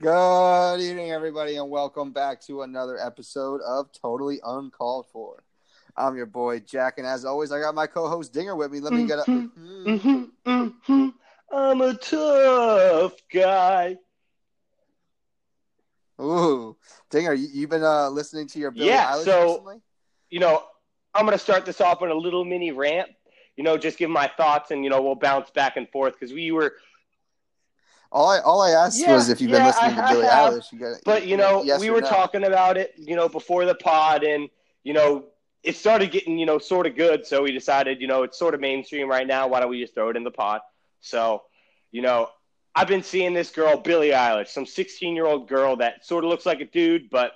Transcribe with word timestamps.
Good 0.00 0.80
evening, 0.80 1.10
everybody, 1.10 1.56
and 1.56 1.68
welcome 1.70 2.12
back 2.12 2.40
to 2.42 2.62
another 2.62 2.96
episode 2.98 3.60
of 3.62 3.90
Totally 3.90 4.38
Uncalled 4.44 5.06
For. 5.12 5.42
I'm 5.96 6.16
your 6.16 6.26
boy 6.26 6.60
Jack, 6.60 6.98
and 6.98 7.06
as 7.06 7.24
always, 7.24 7.50
I 7.50 7.60
got 7.60 7.74
my 7.74 7.88
co-host 7.88 8.32
Dinger 8.32 8.54
with 8.54 8.70
me. 8.70 8.78
Let 8.78 8.92
me 8.92 9.06
get 9.08 9.18
a. 9.18 9.22
Mm-hmm, 9.22 9.90
mm-hmm, 9.90 10.24
mm-hmm. 10.48 11.08
I'm 11.52 11.80
a 11.80 11.94
tough 11.94 13.14
guy. 13.32 13.96
Ooh, 16.20 16.76
Dinger, 17.10 17.32
you, 17.34 17.48
you've 17.52 17.70
been 17.70 17.82
uh, 17.82 18.08
listening 18.10 18.46
to 18.48 18.60
your 18.60 18.70
Billie 18.70 18.86
Yeah, 18.90 19.12
Eilish 19.12 19.24
so- 19.24 19.48
recently? 19.48 19.76
You 20.30 20.38
know, 20.40 20.62
I'm 21.12 21.24
gonna 21.24 21.38
start 21.38 21.66
this 21.66 21.80
off 21.80 22.00
with 22.00 22.12
a 22.12 22.14
little 22.14 22.44
mini 22.44 22.70
rant. 22.70 23.08
You 23.56 23.64
know, 23.64 23.76
just 23.76 23.98
give 23.98 24.10
my 24.10 24.30
thoughts, 24.36 24.70
and 24.70 24.84
you 24.84 24.90
know, 24.90 25.02
we'll 25.02 25.16
bounce 25.16 25.50
back 25.50 25.76
and 25.76 25.88
forth 25.88 26.12
because 26.12 26.32
we 26.32 26.52
were. 26.52 26.74
All 28.10 28.28
I 28.30 28.40
all 28.40 28.62
I 28.62 28.70
asked 28.70 29.00
Yeah, 29.00 29.12
was 29.14 29.28
if 29.28 29.40
you've 29.40 29.50
been 29.50 29.60
yeah, 29.60 29.66
listening 29.66 29.98
I 29.98 30.08
to 30.08 30.14
Billie 30.14 30.26
have. 30.26 30.52
Eilish. 30.54 30.72
You 30.72 30.78
got, 30.78 30.96
But 31.04 31.26
you 31.26 31.36
know, 31.36 31.62
yes 31.62 31.80
we 31.80 31.90
were 31.90 32.00
no? 32.00 32.08
talking 32.08 32.44
about 32.44 32.76
it. 32.78 32.94
You 32.96 33.16
know, 33.16 33.28
before 33.28 33.64
the 33.66 33.74
pod, 33.74 34.24
and 34.24 34.48
you 34.82 34.94
know, 34.94 35.26
it 35.62 35.76
started 35.76 36.10
getting 36.10 36.38
you 36.38 36.46
know 36.46 36.58
sort 36.58 36.86
of 36.86 36.96
good. 36.96 37.26
So 37.26 37.42
we 37.42 37.52
decided, 37.52 38.00
you 38.00 38.06
know, 38.06 38.22
it's 38.22 38.38
sort 38.38 38.54
of 38.54 38.60
mainstream 38.60 39.08
right 39.08 39.26
now. 39.26 39.48
Why 39.48 39.60
don't 39.60 39.68
we 39.70 39.80
just 39.80 39.94
throw 39.94 40.08
it 40.08 40.16
in 40.16 40.24
the 40.24 40.30
pot? 40.30 40.62
So, 41.00 41.42
you 41.92 42.00
know, 42.02 42.28
I've 42.74 42.88
been 42.88 43.02
seeing 43.02 43.34
this 43.34 43.50
girl, 43.50 43.76
Billie 43.76 44.10
Eilish, 44.10 44.48
some 44.48 44.64
16 44.66 45.14
year 45.14 45.26
old 45.26 45.46
girl 45.48 45.76
that 45.76 46.06
sort 46.06 46.24
of 46.24 46.30
looks 46.30 46.46
like 46.46 46.60
a 46.60 46.64
dude, 46.64 47.10
but 47.10 47.32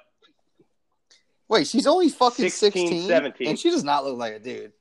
Wait, 1.48 1.66
she's 1.66 1.86
only 1.86 2.08
fucking 2.08 2.48
16, 2.48 2.88
16, 2.88 3.08
17. 3.08 3.48
and 3.48 3.58
she 3.58 3.70
does 3.70 3.84
not 3.84 4.04
look 4.04 4.16
like 4.16 4.32
a 4.34 4.38
dude. 4.38 4.72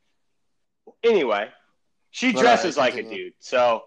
anyway, 1.03 1.49
she 2.11 2.31
dresses 2.31 2.77
uh, 2.77 2.81
like 2.81 2.95
a 2.95 3.03
dude. 3.03 3.33
So, 3.39 3.83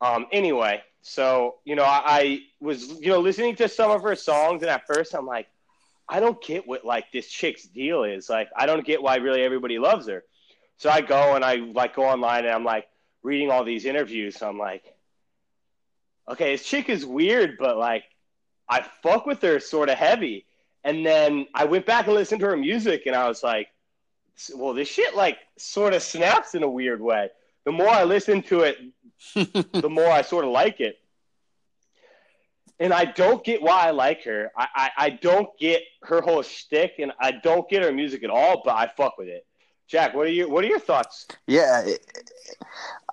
um, 0.00 0.26
anyway, 0.32 0.82
so 1.02 1.56
you 1.64 1.76
know, 1.76 1.84
I, 1.84 2.02
I 2.04 2.40
was 2.60 3.00
you 3.00 3.08
know 3.08 3.20
listening 3.20 3.56
to 3.56 3.68
some 3.68 3.90
of 3.90 4.02
her 4.02 4.14
songs, 4.14 4.62
and 4.62 4.70
at 4.70 4.86
first 4.86 5.14
I'm 5.14 5.26
like, 5.26 5.48
I 6.08 6.20
don't 6.20 6.42
get 6.42 6.66
what 6.66 6.84
like 6.84 7.12
this 7.12 7.28
chick's 7.28 7.64
deal 7.64 8.04
is. 8.04 8.28
Like, 8.28 8.48
I 8.56 8.66
don't 8.66 8.84
get 8.84 9.02
why 9.02 9.16
really 9.16 9.42
everybody 9.42 9.78
loves 9.78 10.08
her. 10.08 10.24
So 10.76 10.90
I 10.90 11.02
go 11.02 11.36
and 11.36 11.44
I 11.44 11.56
like 11.56 11.94
go 11.94 12.04
online 12.04 12.44
and 12.44 12.54
I'm 12.54 12.64
like 12.64 12.88
reading 13.22 13.50
all 13.50 13.64
these 13.64 13.84
interviews. 13.84 14.36
So 14.36 14.48
I'm 14.48 14.58
like, 14.58 14.82
okay, 16.28 16.52
this 16.52 16.64
chick 16.64 16.88
is 16.88 17.06
weird, 17.06 17.58
but 17.58 17.76
like, 17.76 18.04
I 18.68 18.84
fuck 19.02 19.26
with 19.26 19.42
her 19.42 19.60
sort 19.60 19.88
of 19.88 19.98
heavy. 19.98 20.46
And 20.82 21.04
then 21.04 21.46
I 21.54 21.66
went 21.66 21.86
back 21.86 22.06
and 22.06 22.14
listened 22.14 22.40
to 22.40 22.46
her 22.46 22.56
music, 22.56 23.02
and 23.06 23.14
I 23.14 23.28
was 23.28 23.42
like, 23.42 23.68
well, 24.54 24.72
this 24.72 24.88
shit 24.88 25.14
like 25.14 25.38
sort 25.58 25.92
of 25.92 26.02
snaps 26.02 26.54
in 26.54 26.62
a 26.62 26.70
weird 26.70 27.00
way. 27.00 27.28
The 27.64 27.72
more 27.72 27.88
I 27.88 28.04
listen 28.04 28.42
to 28.44 28.60
it, 28.60 28.78
the 29.34 29.90
more 29.90 30.08
I 30.08 30.22
sort 30.22 30.44
of 30.44 30.50
like 30.50 30.80
it. 30.80 30.96
And 32.78 32.94
I 32.94 33.04
don't 33.04 33.44
get 33.44 33.60
why 33.60 33.88
I 33.88 33.90
like 33.90 34.24
her. 34.24 34.50
I, 34.56 34.66
I, 34.74 34.90
I 34.96 35.10
don't 35.10 35.50
get 35.58 35.82
her 36.04 36.22
whole 36.22 36.42
shtick, 36.42 36.94
and 36.98 37.12
I 37.20 37.32
don't 37.32 37.68
get 37.68 37.82
her 37.82 37.92
music 37.92 38.24
at 38.24 38.30
all. 38.30 38.62
But 38.64 38.76
I 38.76 38.90
fuck 38.96 39.18
with 39.18 39.28
it. 39.28 39.46
Jack, 39.86 40.14
what 40.14 40.26
are 40.26 40.30
your 40.30 40.48
what 40.48 40.64
are 40.64 40.68
your 40.68 40.78
thoughts? 40.78 41.26
Yeah, 41.46 41.84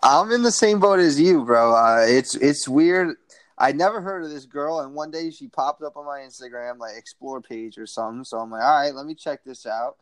I'm 0.04 0.32
in 0.32 0.44
the 0.44 0.52
same 0.52 0.80
boat 0.80 1.00
as 1.00 1.20
you, 1.20 1.44
bro. 1.44 1.76
Uh, 1.76 2.06
it's 2.08 2.36
it's 2.36 2.68
weird. 2.68 3.18
I 3.58 3.72
never 3.72 4.00
heard 4.00 4.24
of 4.24 4.30
this 4.30 4.46
girl, 4.46 4.82
and 4.82 4.94
one 4.94 5.10
day 5.10 5.32
she 5.32 5.48
popped 5.48 5.82
up 5.82 5.98
on 5.98 6.06
my 6.06 6.20
Instagram, 6.20 6.78
like 6.78 6.96
explore 6.96 7.42
page 7.42 7.80
or 7.80 7.88
something. 7.88 8.24
So 8.24 8.38
I'm 8.38 8.52
like, 8.52 8.64
all 8.64 8.80
right, 8.80 8.94
let 8.94 9.08
me 9.08 9.16
check 9.16 9.44
this 9.44 9.66
out. 9.66 9.98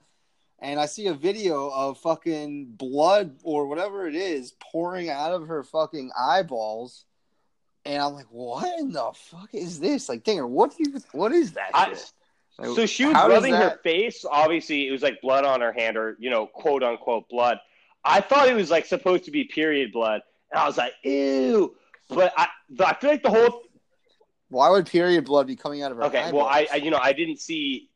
And 0.59 0.79
I 0.79 0.85
see 0.85 1.07
a 1.07 1.13
video 1.13 1.69
of 1.69 1.99
fucking 1.99 2.75
blood 2.77 3.37
or 3.43 3.67
whatever 3.67 4.07
it 4.07 4.15
is 4.15 4.53
pouring 4.71 5.09
out 5.09 5.33
of 5.33 5.47
her 5.47 5.63
fucking 5.63 6.11
eyeballs, 6.17 7.05
and 7.85 8.01
I'm 8.01 8.13
like, 8.13 8.27
what 8.31 8.79
in 8.79 8.91
the 8.91 9.11
fuck 9.13 9.49
is 9.53 9.79
this? 9.79 10.09
Like, 10.09 10.23
Dinger, 10.23 10.47
what 10.47 10.75
do 10.75 10.77
you? 10.79 10.99
What 11.11 11.33
is 11.33 11.51
that? 11.53 11.71
I, 11.73 11.89
shit? 11.89 12.11
Like, 12.57 12.75
so 12.75 12.85
she 12.85 13.05
was 13.05 13.13
how 13.15 13.27
does 13.27 13.35
rubbing 13.35 13.53
her 13.53 13.79
face. 13.83 14.23
Obviously, 14.29 14.87
it 14.87 14.91
was 14.91 15.01
like 15.01 15.21
blood 15.21 15.45
on 15.45 15.61
her 15.61 15.73
hand, 15.73 15.97
or 15.97 16.15
you 16.19 16.29
know, 16.29 16.47
quote 16.47 16.83
unquote 16.83 17.29
blood. 17.29 17.59
I 18.03 18.21
thought 18.21 18.47
it 18.47 18.55
was 18.55 18.71
like 18.71 18.85
supposed 18.85 19.25
to 19.25 19.31
be 19.31 19.43
period 19.43 19.91
blood, 19.91 20.21
and 20.51 20.59
I 20.59 20.65
was 20.65 20.77
like, 20.77 20.93
ew. 21.03 21.75
But 22.09 22.33
I, 22.37 22.47
I 22.79 22.93
feel 22.95 23.09
like 23.09 23.23
the 23.23 23.29
whole 23.29 23.63
Why 24.49 24.69
would 24.69 24.85
period 24.85 25.25
blood 25.25 25.47
be 25.47 25.55
coming 25.55 25.81
out 25.81 25.91
of 25.91 25.97
her? 25.97 26.03
Okay, 26.05 26.31
well, 26.31 26.45
I. 26.45 26.67
I 26.71 26.75
you 26.77 26.91
know 26.91 26.99
I 27.01 27.13
didn't 27.13 27.39
see. 27.39 27.89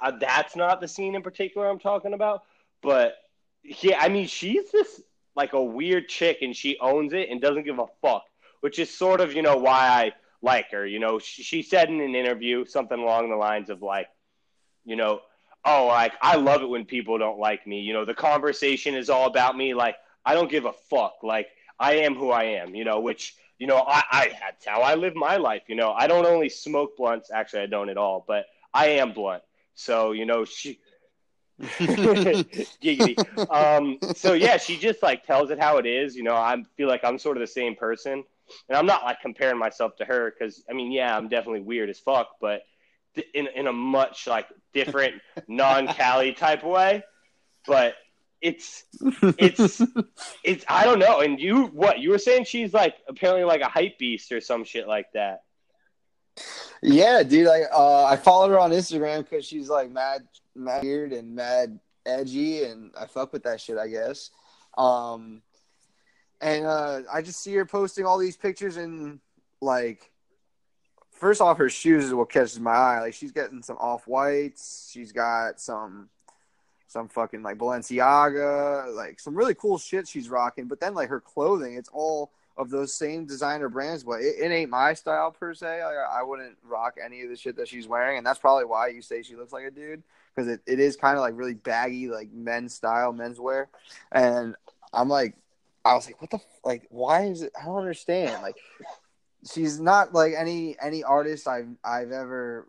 I, 0.00 0.10
that's 0.12 0.56
not 0.56 0.80
the 0.80 0.88
scene 0.88 1.14
in 1.14 1.22
particular 1.22 1.68
I'm 1.68 1.78
talking 1.78 2.14
about, 2.14 2.42
but 2.82 3.16
yeah, 3.62 3.98
I 4.00 4.08
mean 4.08 4.26
she's 4.26 4.70
just 4.70 5.02
like 5.34 5.52
a 5.52 5.62
weird 5.62 6.08
chick, 6.08 6.38
and 6.42 6.56
she 6.56 6.78
owns 6.80 7.12
it 7.12 7.28
and 7.30 7.40
doesn't 7.40 7.64
give 7.64 7.78
a 7.78 7.86
fuck, 8.00 8.24
which 8.60 8.78
is 8.78 8.90
sort 8.90 9.20
of 9.20 9.34
you 9.34 9.42
know 9.42 9.56
why 9.56 9.88
I 9.88 10.12
like 10.42 10.70
her. 10.70 10.86
You 10.86 10.98
know, 10.98 11.18
she, 11.18 11.42
she 11.42 11.62
said 11.62 11.88
in 11.88 12.00
an 12.00 12.14
interview 12.14 12.64
something 12.64 12.98
along 12.98 13.30
the 13.30 13.36
lines 13.36 13.70
of 13.70 13.82
like, 13.82 14.08
you 14.84 14.96
know, 14.96 15.20
oh, 15.64 15.86
like 15.86 16.12
I 16.22 16.36
love 16.36 16.62
it 16.62 16.68
when 16.68 16.84
people 16.84 17.18
don't 17.18 17.38
like 17.38 17.66
me. 17.66 17.80
You 17.80 17.92
know, 17.92 18.04
the 18.04 18.14
conversation 18.14 18.94
is 18.94 19.10
all 19.10 19.26
about 19.26 19.56
me. 19.56 19.74
Like 19.74 19.96
I 20.24 20.34
don't 20.34 20.50
give 20.50 20.64
a 20.64 20.72
fuck. 20.72 21.16
Like 21.22 21.48
I 21.78 21.96
am 21.96 22.14
who 22.14 22.30
I 22.30 22.44
am. 22.44 22.74
You 22.74 22.84
know, 22.84 23.00
which 23.00 23.34
you 23.58 23.66
know 23.66 23.78
I, 23.86 24.02
I 24.10 24.32
that's 24.40 24.64
how 24.64 24.80
I 24.80 24.94
live 24.94 25.14
my 25.14 25.36
life. 25.36 25.62
You 25.66 25.74
know, 25.74 25.92
I 25.92 26.06
don't 26.06 26.26
only 26.26 26.48
smoke 26.48 26.96
blunts. 26.96 27.30
Actually, 27.30 27.62
I 27.62 27.66
don't 27.66 27.90
at 27.90 27.98
all, 27.98 28.24
but 28.26 28.46
I 28.72 28.86
am 28.88 29.12
blunt. 29.12 29.42
So 29.76 30.12
you 30.12 30.26
know 30.26 30.44
she. 30.44 30.80
Giggity. 31.60 33.16
Um, 33.50 33.98
so 34.14 34.34
yeah, 34.34 34.58
she 34.58 34.76
just 34.76 35.02
like 35.02 35.24
tells 35.24 35.50
it 35.50 35.58
how 35.58 35.78
it 35.78 35.86
is. 35.86 36.14
You 36.14 36.22
know, 36.22 36.34
I 36.34 36.62
feel 36.76 36.88
like 36.88 37.02
I'm 37.02 37.18
sort 37.18 37.38
of 37.38 37.40
the 37.40 37.46
same 37.46 37.76
person, 37.76 38.24
and 38.68 38.76
I'm 38.76 38.84
not 38.84 39.04
like 39.04 39.20
comparing 39.22 39.58
myself 39.58 39.96
to 39.96 40.04
her 40.04 40.34
because 40.36 40.62
I 40.68 40.74
mean, 40.74 40.92
yeah, 40.92 41.16
I'm 41.16 41.28
definitely 41.28 41.60
weird 41.60 41.88
as 41.88 41.98
fuck, 41.98 42.32
but 42.40 42.62
th- 43.14 43.28
in 43.32 43.46
in 43.54 43.66
a 43.68 43.72
much 43.72 44.26
like 44.26 44.48
different 44.74 45.14
non-Cali 45.48 46.32
type 46.34 46.62
way. 46.62 47.02
But 47.66 47.94
it's 48.40 48.84
it's 49.38 49.82
it's 50.44 50.64
I 50.68 50.84
don't 50.84 50.98
know. 50.98 51.20
And 51.20 51.40
you 51.40 51.66
what 51.66 52.00
you 52.00 52.10
were 52.10 52.18
saying? 52.18 52.44
She's 52.44 52.72
like 52.74 52.96
apparently 53.08 53.44
like 53.44 53.60
a 53.60 53.68
hype 53.68 53.98
beast 53.98 54.30
or 54.32 54.40
some 54.40 54.64
shit 54.64 54.86
like 54.86 55.06
that. 55.14 55.42
Yeah, 56.82 57.22
dude. 57.22 57.48
I 57.48 57.62
uh, 57.62 58.04
I 58.04 58.16
followed 58.16 58.50
her 58.50 58.58
on 58.58 58.70
Instagram 58.70 59.28
because 59.28 59.44
she's 59.44 59.68
like 59.68 59.90
mad, 59.90 60.26
mad 60.54 60.82
weird 60.82 61.12
and 61.12 61.34
mad 61.34 61.78
edgy, 62.04 62.64
and 62.64 62.92
I 62.98 63.06
fuck 63.06 63.32
with 63.32 63.44
that 63.44 63.60
shit. 63.60 63.78
I 63.78 63.88
guess. 63.88 64.30
Um, 64.76 65.42
and 66.40 66.66
uh, 66.66 67.00
I 67.12 67.22
just 67.22 67.40
see 67.40 67.54
her 67.54 67.64
posting 67.64 68.04
all 68.04 68.18
these 68.18 68.36
pictures 68.36 68.76
and 68.76 69.20
like, 69.60 70.10
first 71.12 71.40
off, 71.40 71.58
her 71.58 71.70
shoes 71.70 72.04
is 72.04 72.14
what 72.14 72.30
catches 72.30 72.60
my 72.60 72.72
eye. 72.72 73.00
Like 73.00 73.14
she's 73.14 73.32
getting 73.32 73.62
some 73.62 73.78
off 73.78 74.06
whites. 74.06 74.90
She's 74.92 75.12
got 75.12 75.60
some, 75.60 76.10
some 76.88 77.08
fucking 77.08 77.42
like 77.42 77.58
Balenciaga, 77.58 78.94
like 78.94 79.18
some 79.18 79.34
really 79.34 79.54
cool 79.54 79.78
shit 79.78 80.06
she's 80.06 80.28
rocking. 80.28 80.66
But 80.66 80.80
then 80.80 80.94
like 80.94 81.08
her 81.08 81.20
clothing, 81.20 81.74
it's 81.74 81.90
all 81.92 82.32
of 82.56 82.70
those 82.70 82.92
same 82.92 83.26
designer 83.26 83.68
brands, 83.68 84.02
but 84.02 84.20
it, 84.20 84.36
it 84.38 84.50
ain't 84.50 84.70
my 84.70 84.94
style 84.94 85.30
per 85.30 85.54
se. 85.54 85.84
Like, 85.84 85.94
I 86.10 86.22
wouldn't 86.22 86.56
rock 86.64 86.96
any 87.02 87.22
of 87.22 87.28
the 87.28 87.36
shit 87.36 87.56
that 87.56 87.68
she's 87.68 87.86
wearing, 87.86 88.18
and 88.18 88.26
that's 88.26 88.38
probably 88.38 88.64
why 88.64 88.88
you 88.88 89.02
say 89.02 89.22
she 89.22 89.36
looks 89.36 89.52
like 89.52 89.64
a 89.64 89.70
dude 89.70 90.02
because 90.36 90.48
it, 90.48 90.60
it 90.66 90.80
is 90.80 90.96
kind 90.96 91.16
of 91.16 91.22
like 91.22 91.34
really 91.36 91.54
baggy, 91.54 92.08
like 92.08 92.30
men's 92.32 92.74
style, 92.74 93.12
menswear. 93.12 93.66
And 94.12 94.54
I'm 94.92 95.08
like, 95.08 95.34
I 95.84 95.94
was 95.94 96.06
like, 96.06 96.20
what 96.20 96.30
the 96.30 96.40
like? 96.64 96.86
Why 96.90 97.26
is 97.26 97.42
it? 97.42 97.52
I 97.60 97.66
don't 97.66 97.78
understand. 97.78 98.42
Like, 98.42 98.56
she's 99.50 99.80
not 99.80 100.12
like 100.12 100.34
any 100.36 100.76
any 100.80 101.04
artist 101.04 101.46
I've 101.46 101.68
I've 101.84 102.10
ever 102.10 102.66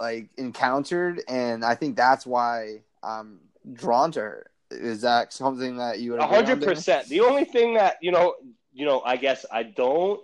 like 0.00 0.28
encountered, 0.36 1.22
and 1.28 1.64
I 1.64 1.74
think 1.74 1.96
that's 1.96 2.26
why 2.26 2.82
I'm 3.02 3.40
drawn 3.72 4.12
to 4.12 4.20
her. 4.20 4.50
Is 4.70 5.00
that 5.02 5.32
something 5.32 5.76
that 5.78 6.00
you 6.00 6.12
would 6.12 6.20
hundred 6.20 6.62
percent. 6.62 7.08
The 7.08 7.20
only 7.20 7.44
thing 7.44 7.74
that 7.74 7.96
you 8.02 8.12
know, 8.12 8.34
you 8.76 8.84
know, 8.84 9.00
I 9.00 9.16
guess 9.16 9.46
I 9.50 9.62
don't 9.62 10.20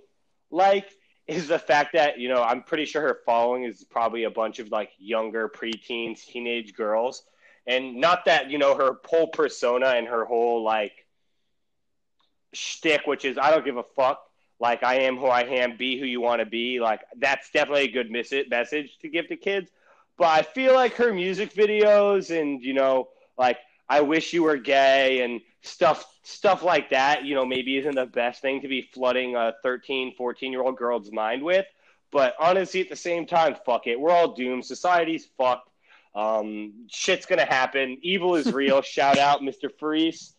like 0.51 0.91
is 1.27 1.49
the 1.49 1.59
fact 1.59 1.95
that 1.95 2.19
you 2.19 2.29
know 2.29 2.43
I'm 2.43 2.63
pretty 2.63 2.85
sure 2.85 3.01
her 3.01 3.19
following 3.25 3.65
is 3.65 3.83
probably 3.83 4.25
a 4.25 4.31
bunch 4.31 4.59
of 4.59 4.71
like 4.71 4.91
younger 4.99 5.49
preteens, 5.49 6.25
teenage 6.27 6.75
girls, 6.75 7.23
and 7.67 7.97
not 7.97 8.27
that 8.27 8.51
you 8.51 8.59
know 8.59 8.77
her 8.77 8.99
whole 9.07 9.29
persona 9.29 9.87
and 9.87 10.07
her 10.07 10.27
whole 10.27 10.63
like 10.63 11.07
shtick, 12.53 13.07
which 13.07 13.25
is 13.25 13.39
I 13.39 13.51
don't 13.51 13.65
give 13.65 13.79
a 13.79 13.83
fuck. 13.83 14.23
Like 14.61 14.83
I 14.83 15.01
am 15.01 15.17
who 15.17 15.27
I 15.27 15.45
am, 15.45 15.79
be 15.79 15.99
who 15.99 16.05
you 16.05 16.21
want 16.21 16.41
to 16.41 16.47
be. 16.47 16.79
Like 16.79 17.01
that's 17.17 17.51
definitely 17.51 17.85
a 17.85 17.91
good 17.91 18.11
mes- 18.11 18.49
message 18.51 18.99
to 18.99 19.09
give 19.09 19.29
to 19.29 19.37
kids. 19.37 19.71
But 20.19 20.27
I 20.27 20.43
feel 20.43 20.75
like 20.75 20.95
her 20.97 21.15
music 21.15 21.55
videos 21.55 22.39
and 22.39 22.63
you 22.63 22.75
know, 22.75 23.09
like 23.39 23.57
I 23.89 24.03
wish 24.03 24.35
you 24.35 24.43
were 24.43 24.59
gay 24.59 25.23
and 25.23 25.41
stuff 25.63 26.05
stuff 26.25 26.63
like 26.63 26.91
that, 26.91 27.25
you 27.25 27.35
know, 27.35 27.45
maybe 27.45 27.79
isn't 27.79 27.95
the 27.95 28.07
best 28.07 28.43
thing 28.43 28.61
to 28.61 28.69
be 28.69 28.83
flooding 28.93 29.35
a 29.37 29.55
13, 29.63 30.15
14 30.17 30.53
year 30.53 30.63
old 30.63 30.77
girl's 30.77 31.11
mind 31.11 31.43
with. 31.43 31.67
But 32.11 32.35
honestly, 32.39 32.81
at 32.81 32.91
the 32.91 32.97
same 32.97 33.27
time, 33.27 33.57
fuck 33.65 33.87
it. 33.87 33.99
We're 33.99 34.11
all 34.11 34.35
doomed. 34.35 34.65
Society's 34.67 35.27
fucked. 35.39 35.69
Um, 36.15 36.87
shit's 36.91 37.27
gonna 37.27 37.47
happen. 37.47 37.99
Evil 38.03 38.35
is 38.35 38.53
real. 38.53 38.83
Shout 38.83 39.19
out, 39.19 39.41
Mr. 39.41 39.71
Freeze. 39.79 40.35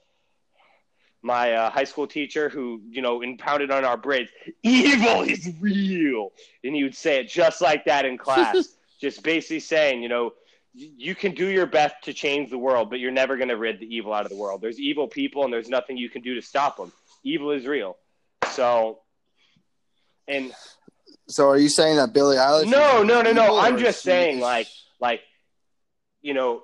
my 1.23 1.53
uh, 1.53 1.69
high 1.71 1.85
school 1.85 2.05
teacher 2.05 2.49
who 2.49 2.81
you 2.89 3.01
know 3.01 3.21
impounded 3.21 3.71
on 3.71 3.83
our 3.83 3.97
braids. 3.97 4.29
Evil 4.61 5.23
is 5.23 5.49
real, 5.59 6.31
and 6.63 6.75
he 6.75 6.83
would 6.83 6.95
say 6.95 7.19
it 7.21 7.27
just 7.29 7.59
like 7.61 7.85
that 7.85 8.05
in 8.05 8.17
class, 8.19 8.69
just 9.01 9.23
basically 9.23 9.59
saying, 9.59 10.03
you 10.03 10.09
know, 10.09 10.33
you 10.73 11.13
can 11.13 11.33
do 11.33 11.47
your 11.47 11.65
best 11.65 11.95
to 12.03 12.13
change 12.13 12.49
the 12.49 12.57
world, 12.57 12.89
but 12.89 12.99
you're 12.99 13.11
never 13.11 13.37
going 13.37 13.49
to 13.49 13.57
rid 13.57 13.79
the 13.79 13.95
evil 13.95 14.13
out 14.13 14.25
of 14.25 14.31
the 14.31 14.37
world. 14.37 14.61
There's 14.61 14.79
evil 14.79 15.07
people, 15.07 15.43
and 15.43 15.53
there's 15.53 15.69
nothing 15.69 15.97
you 15.97 16.09
can 16.09 16.21
do 16.21 16.35
to 16.35 16.41
stop 16.41 16.77
them. 16.77 16.91
Evil 17.23 17.51
is 17.51 17.65
real. 17.65 17.97
So, 18.51 18.99
and 20.27 20.51
so 21.27 21.49
are 21.49 21.57
you 21.57 21.69
saying 21.69 21.97
that 21.97 22.13
Billie 22.13 22.37
Eilish? 22.37 22.69
no, 22.69 23.03
no, 23.03 23.21
no, 23.21 23.31
no. 23.31 23.59
I'm 23.59 23.77
just 23.77 24.01
saying, 24.01 24.39
like, 24.39 24.67
like, 24.99 25.21
you 26.21 26.33
know, 26.33 26.63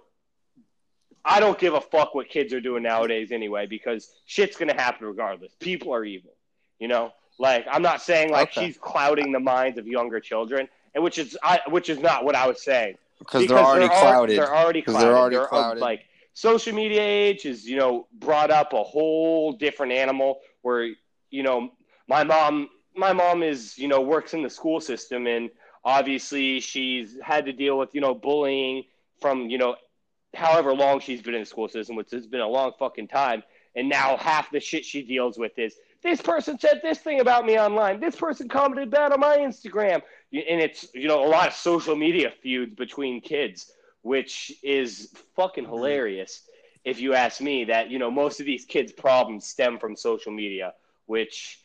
I 1.23 1.39
don't 1.39 1.59
give 1.59 1.73
a 1.73 1.81
fuck 1.81 2.15
what 2.15 2.29
kids 2.29 2.53
are 2.53 2.61
doing 2.61 2.83
nowadays 2.83 3.31
anyway, 3.31 3.67
because 3.67 4.09
shit's 4.25 4.57
gonna 4.57 4.73
happen 4.73 5.05
regardless. 5.05 5.53
People 5.59 5.93
are 5.93 6.03
evil, 6.03 6.31
you 6.79 6.87
know. 6.87 7.13
Like, 7.37 7.65
I'm 7.71 7.81
not 7.81 8.01
saying 8.01 8.31
like 8.31 8.49
Okay. 8.49 8.65
she's 8.65 8.77
clouding 8.77 9.31
the 9.31 9.39
minds 9.39 9.77
of 9.77 9.87
younger 9.87 10.19
children, 10.19 10.67
and 10.95 11.03
which 11.03 11.17
is 11.17 11.37
I, 11.43 11.61
which 11.69 11.89
is 11.89 11.99
not 11.99 12.25
what 12.25 12.35
I 12.35 12.47
was 12.47 12.61
saying 12.61 12.97
because 13.19 13.47
they're 13.47 13.57
already 13.57 13.85
al- 13.85 14.01
clouded. 14.01 14.37
They're 14.39 14.55
already 14.55 14.81
clouded. 14.81 15.07
they're 15.07 15.17
already 15.17 15.35
uh, 15.37 15.45
clouded. 15.47 15.81
like 15.81 16.01
social 16.33 16.73
media 16.73 17.01
age 17.01 17.45
is, 17.45 17.65
you 17.65 17.77
know, 17.77 18.07
brought 18.13 18.51
up 18.51 18.73
a 18.73 18.83
whole 18.83 19.51
different 19.53 19.91
animal 19.91 20.39
where, 20.61 20.89
you 21.29 21.43
know, 21.43 21.69
my 22.07 22.23
mom 22.23 22.69
my 22.95 23.13
mom 23.13 23.43
is, 23.43 23.77
you 23.77 23.87
know, 23.87 24.01
works 24.01 24.33
in 24.33 24.41
the 24.41 24.49
school 24.49 24.81
system 24.81 25.27
and 25.27 25.49
obviously 25.85 26.59
she's 26.59 27.17
had 27.23 27.45
to 27.45 27.53
deal 27.53 27.77
with, 27.77 27.89
you 27.93 28.01
know, 28.01 28.13
bullying 28.13 28.83
from, 29.21 29.49
you 29.49 29.57
know, 29.57 29.75
however 30.33 30.73
long 30.73 30.99
she's 30.99 31.21
been 31.21 31.33
in 31.33 31.41
the 31.41 31.45
school 31.45 31.67
system, 31.67 31.95
which 31.95 32.11
has 32.11 32.27
been 32.27 32.41
a 32.41 32.47
long 32.47 32.71
fucking 32.79 33.07
time. 33.07 33.43
And 33.75 33.87
now 33.87 34.17
half 34.17 34.51
the 34.51 34.59
shit 34.59 34.83
she 34.83 35.01
deals 35.01 35.37
with 35.37 35.57
is 35.57 35.75
this 36.01 36.21
person 36.21 36.57
said 36.59 36.79
this 36.81 36.99
thing 36.99 37.19
about 37.19 37.45
me 37.45 37.59
online. 37.59 37.99
This 37.99 38.15
person 38.15 38.47
commented 38.47 38.89
bad 38.89 39.11
on 39.11 39.19
my 39.19 39.37
Instagram. 39.37 40.01
And 40.31 40.61
it's, 40.61 40.87
you 40.93 41.07
know, 41.07 41.23
a 41.25 41.27
lot 41.27 41.47
of 41.47 41.53
social 41.53 41.95
media 41.95 42.31
feuds 42.41 42.75
between 42.75 43.21
kids, 43.21 43.71
which 44.01 44.53
is 44.63 45.13
fucking 45.35 45.65
Mhm. 45.65 45.69
hilarious. 45.69 46.47
If 46.85 47.01
you 47.01 47.13
ask 47.13 47.41
me, 47.41 47.65
that, 47.65 47.89
you 47.89 47.99
know, 47.99 48.09
most 48.09 48.39
of 48.39 48.45
these 48.45 48.65
kids' 48.65 48.93
problems 48.93 49.45
stem 49.45 49.77
from 49.77 49.95
social 49.95 50.31
media, 50.31 50.73
which, 51.07 51.59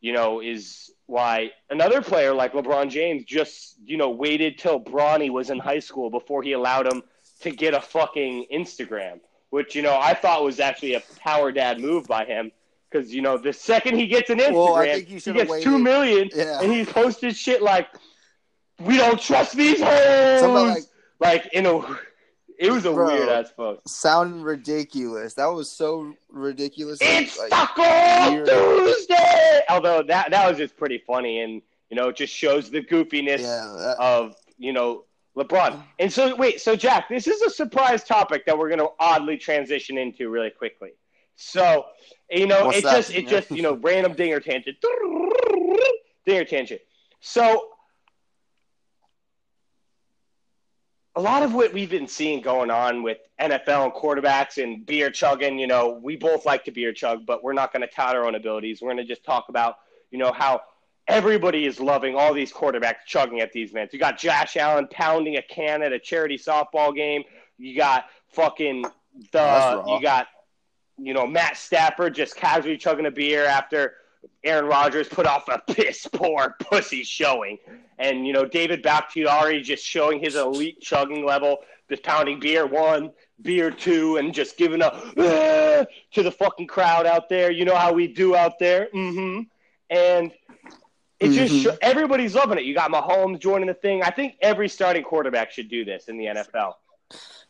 you 0.00 0.12
know, 0.12 0.40
is 0.40 0.92
why 1.06 1.50
another 1.70 2.00
player 2.00 2.32
like 2.32 2.52
LeBron 2.52 2.88
James 2.88 3.24
just, 3.24 3.76
you 3.84 3.96
know, 3.96 4.10
waited 4.10 4.58
till 4.58 4.80
Bronny 4.80 5.30
was 5.30 5.50
in 5.50 5.58
high 5.58 5.80
school 5.80 6.08
before 6.08 6.42
he 6.42 6.52
allowed 6.52 6.86
him 6.86 7.02
to 7.40 7.50
get 7.50 7.74
a 7.74 7.80
fucking 7.80 8.46
Instagram, 8.52 9.20
which, 9.52 9.76
you 9.76 9.82
know, 9.82 9.98
I 10.00 10.14
thought 10.14 10.42
was 10.42 10.60
actually 10.60 10.94
a 10.94 11.02
power 11.20 11.52
dad 11.52 11.78
move 11.78 12.06
by 12.06 12.24
him. 12.24 12.50
Because, 12.90 13.12
you 13.14 13.20
know, 13.20 13.36
the 13.36 13.52
second 13.52 13.96
he 13.98 14.06
gets 14.06 14.30
an 14.30 14.38
Instagram, 14.38 14.54
Well, 14.54 14.80
he 14.82 15.02
gets 15.02 15.26
waited. 15.50 15.62
two 15.62 15.78
million 15.78 16.30
Yeah. 16.34 16.60
and 16.62 16.72
he 16.72 16.86
posted 16.86 17.36
shit 17.36 17.60
like, 17.60 17.88
we 18.80 18.96
don't 18.96 19.20
trust 19.20 19.54
these 19.54 19.78
hoes. 19.80 20.42
Like 20.42 20.82
like, 21.20 21.52
in 21.52 21.66
a, 21.66 21.78
it 22.58 22.70
was 22.70 22.86
a 22.86 22.92
Bro. 22.92 23.06
weird 23.08 23.28
ass 23.28 23.52
post. 23.54 23.86
sound 23.88 24.42
ridiculous. 24.44 25.34
That 25.34 25.46
was 25.46 25.70
so 25.70 26.14
ridiculous. 26.30 26.98
It's 27.02 27.38
like, 27.38 27.50
Taco. 27.50 28.44
Tuesday. 28.86 29.60
Although 29.68 30.02
that 30.04 30.30
that 30.30 30.48
was 30.48 30.56
just 30.58 30.76
pretty 30.78 30.98
funny, 31.06 31.40
and 31.40 31.60
you 31.90 31.96
know, 31.96 32.08
it 32.08 32.16
just 32.16 32.32
shows 32.34 32.70
the 32.70 32.80
goofiness 32.82 33.40
yeah, 33.40 33.72
that- 33.78 33.96
of 34.00 34.34
you 34.58 34.72
know 34.72 35.04
LeBron. 35.36 35.72
Oh. 35.74 35.84
And 35.98 36.12
so, 36.12 36.34
wait, 36.36 36.60
so 36.60 36.76
Jack, 36.76 37.08
this 37.08 37.26
is 37.26 37.40
a 37.42 37.50
surprise 37.50 38.04
topic 38.04 38.44
that 38.46 38.58
we're 38.58 38.68
going 38.68 38.80
to 38.80 38.90
oddly 38.98 39.36
transition 39.36 39.96
into 39.96 40.28
really 40.28 40.50
quickly. 40.50 40.90
So, 41.36 41.86
you 42.30 42.46
know, 42.46 42.66
What's 42.66 42.78
it 42.78 42.84
that? 42.84 42.96
just 42.96 43.14
it 43.14 43.28
just 43.28 43.50
you 43.50 43.62
know 43.62 43.74
random 43.74 44.14
dinger 44.14 44.40
tangent, 44.40 44.76
dinger 46.26 46.44
tangent. 46.44 46.80
So. 47.20 47.68
A 51.14 51.20
lot 51.20 51.42
of 51.42 51.52
what 51.52 51.74
we've 51.74 51.90
been 51.90 52.08
seeing 52.08 52.40
going 52.40 52.70
on 52.70 53.02
with 53.02 53.18
NFL 53.38 53.84
and 53.84 53.92
quarterbacks 53.92 54.62
and 54.62 54.86
beer 54.86 55.10
chugging, 55.10 55.58
you 55.58 55.66
know, 55.66 56.00
we 56.02 56.16
both 56.16 56.46
like 56.46 56.64
to 56.64 56.70
beer 56.70 56.94
chug, 56.94 57.26
but 57.26 57.44
we're 57.44 57.52
not 57.52 57.70
going 57.70 57.82
to 57.82 57.86
tout 57.86 58.16
our 58.16 58.24
own 58.24 58.34
abilities. 58.34 58.80
We're 58.80 58.94
going 58.94 58.96
to 58.96 59.04
just 59.04 59.22
talk 59.22 59.50
about, 59.50 59.74
you 60.10 60.18
know, 60.18 60.32
how 60.32 60.62
everybody 61.08 61.66
is 61.66 61.80
loving 61.80 62.14
all 62.14 62.32
these 62.32 62.52
quarterbacks 62.52 63.04
chugging 63.06 63.40
at 63.40 63.52
these 63.52 63.70
events. 63.70 63.92
You 63.92 64.00
got 64.00 64.18
Josh 64.18 64.56
Allen 64.56 64.88
pounding 64.90 65.36
a 65.36 65.42
can 65.42 65.82
at 65.82 65.92
a 65.92 65.98
charity 65.98 66.38
softball 66.38 66.94
game. 66.94 67.22
You 67.58 67.76
got 67.76 68.06
fucking 68.28 68.84
the 69.32 69.84
you 69.86 70.00
got 70.00 70.26
you 70.98 71.14
know 71.14 71.26
Matt 71.26 71.56
Stafford 71.56 72.14
just 72.14 72.36
casually 72.36 72.76
chugging 72.76 73.06
a 73.06 73.10
beer 73.10 73.44
after 73.44 73.94
Aaron 74.44 74.66
Rodgers 74.66 75.08
put 75.08 75.26
off 75.26 75.48
a 75.48 75.60
piss 75.72 76.06
poor 76.12 76.56
pussy 76.60 77.02
showing, 77.02 77.58
and 77.98 78.26
you 78.26 78.32
know 78.32 78.44
David 78.44 78.82
Bakhtiari 78.82 79.60
just 79.62 79.84
showing 79.84 80.20
his 80.20 80.36
elite 80.36 80.80
chugging 80.80 81.26
level, 81.26 81.58
just 81.88 82.02
pounding 82.02 82.40
beer 82.40 82.66
one, 82.66 83.10
beer 83.42 83.70
two, 83.70 84.16
and 84.16 84.32
just 84.32 84.56
giving 84.56 84.82
a 84.82 85.86
to 86.12 86.22
the 86.22 86.30
fucking 86.30 86.66
crowd 86.66 87.06
out 87.06 87.28
there. 87.28 87.50
You 87.50 87.64
know 87.64 87.76
how 87.76 87.92
we 87.92 88.06
do 88.06 88.34
out 88.36 88.58
there, 88.58 88.88
mm-hmm. 88.94 89.42
And 89.90 90.32
it 91.22 91.30
just 91.30 91.54
Mhm. 91.54 91.62
sho- 91.62 91.78
everybody's 91.80 92.34
loving 92.34 92.58
it. 92.58 92.64
You 92.64 92.74
got 92.74 92.90
Mahomes 92.90 93.38
joining 93.38 93.68
the 93.68 93.74
thing. 93.74 94.02
I 94.02 94.10
think 94.10 94.36
every 94.40 94.68
starting 94.68 95.02
quarterback 95.02 95.50
should 95.50 95.68
do 95.68 95.84
this 95.84 96.08
in 96.08 96.16
the 96.16 96.26
NFL. 96.26 96.76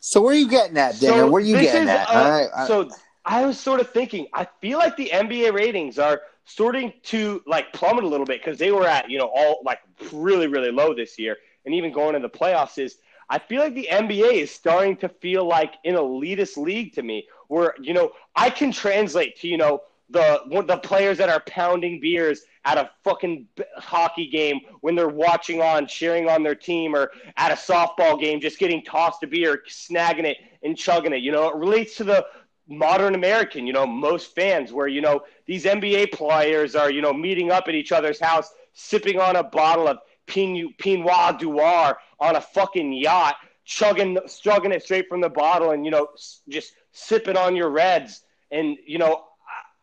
So 0.01 0.21
where 0.21 0.35
are 0.35 0.39
you 0.39 0.49
getting 0.49 0.77
at, 0.77 0.99
Dinger? 0.99 1.27
where 1.29 1.41
are 1.43 1.45
you 1.45 1.57
getting 1.61 1.85
is, 1.85 1.89
at? 1.89 2.09
uh, 2.09 2.13
I, 2.13 2.65
I, 2.65 2.67
so 2.67 2.91
I 3.25 3.47
was 3.47 3.59
sort 3.59 3.81
of 3.81 3.91
thinking, 3.91 4.27
I 4.33 4.47
feel 4.61 4.79
like 4.79 4.97
the 4.97 5.11
NBA 5.13 5.53
ratings 5.53 5.99
are 5.99 6.23
starting 6.45 6.93
to 7.05 7.41
like 7.47 7.73
plummet 7.73 8.03
a 8.05 8.09
little 8.09 8.27
bit 8.27 8.41
because 8.41 8.59
they 8.59 8.73
were 8.73 8.87
at 8.87 9.09
you 9.09 9.19
know 9.19 9.31
all 9.35 9.63
like 9.65 9.79
really 10.13 10.49
really 10.49 10.73
low 10.73 10.95
this 10.95 11.19
year, 11.19 11.37
and 11.65 11.75
even 11.75 11.93
going 11.93 12.15
into 12.15 12.29
the 12.29 12.39
playoffs 12.39 12.79
is. 12.79 12.99
I 13.31 13.39
feel 13.39 13.63
like 13.63 13.75
the 13.75 13.89
NBA 13.91 14.43
is 14.43 14.51
starting 14.51 14.95
to 14.97 15.09
feel 15.09 15.47
like 15.47 15.75
an 15.87 15.95
elitist 15.95 16.59
league 16.59 16.93
to 16.97 17.03
me, 17.03 17.29
where 17.49 17.75
you 17.81 17.95
know 17.95 18.13
I 18.37 18.51
can 18.51 18.73
translate 18.73 19.41
to 19.41 19.49
you 19.49 19.57
know 19.57 19.83
the 20.11 20.65
the 20.67 20.77
players 20.79 21.19
that 21.19 21.29
are 21.29 21.43
pounding 21.47 22.01
beers 22.01 22.43
at 22.65 22.79
a 22.79 22.91
fucking 23.03 23.47
hockey 23.77 24.29
game 24.29 24.61
when 24.81 24.95
they're 24.95 25.09
watching 25.09 25.61
on 25.61 25.87
cheering 25.87 26.29
on 26.29 26.43
their 26.43 26.55
team 26.55 26.95
or 26.95 27.11
at 27.37 27.51
a 27.51 27.55
softball 27.55 28.21
game 28.21 28.41
just 28.41 28.59
getting 28.59 28.83
tossed 28.85 29.23
a 29.23 29.27
beer 29.27 29.63
snagging 29.69 30.25
it 30.25 30.37
and 30.63 30.77
chugging 30.77 31.13
it 31.13 31.23
you 31.23 31.33
know? 31.33 31.49
It 31.49 31.57
relates 31.57 31.97
to 31.97 32.05
the 32.05 32.25
modern 32.69 33.17
american 33.17 33.67
you 33.67 33.73
know 33.73 33.85
most 33.85 34.35
fans 34.37 34.73
where 34.73 34.87
you 34.87 35.01
know 35.01 35.21
these 35.47 35.65
nba 35.65 36.11
players 36.13 36.77
are 36.77 36.91
you 36.93 37.03
know 37.03 37.13
meeting 37.13 37.51
up 37.51 37.65
at 37.67 37.75
each 37.75 37.91
other's 37.91 38.21
house 38.21 38.53
sipping 38.73 39.19
on 39.19 39.37
a 39.37 39.43
bottle 39.43 39.89
of 39.89 39.99
Pin- 40.27 40.73
pinot 40.79 41.43
noir 41.43 41.99
on 42.21 42.37
a 42.37 42.41
fucking 42.41 42.93
yacht 42.93 43.35
chugging 43.65 44.17
chugging 44.41 44.71
it 44.71 44.83
straight 44.83 45.09
from 45.09 45.21
the 45.21 45.29
bottle 45.29 45.73
and 45.73 45.85
you 45.85 45.91
know 45.91 46.09
just 46.49 46.73
sipping 46.93 47.37
on 47.37 47.57
your 47.57 47.71
reds 47.71 48.23
and 48.53 48.77
you 48.87 48.99
know 48.99 49.25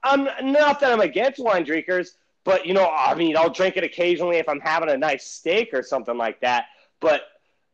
I'm 0.03 0.27
not 0.51 0.79
that 0.79 0.91
I'm 0.91 1.01
against 1.01 1.39
wine 1.39 1.63
drinkers, 1.63 2.15
but 2.43 2.65
you 2.65 2.73
know, 2.73 2.89
I 2.89 3.15
mean, 3.15 3.35
I'll 3.35 3.49
drink 3.49 3.77
it 3.77 3.83
occasionally 3.83 4.37
if 4.37 4.47
I'm 4.47 4.59
having 4.59 4.89
a 4.89 4.97
nice 4.97 5.25
steak 5.25 5.73
or 5.73 5.83
something 5.83 6.17
like 6.17 6.39
that. 6.41 6.65
But 6.99 7.23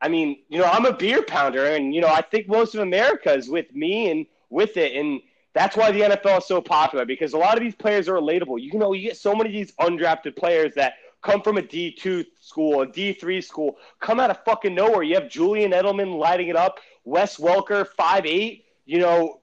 I 0.02 0.10
mean, 0.10 0.40
you 0.50 0.60
know, 0.60 0.66
I'm 0.66 0.86
a 0.86 0.94
beer 0.94 1.24
pounder, 1.24 1.66
and 1.66 1.94
you 1.94 2.02
know, 2.02 2.08
I 2.10 2.22
think 2.22 2.48
most 2.48 2.76
of 2.76 2.82
America 2.82 3.34
is 3.34 3.50
with 3.50 3.74
me 3.74 4.12
and 4.12 4.26
with 4.50 4.78
it, 4.78 4.94
and 4.96 5.22
that's 5.54 5.78
why 5.78 5.92
the 5.92 6.02
NFL 6.02 6.40
is 6.40 6.46
so 6.46 6.62
popular 6.62 7.06
because 7.06 7.34
a 7.34 7.38
lot 7.38 7.56
of 7.56 7.64
these 7.64 7.76
players 7.76 8.10
are 8.10 8.16
relatable. 8.16 8.62
You 8.62 8.78
know, 8.78 8.94
you 8.94 9.08
get 9.08 9.18
so 9.18 9.34
many 9.34 9.50
of 9.50 9.54
these 9.54 9.72
undrafted 9.80 10.36
players 10.36 10.76
that 10.76 10.96
come 11.22 11.42
from 11.42 11.58
a 11.58 11.62
D2 11.62 12.26
school, 12.40 12.82
a 12.82 12.88
D3 12.88 13.44
school, 13.44 13.78
come 14.00 14.20
out 14.20 14.30
of 14.30 14.44
fucking 14.44 14.76
nowhere. 14.76 15.02
You 15.04 15.16
have 15.16 15.30
Julian 15.30 15.72
Edelman 15.72 16.20
lighting 16.20 16.50
it 16.50 16.56
up, 16.56 16.80
Wes 17.06 17.38
Welker, 17.38 17.88
five 17.88 18.26
eight. 18.26 18.66
You 18.86 19.00
know, 19.00 19.40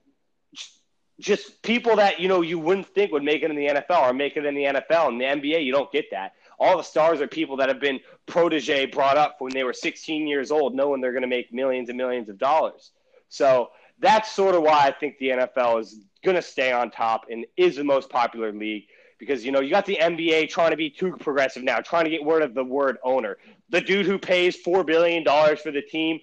just 1.23 1.63
people 1.63 1.97
that 1.97 2.21
you 2.21 2.29
know 2.29 2.43
you 2.43 2.59
wouldn't 2.59 2.89
think 2.89 3.13
would 3.13 3.23
make 3.23 3.43
it 3.43 3.51
in 3.51 3.57
the 3.57 3.67
NFL 3.67 4.11
or 4.11 4.13
make 4.13 4.37
it 4.37 4.45
in 4.45 4.55
the 4.55 4.65
NFL. 4.65 5.09
In 5.09 5.19
the 5.19 5.25
NBA, 5.25 5.65
you 5.65 5.73
don't 5.73 5.91
get 5.93 6.11
that. 6.11 6.33
All 6.59 6.77
the 6.77 6.83
stars 6.83 7.21
are 7.21 7.27
people 7.27 7.57
that 7.57 7.69
have 7.69 7.81
been 7.81 8.01
protege 8.27 8.87
brought 8.87 9.17
up 9.17 9.37
when 9.39 9.53
they 9.53 9.65
were 9.65 9.73
16 9.73 10.27
years 10.27 10.51
old, 10.51 10.75
knowing 10.75 11.01
they're 11.01 11.13
going 11.13 11.23
to 11.23 11.29
make 11.29 11.53
millions 11.53 11.89
and 11.89 11.97
millions 11.97 12.29
of 12.29 12.39
dollars. 12.39 12.91
So 13.29 13.71
that's 13.99 14.31
sort 14.31 14.55
of 14.55 14.63
why 14.63 14.87
I 14.87 14.93
think 14.93 15.19
the 15.19 15.29
NFL 15.29 15.81
is 15.81 16.01
going 16.25 16.37
to 16.37 16.43
stay 16.43 16.73
on 16.73 16.91
top 16.91 17.27
and 17.31 17.47
is 17.57 17.77
the 17.77 17.85
most 17.85 18.11
popular 18.11 18.53
league 18.53 18.85
because 19.19 19.45
you 19.45 19.53
know 19.53 19.61
you 19.61 19.71
got 19.71 19.87
the 19.87 19.99
NBA 20.01 20.49
trying 20.51 20.73
to 20.73 20.77
be 20.77 20.91
too 20.91 21.17
progressive 21.17 21.63
now, 21.63 21.79
trying 21.79 22.05
to 22.05 22.11
get 22.11 22.27
rid 22.27 22.43
of 22.43 22.55
the 22.55 22.65
word 22.65 22.99
owner. 23.05 23.39
The 23.71 23.81
dude 23.81 24.07
who 24.07 24.19
pays 24.19 24.57
four 24.57 24.83
billion 24.83 25.23
dollars 25.23 25.61
for 25.61 25.71
the 25.71 25.83
team, 25.83 26.19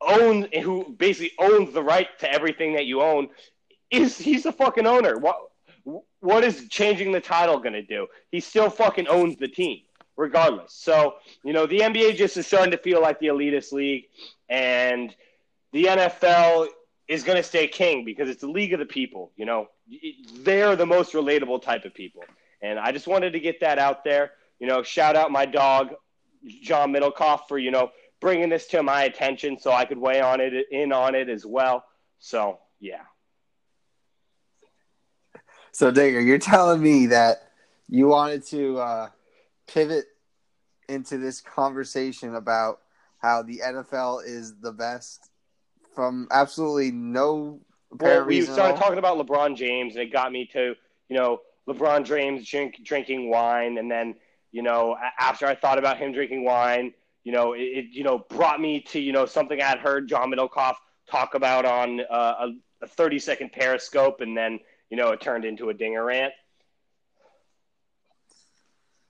own 0.00 0.46
who 0.62 0.94
basically 0.98 1.32
owns 1.38 1.72
the 1.72 1.82
right 1.82 2.08
to 2.20 2.30
everything 2.30 2.74
that 2.74 2.84
you 2.84 3.00
own, 3.00 3.28
is 3.92 4.18
he's 4.18 4.42
the 4.44 4.52
fucking 4.52 4.86
owner. 4.86 5.18
What 5.18 5.36
what 6.20 6.44
is 6.44 6.68
changing 6.68 7.12
the 7.12 7.20
title 7.20 7.58
going 7.58 7.72
to 7.72 7.82
do? 7.82 8.06
He 8.30 8.40
still 8.40 8.70
fucking 8.70 9.08
owns 9.08 9.36
the 9.36 9.48
team, 9.48 9.80
regardless. 10.16 10.72
So 10.72 11.14
you 11.44 11.52
know 11.52 11.66
the 11.66 11.80
NBA 11.80 12.16
just 12.16 12.36
is 12.36 12.46
starting 12.46 12.72
to 12.72 12.78
feel 12.78 13.00
like 13.00 13.20
the 13.20 13.28
elitist 13.28 13.72
league, 13.72 14.04
and 14.48 15.14
the 15.72 15.84
NFL 15.84 16.68
is 17.08 17.24
going 17.24 17.36
to 17.36 17.42
stay 17.42 17.66
king 17.66 18.04
because 18.04 18.28
it's 18.28 18.40
the 18.40 18.48
league 18.48 18.72
of 18.72 18.78
the 18.78 18.86
people. 18.86 19.32
You 19.36 19.44
know, 19.44 19.68
they're 20.40 20.76
the 20.76 20.86
most 20.86 21.12
relatable 21.12 21.62
type 21.62 21.84
of 21.84 21.94
people. 21.94 22.24
And 22.62 22.78
I 22.78 22.92
just 22.92 23.06
wanted 23.06 23.32
to 23.32 23.40
get 23.40 23.60
that 23.60 23.78
out 23.78 24.04
there. 24.04 24.32
You 24.60 24.66
know, 24.66 24.82
shout 24.82 25.16
out 25.16 25.30
my 25.30 25.44
dog, 25.44 25.94
John 26.62 26.92
Middlecoff, 26.92 27.48
for, 27.48 27.58
you 27.58 27.70
know, 27.70 27.90
bringing 28.20 28.48
this 28.48 28.66
to 28.68 28.82
my 28.82 29.02
attention 29.02 29.58
so 29.58 29.72
I 29.72 29.84
could 29.84 29.98
weigh 29.98 30.20
on 30.20 30.40
it 30.40 30.52
in 30.70 30.92
on 30.92 31.14
it 31.14 31.28
as 31.28 31.44
well. 31.44 31.84
So, 32.18 32.60
yeah. 32.80 33.02
So, 35.72 35.90
Dinger, 35.90 36.20
you're 36.20 36.38
telling 36.38 36.82
me 36.82 37.06
that 37.06 37.50
you 37.88 38.08
wanted 38.08 38.44
to 38.46 38.78
uh, 38.78 39.08
pivot 39.66 40.04
into 40.88 41.18
this 41.18 41.40
conversation 41.40 42.34
about 42.34 42.80
how 43.18 43.42
the 43.42 43.60
NFL 43.64 44.26
is 44.26 44.60
the 44.60 44.72
best 44.72 45.30
from 45.94 46.28
absolutely 46.30 46.90
no 46.90 47.60
well, 48.00 48.24
we 48.24 48.40
started 48.42 48.78
talking 48.78 48.98
about 48.98 49.18
LeBron 49.18 49.56
James, 49.56 49.94
and 49.94 50.02
it 50.02 50.12
got 50.12 50.32
me 50.32 50.46
to, 50.52 50.74
you 51.08 51.16
know, 51.16 51.40
LeBron 51.68 52.06
James 52.06 52.48
drink, 52.48 52.80
drinking 52.82 53.28
wine, 53.28 53.76
and 53.78 53.90
then, 53.90 54.14
you 54.50 54.62
know, 54.62 54.96
after 55.18 55.46
I 55.46 55.54
thought 55.54 55.78
about 55.78 55.98
him 55.98 56.12
drinking 56.12 56.44
wine, 56.44 56.94
you 57.24 57.32
know, 57.32 57.52
it, 57.52 57.60
it 57.60 57.84
you 57.90 58.02
know 58.02 58.24
brought 58.30 58.60
me 58.60 58.80
to 58.88 59.00
you 59.00 59.12
know 59.12 59.26
something 59.26 59.60
I 59.60 59.66
had 59.66 59.78
heard 59.78 60.08
John 60.08 60.32
Middlecoff 60.32 60.74
talk 61.08 61.34
about 61.34 61.64
on 61.64 62.00
uh, 62.10 62.48
a, 62.48 62.52
a 62.82 62.86
30 62.86 63.18
second 63.18 63.52
Periscope, 63.52 64.20
and 64.20 64.36
then 64.36 64.58
you 64.92 64.98
know 64.98 65.10
it 65.10 65.22
turned 65.22 65.46
into 65.46 65.70
a 65.70 65.74
dinger 65.74 66.04
rant. 66.04 66.34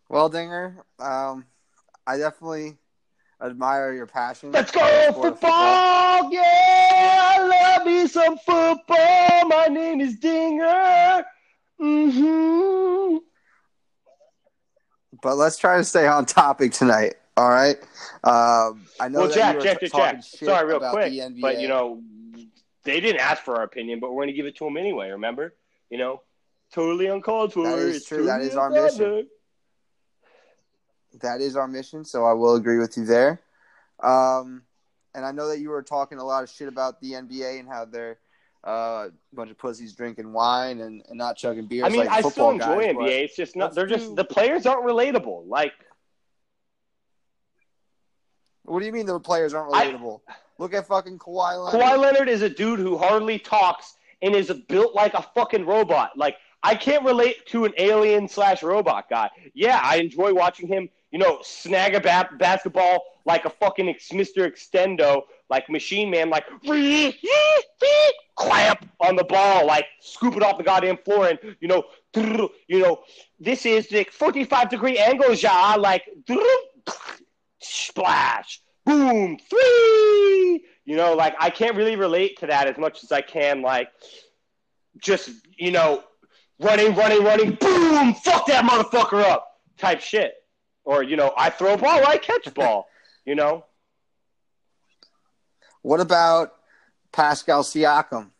Well, 0.08 0.28
Dinger, 0.28 0.84
um, 1.00 1.44
I 2.06 2.18
definitely 2.18 2.76
admire 3.42 3.92
your 3.92 4.06
passion. 4.06 4.52
Let's 4.52 4.70
go 4.70 4.80
football. 5.06 5.32
football! 5.32 6.32
Yeah, 6.32 7.34
I 7.34 7.74
love 7.78 7.86
me 7.86 8.06
some 8.06 8.38
football. 8.38 9.48
My 9.48 9.66
name 9.68 10.00
is 10.00 10.18
Dinger. 10.18 11.24
Mm-hmm. 11.80 13.16
But 15.20 15.34
let's 15.36 15.58
try 15.58 15.78
to 15.78 15.84
stay 15.84 16.06
on 16.06 16.26
topic 16.26 16.70
tonight. 16.70 17.14
All 17.36 17.48
right. 17.48 17.78
Um, 18.22 18.86
I 19.00 19.08
know. 19.08 19.20
Well, 19.20 19.30
Jack, 19.32 19.60
Jack, 19.60 19.80
Jack, 19.80 19.90
Jack. 19.90 20.22
Sorry, 20.22 20.64
real 20.64 20.78
quick, 20.78 21.12
but 21.40 21.60
you 21.60 21.66
know, 21.66 22.00
they 22.84 23.00
didn't 23.00 23.20
ask 23.20 23.42
for 23.42 23.56
our 23.56 23.64
opinion, 23.64 23.98
but 23.98 24.12
we're 24.12 24.18
going 24.22 24.28
to 24.28 24.34
give 24.34 24.46
it 24.46 24.56
to 24.58 24.64
them 24.64 24.76
anyway. 24.76 25.10
Remember, 25.10 25.54
you 25.92 25.98
know, 25.98 26.22
totally 26.72 27.06
uncalled 27.06 27.52
for. 27.52 27.64
That 27.64 27.78
is 27.78 28.04
true. 28.04 28.26
Totally 28.26 28.46
that 28.46 28.50
is 28.50 28.56
our 28.56 28.70
mission 28.70 29.28
that 31.20 31.40
is 31.40 31.56
our 31.56 31.68
mission. 31.68 32.04
So 32.04 32.24
I 32.24 32.32
will 32.32 32.56
agree 32.56 32.78
with 32.78 32.96
you 32.96 33.04
there. 33.04 33.40
Um, 34.02 34.62
and 35.14 35.24
I 35.24 35.32
know 35.32 35.48
that 35.48 35.60
you 35.60 35.70
were 35.70 35.82
talking 35.82 36.18
a 36.18 36.24
lot 36.24 36.42
of 36.42 36.50
shit 36.50 36.68
about 36.68 37.00
the 37.00 37.12
NBA 37.12 37.60
and 37.60 37.68
how 37.68 37.84
they're 37.84 38.18
uh, 38.66 39.08
a 39.08 39.34
bunch 39.34 39.50
of 39.50 39.58
pussies 39.58 39.92
drinking 39.94 40.32
wine 40.32 40.80
and, 40.80 41.02
and 41.08 41.18
not 41.18 41.36
chugging 41.36 41.66
beers. 41.66 41.84
I 41.84 41.88
mean, 41.88 42.06
like 42.06 42.08
I 42.08 42.28
still 42.28 42.50
enjoy 42.50 42.86
guys, 42.86 42.94
NBA. 42.96 43.24
It's 43.24 43.36
just 43.36 43.56
not. 43.56 43.74
They're 43.74 43.86
do... 43.86 43.96
just 43.96 44.16
the 44.16 44.24
players 44.24 44.66
aren't 44.66 44.84
relatable. 44.84 45.48
Like, 45.48 45.72
what 48.62 48.80
do 48.80 48.86
you 48.86 48.92
mean 48.92 49.06
the 49.06 49.20
players 49.20 49.52
aren't 49.52 49.72
relatable? 49.72 50.20
I... 50.28 50.34
Look 50.58 50.74
at 50.74 50.86
fucking 50.86 51.18
Kawhi 51.18 51.64
Leonard. 51.64 51.80
Kawhi 51.80 51.98
Leonard 51.98 52.28
is 52.28 52.42
a 52.42 52.48
dude 52.48 52.78
who 52.78 52.96
hardly 52.96 53.38
talks 53.38 53.96
and 54.22 54.34
is 54.34 54.50
built 54.68 54.94
like 54.94 55.14
a 55.14 55.22
fucking 55.34 55.66
robot. 55.66 56.16
Like, 56.16 56.36
I 56.62 56.74
can't 56.74 57.04
relate 57.04 57.44
to 57.46 57.64
an 57.64 57.72
alien 57.76 58.28
slash 58.28 58.62
robot 58.62 59.10
guy. 59.10 59.30
Yeah, 59.52 59.80
I 59.82 59.96
enjoy 59.96 60.32
watching 60.32 60.68
him 60.68 60.88
you 61.12 61.18
know, 61.18 61.38
snag 61.42 61.94
a 61.94 62.00
bat- 62.00 62.38
basketball 62.38 63.04
like 63.24 63.44
a 63.44 63.50
fucking 63.50 63.86
Mr. 63.86 64.50
Extendo, 64.50 65.22
like 65.48 65.68
Machine 65.70 66.10
Man, 66.10 66.30
like 66.30 66.44
clamp 68.34 68.88
on 68.98 69.14
the 69.14 69.24
ball, 69.24 69.66
like 69.66 69.84
scoop 70.00 70.36
it 70.36 70.42
off 70.42 70.58
the 70.58 70.64
goddamn 70.64 70.96
floor, 70.96 71.28
and 71.28 71.38
you 71.60 71.68
know, 71.68 71.84
you 72.14 72.80
know, 72.80 73.04
this 73.38 73.64
is 73.64 73.88
the 73.88 74.04
45 74.10 74.70
degree 74.70 74.98
angle, 74.98 75.34
ja, 75.34 75.76
like 75.78 76.02
splash, 77.60 78.60
boom, 78.84 79.38
three. 79.48 80.64
You 80.84 80.96
know, 80.96 81.14
like 81.14 81.34
I 81.38 81.50
can't 81.50 81.76
really 81.76 81.96
relate 81.96 82.38
to 82.40 82.46
that 82.48 82.66
as 82.66 82.76
much 82.76 83.04
as 83.04 83.12
I 83.12 83.20
can, 83.20 83.62
like 83.62 83.88
just 84.98 85.30
you 85.56 85.70
know, 85.70 86.02
running, 86.62 86.94
running, 86.94 87.22
running, 87.22 87.54
boom, 87.60 88.14
fuck 88.14 88.46
that 88.46 88.64
motherfucker 88.64 89.22
up, 89.22 89.60
type 89.78 90.00
shit. 90.00 90.34
Or, 90.84 91.02
you 91.02 91.16
know, 91.16 91.32
I 91.36 91.50
throw 91.50 91.74
a 91.74 91.78
ball, 91.78 92.06
I 92.06 92.18
catch 92.18 92.52
ball, 92.54 92.88
you 93.24 93.34
know? 93.34 93.64
What 95.82 96.00
about 96.00 96.54
Pascal 97.12 97.62
Siakam? 97.62 98.30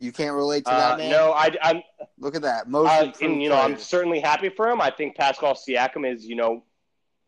You 0.00 0.12
can't 0.12 0.34
relate 0.34 0.64
to 0.64 0.70
that 0.70 0.94
uh, 0.94 0.96
man. 0.96 1.10
No, 1.10 1.32
I, 1.32 1.50
I'm. 1.60 1.82
Look 2.20 2.36
at 2.36 2.42
that 2.42 2.68
motion. 2.68 3.08
Uh, 3.08 3.12
and 3.20 3.42
you 3.42 3.48
know, 3.48 3.56
I'm 3.56 3.76
certainly 3.76 4.20
happy 4.20 4.48
for 4.48 4.68
him. 4.68 4.80
I 4.80 4.90
think 4.90 5.16
Pascal 5.16 5.54
Siakam 5.54 6.08
is, 6.08 6.24
you 6.24 6.36
know, 6.36 6.62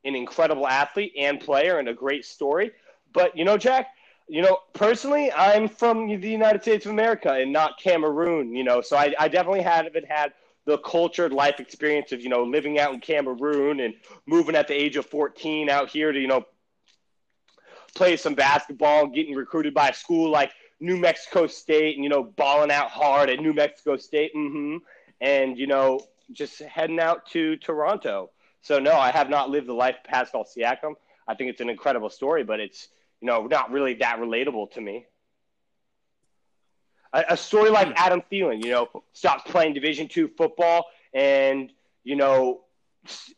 an 0.05 0.15
incredible 0.15 0.69
athlete 0.69 1.13
and 1.19 1.41
player 1.41 1.79
and 1.81 1.89
a 1.89 1.95
great 1.95 2.25
story. 2.25 2.71
But 3.13 3.37
you 3.37 3.45
know, 3.45 3.57
Jack, 3.57 3.89
you 4.31 4.43
know, 4.43 4.59
personally, 4.75 5.33
I'm 5.33 5.69
from 5.69 6.07
the 6.07 6.31
United 6.31 6.63
States 6.63 6.87
of 6.87 6.93
America 6.93 7.33
and 7.33 7.53
not 7.53 7.81
Cameroon. 7.81 8.55
You 8.55 8.63
know, 8.63 8.81
so 8.81 8.97
I, 8.97 9.13
I 9.19 9.27
definitely 9.27 9.63
haven't 9.63 10.07
had 10.07 10.33
the 10.67 10.79
cultured 10.79 11.33
life 11.33 11.59
experience 11.59 12.13
of 12.13 12.21
you 12.21 12.29
know 12.29 12.45
living 12.45 12.79
out 12.79 12.95
in 12.95 13.01
Cameroon 13.01 13.81
and 13.81 13.95
moving 14.27 14.55
at 14.55 14.69
the 14.69 14.75
age 14.75 14.97
of 14.97 15.07
14 15.07 15.69
out 15.69 15.89
here 15.91 16.13
to 16.13 16.21
you 16.21 16.29
know 16.29 16.45
play 17.97 18.17
some 18.17 18.35
basketball 18.35 19.05
and 19.05 19.15
getting 19.15 19.35
recruited 19.35 19.75
by 19.75 19.89
a 19.89 19.95
school 19.95 20.31
like 20.31 20.53
New 20.79 20.97
Mexico 20.97 21.49
State 21.49 21.97
and 21.97 22.05
you 22.05 22.11
know 22.11 22.23
balling 22.23 22.71
out 22.71 22.91
hard 22.91 23.31
at 23.31 23.41
New 23.41 23.53
Mexico 23.53 23.97
State 23.97 24.33
mm-hmm, 24.33 24.77
and 25.21 25.59
you 25.59 25.67
know 25.67 26.01
just 26.31 26.61
heading 26.61 27.01
out 27.01 27.27
to 27.31 27.57
Toronto. 27.57 28.31
So 28.63 28.79
no, 28.79 28.93
I 28.93 29.11
have 29.11 29.29
not 29.29 29.51
lived 29.51 29.67
the 29.67 29.73
life 29.73 29.97
of 29.97 30.05
Pascal 30.05 30.45
Siakam. 30.45 30.95
I 31.27 31.35
think 31.35 31.51
it's 31.51 31.61
an 31.61 31.69
incredible 31.69 32.11
story, 32.11 32.45
but 32.45 32.61
it's 32.61 32.89
you 33.21 33.27
know 33.27 33.47
not 33.47 33.71
really 33.71 33.95
that 33.95 34.19
relatable 34.19 34.71
to 34.73 34.81
me. 34.81 35.07
A, 37.13 37.25
a 37.31 37.37
story 37.37 37.71
like 37.71 37.89
hmm. 37.89 37.95
Adam 37.97 38.23
Thielen, 38.31 38.65
you 38.65 38.71
know, 38.71 38.89
stops 39.13 39.51
playing 39.51 39.75
Division 39.75 40.09
two 40.09 40.29
football 40.29 40.87
and 41.13 41.73
you 42.05 42.17
know 42.17 42.63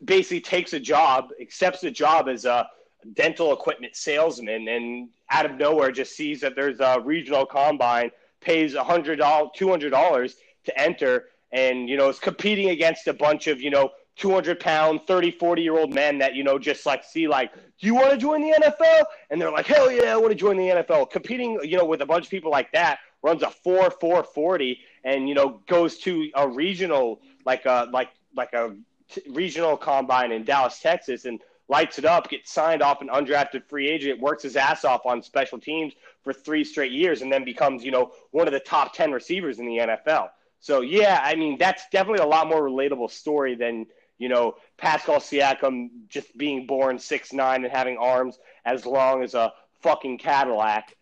basically 0.04 0.40
takes 0.40 0.72
a 0.72 0.80
job, 0.80 1.30
accepts 1.40 1.84
a 1.84 1.90
job 1.90 2.28
as 2.28 2.44
a 2.44 2.68
dental 3.14 3.52
equipment 3.52 3.96
salesman, 3.96 4.68
and 4.68 5.08
out 5.30 5.46
of 5.46 5.56
nowhere 5.56 5.90
just 5.90 6.16
sees 6.16 6.40
that 6.40 6.54
there's 6.54 6.80
a 6.80 7.00
regional 7.00 7.46
combine, 7.46 8.10
pays 8.40 8.74
a 8.74 8.84
hundred 8.84 9.16
dollars, 9.16 9.50
two 9.54 9.68
hundred 9.68 9.90
dollars 9.90 10.36
to 10.64 10.78
enter, 10.78 11.26
and 11.52 11.88
you 11.88 11.96
know 11.96 12.08
is 12.08 12.18
competing 12.18 12.70
against 12.70 13.06
a 13.06 13.12
bunch 13.12 13.46
of 13.46 13.60
you 13.60 13.70
know 13.70 13.90
200 14.16 14.60
pound 14.60 15.00
30 15.06 15.30
40 15.30 15.62
year 15.62 15.78
old 15.78 15.92
men 15.92 16.18
that 16.18 16.34
you 16.34 16.44
know 16.44 16.58
just 16.58 16.84
like 16.84 17.02
see 17.02 17.26
like 17.26 17.54
do 17.54 17.86
you 17.86 17.94
want 17.94 18.10
to 18.10 18.18
join 18.18 18.42
the 18.42 18.54
nfl 18.60 19.04
and 19.30 19.40
they're 19.40 19.50
like 19.50 19.66
hell 19.66 19.90
yeah 19.90 20.12
i 20.12 20.16
want 20.16 20.28
to 20.28 20.34
join 20.34 20.56
the 20.56 20.68
nfl 20.68 21.10
competing 21.10 21.58
you 21.62 21.78
know 21.78 21.84
with 21.84 22.02
a 22.02 22.06
bunch 22.06 22.26
of 22.26 22.30
people 22.30 22.50
like 22.50 22.70
that 22.72 22.98
runs 23.22 23.42
a 23.42 23.50
four 23.50 23.90
four 23.90 24.24
forty, 24.24 24.80
and 25.04 25.28
you 25.28 25.34
know 25.34 25.60
goes 25.66 25.98
to 25.98 26.30
a 26.34 26.46
regional 26.46 27.20
like 27.46 27.64
a 27.64 27.88
like 27.92 28.10
like 28.36 28.52
a 28.52 28.74
t- 29.08 29.22
regional 29.30 29.76
combine 29.76 30.32
in 30.32 30.44
Dallas, 30.44 30.78
Texas, 30.80 31.24
and 31.24 31.40
lights 31.68 31.98
it 31.98 32.04
up, 32.04 32.28
gets 32.28 32.52
signed 32.52 32.82
off 32.82 33.00
an 33.00 33.08
undrafted 33.08 33.64
free 33.68 33.88
agent, 33.88 34.20
works 34.20 34.42
his 34.42 34.56
ass 34.56 34.84
off 34.84 35.06
on 35.06 35.22
special 35.22 35.58
teams 35.58 35.94
for 36.22 36.32
three 36.32 36.64
straight 36.64 36.92
years, 36.92 37.22
and 37.22 37.32
then 37.32 37.44
becomes 37.44 37.84
you 37.84 37.90
know 37.90 38.12
one 38.32 38.46
of 38.46 38.52
the 38.52 38.60
top 38.60 38.92
ten 38.92 39.12
receivers 39.12 39.58
in 39.58 39.66
the 39.66 39.78
NFL. 39.78 40.30
So 40.60 40.80
yeah, 40.80 41.20
I 41.22 41.34
mean 41.34 41.58
that's 41.58 41.84
definitely 41.90 42.24
a 42.24 42.28
lot 42.28 42.48
more 42.48 42.62
relatable 42.62 43.10
story 43.10 43.54
than 43.54 43.86
you 44.22 44.28
know 44.28 44.54
Pascal 44.78 45.16
Siakam 45.16 45.88
just 46.08 46.38
being 46.38 46.66
born 46.66 47.00
six 47.00 47.32
nine 47.32 47.64
and 47.64 47.72
having 47.72 47.96
arms 47.98 48.38
as 48.64 48.86
long 48.86 49.24
as 49.24 49.34
a 49.34 49.52
fucking 49.80 50.18
Cadillac, 50.18 50.96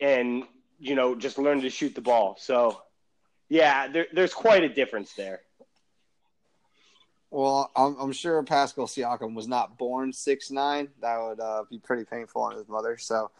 and 0.00 0.44
you 0.78 0.94
know, 0.94 1.16
just 1.16 1.38
learn 1.38 1.60
to 1.60 1.70
shoot 1.70 1.94
the 1.96 2.00
ball. 2.00 2.36
So, 2.38 2.82
yeah, 3.48 3.88
there, 3.88 4.06
there's 4.12 4.32
quite 4.32 4.62
a 4.62 4.68
difference 4.68 5.12
there. 5.14 5.40
Well, 7.32 7.70
I'm, 7.74 7.96
I'm, 7.96 8.12
sure 8.12 8.42
Pascal 8.44 8.86
Siakam 8.86 9.34
was 9.34 9.48
not 9.48 9.76
born 9.76 10.12
six 10.12 10.52
nine. 10.52 10.88
That 11.00 11.20
would 11.20 11.40
uh, 11.40 11.64
be 11.68 11.78
pretty 11.78 12.04
painful 12.04 12.42
on 12.42 12.56
his 12.56 12.68
mother. 12.68 12.96
So, 12.96 13.30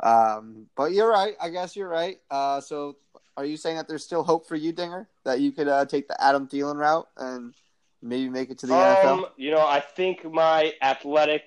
um, 0.00 0.66
but 0.76 0.92
you're 0.92 1.10
right. 1.10 1.34
I 1.40 1.50
guess 1.50 1.76
you're 1.76 1.88
right. 1.88 2.18
Uh, 2.30 2.60
so, 2.60 2.96
are 3.36 3.44
you 3.44 3.56
saying 3.56 3.76
that 3.76 3.86
there's 3.86 4.04
still 4.04 4.24
hope 4.24 4.46
for 4.46 4.56
you, 4.56 4.72
Dinger, 4.72 5.08
that 5.24 5.40
you 5.40 5.52
could 5.52 5.68
uh, 5.68 5.84
take 5.84 6.08
the 6.08 6.22
Adam 6.22 6.48
Thielen 6.48 6.76
route 6.76 7.08
and 7.16 7.54
maybe 8.02 8.28
make 8.28 8.50
it 8.50 8.58
to 8.58 8.66
the 8.66 8.74
um, 8.74 8.80
NFL? 8.80 9.30
You 9.36 9.50
know, 9.50 9.66
I 9.66 9.80
think 9.80 10.24
my 10.24 10.72
athletic, 10.82 11.42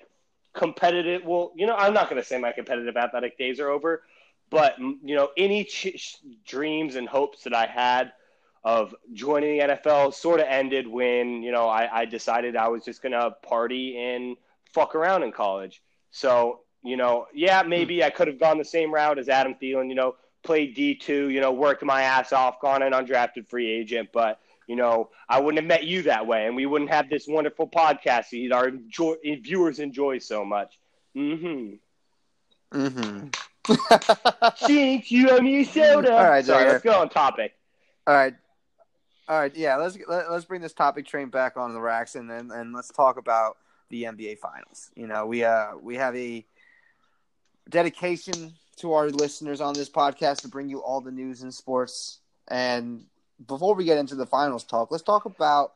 competitive. 0.52 1.24
Well, 1.24 1.52
you 1.54 1.66
know, 1.66 1.74
I'm 1.74 1.94
not 1.94 2.08
going 2.08 2.20
to 2.20 2.26
say 2.26 2.38
my 2.38 2.52
competitive 2.52 2.96
athletic 2.96 3.38
days 3.38 3.60
are 3.60 3.68
over, 3.68 4.02
but 4.50 4.78
you 4.78 5.16
know, 5.16 5.30
any 5.36 5.64
ch- 5.64 6.18
dreams 6.46 6.96
and 6.96 7.08
hopes 7.08 7.44
that 7.44 7.54
I 7.54 7.66
had 7.66 8.12
of 8.64 8.94
joining 9.12 9.58
the 9.58 9.64
NFL 9.64 10.14
sort 10.14 10.40
of 10.40 10.46
ended 10.48 10.88
when 10.88 11.42
you 11.42 11.52
know 11.52 11.68
I, 11.68 12.00
I 12.00 12.04
decided 12.06 12.56
I 12.56 12.68
was 12.68 12.84
just 12.84 13.02
gonna 13.02 13.30
party 13.42 13.98
and 13.98 14.36
fuck 14.72 14.94
around 14.94 15.22
in 15.22 15.32
college. 15.32 15.82
So 16.10 16.60
you 16.82 16.96
know, 16.96 17.26
yeah, 17.34 17.62
maybe 17.62 18.04
I 18.04 18.10
could 18.10 18.28
have 18.28 18.38
gone 18.38 18.58
the 18.58 18.64
same 18.64 18.92
route 18.92 19.18
as 19.18 19.28
Adam 19.28 19.54
Thielen. 19.60 19.88
You 19.88 19.94
know, 19.94 20.16
played 20.42 20.74
D 20.74 20.94
two, 20.94 21.28
you 21.28 21.40
know, 21.40 21.52
worked 21.52 21.82
my 21.82 22.02
ass 22.02 22.32
off, 22.32 22.60
gone 22.60 22.82
an 22.82 22.92
undrafted 22.92 23.48
free 23.48 23.70
agent, 23.70 24.10
but 24.12 24.40
you 24.66 24.76
know, 24.76 25.10
I 25.28 25.40
wouldn't 25.40 25.62
have 25.62 25.68
met 25.68 25.84
you 25.84 26.02
that 26.02 26.26
way, 26.26 26.46
and 26.46 26.56
we 26.56 26.66
wouldn't 26.66 26.90
have 26.90 27.08
this 27.08 27.26
wonderful 27.28 27.68
podcast 27.68 28.30
that 28.30 28.54
our 28.54 28.68
enjoy, 28.68 29.14
viewers 29.42 29.78
enjoy 29.78 30.18
so 30.18 30.44
much. 30.44 30.78
Mm-hmm. 31.16 31.74
Mm-hmm. 32.78 33.28
Jinx, 34.66 35.10
you 35.10 35.30
owe 35.30 35.40
me 35.40 35.60
a 35.60 35.64
soda. 35.64 36.12
All 36.12 36.28
right, 36.28 36.44
sorry. 36.44 36.66
Let's 36.66 36.84
go 36.84 37.00
on 37.00 37.08
topic. 37.08 37.54
All 38.06 38.14
right. 38.14 38.34
All 39.26 39.38
right, 39.38 39.56
yeah, 39.56 39.76
let's 39.76 39.96
let, 40.06 40.30
let's 40.30 40.44
bring 40.44 40.60
this 40.60 40.74
topic 40.74 41.06
train 41.06 41.30
back 41.30 41.56
on 41.56 41.72
the 41.72 41.80
racks 41.80 42.14
and 42.14 42.28
then 42.28 42.50
and 42.50 42.74
let's 42.74 42.88
talk 42.88 43.16
about 43.16 43.56
the 43.88 44.02
NBA 44.02 44.38
finals. 44.38 44.90
You 44.94 45.06
know, 45.06 45.24
we 45.24 45.44
uh 45.44 45.76
we 45.80 45.96
have 45.96 46.14
a 46.14 46.44
dedication 47.70 48.52
to 48.76 48.92
our 48.92 49.08
listeners 49.08 49.60
on 49.62 49.72
this 49.72 49.88
podcast 49.88 50.42
to 50.42 50.48
bring 50.48 50.68
you 50.68 50.82
all 50.82 51.00
the 51.00 51.10
news 51.10 51.42
in 51.42 51.52
sports. 51.52 52.18
And 52.48 53.06
before 53.46 53.74
we 53.74 53.84
get 53.84 53.98
into 53.98 54.14
the 54.14 54.26
finals 54.26 54.64
talk, 54.64 54.90
let's 54.90 55.02
talk 55.02 55.24
about 55.24 55.72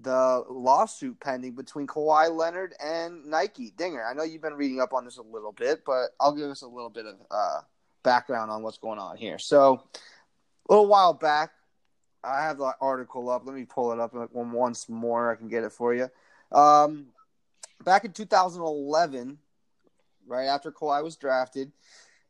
the 0.00 0.44
lawsuit 0.50 1.18
pending 1.20 1.52
between 1.52 1.86
Kawhi 1.86 2.34
Leonard 2.34 2.74
and 2.82 3.24
Nike. 3.26 3.72
Dinger, 3.76 4.04
I 4.04 4.12
know 4.12 4.24
you've 4.24 4.42
been 4.42 4.54
reading 4.54 4.80
up 4.80 4.92
on 4.92 5.04
this 5.04 5.16
a 5.16 5.22
little 5.22 5.52
bit, 5.52 5.84
but 5.84 6.08
I'll 6.20 6.34
give 6.34 6.50
us 6.50 6.62
a 6.62 6.68
little 6.68 6.90
bit 6.90 7.06
of 7.06 7.14
uh, 7.30 7.60
background 8.02 8.50
on 8.50 8.62
what's 8.62 8.78
going 8.78 8.98
on 8.98 9.16
here. 9.16 9.38
So, 9.38 9.82
a 10.68 10.72
little 10.72 10.88
while 10.88 11.14
back, 11.14 11.50
I 12.22 12.42
have 12.42 12.58
the 12.58 12.72
article 12.80 13.30
up. 13.30 13.46
Let 13.46 13.54
me 13.54 13.64
pull 13.64 13.92
it 13.92 14.00
up 14.00 14.12
one 14.32 14.52
once 14.52 14.88
more. 14.88 15.30
I 15.30 15.36
can 15.36 15.48
get 15.48 15.64
it 15.64 15.72
for 15.72 15.94
you. 15.94 16.10
Um, 16.52 17.06
back 17.84 18.04
in 18.04 18.12
2011, 18.12 19.38
right 20.26 20.46
after 20.46 20.72
Kawhi 20.72 21.02
was 21.02 21.16
drafted, 21.16 21.72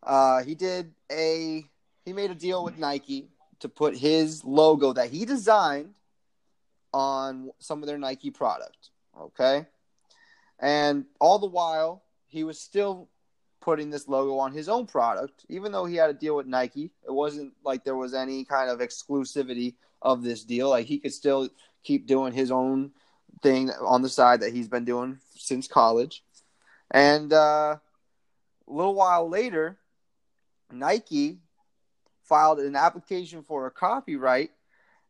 uh, 0.03 0.43
he 0.43 0.55
did 0.55 0.93
a 1.11 1.65
he 2.05 2.13
made 2.13 2.31
a 2.31 2.35
deal 2.35 2.63
with 2.63 2.79
Nike 2.79 3.29
to 3.61 3.69
put 3.69 3.97
his 3.97 4.45
logo 4.45 4.93
that 4.93 5.11
he 5.11 5.25
designed 5.25 5.95
on 6.93 7.51
some 7.59 7.83
of 7.83 7.87
their 7.87 7.99
Nike 7.99 8.31
product. 8.31 8.91
Okay, 9.21 9.67
and 10.59 11.05
all 11.21 11.39
the 11.39 11.47
while 11.47 12.03
he 12.27 12.45
was 12.45 12.61
still 12.61 13.09
putting 13.67 13.91
this 13.91 14.07
logo 14.07 14.39
on 14.39 14.53
his 14.53 14.69
own 14.69 14.87
product, 14.87 15.45
even 15.49 15.73
though 15.73 15.85
he 15.87 15.97
had 15.97 16.09
a 16.09 16.15
deal 16.15 16.37
with 16.37 16.47
Nike. 16.47 16.93
It 17.05 17.11
wasn't 17.11 17.53
like 17.65 17.83
there 17.83 17.97
was 17.97 18.15
any 18.15 18.45
kind 18.45 18.71
of 18.71 18.79
exclusivity 18.79 19.75
of 20.01 20.23
this 20.23 20.45
deal. 20.45 20.71
Like 20.71 20.87
he 20.87 20.99
could 20.99 21.13
still 21.13 21.49
keep 21.83 22.07
doing 22.07 22.33
his 22.33 22.53
own 22.53 22.93
thing 23.43 23.71
on 23.71 24.03
the 24.03 24.09
side 24.09 24.41
that 24.41 24.53
he's 24.53 24.69
been 24.69 24.85
doing 24.85 25.19
since 25.35 25.67
college. 25.67 26.23
And 26.93 27.33
uh, 27.33 27.77
a 27.77 28.73
little 28.73 28.95
while 28.95 29.29
later, 29.29 29.79
Nike 30.71 31.41
filed 32.27 32.59
an 32.59 32.77
application 32.77 33.43
for 33.43 33.67
a 33.67 33.71
copyright, 33.71 34.51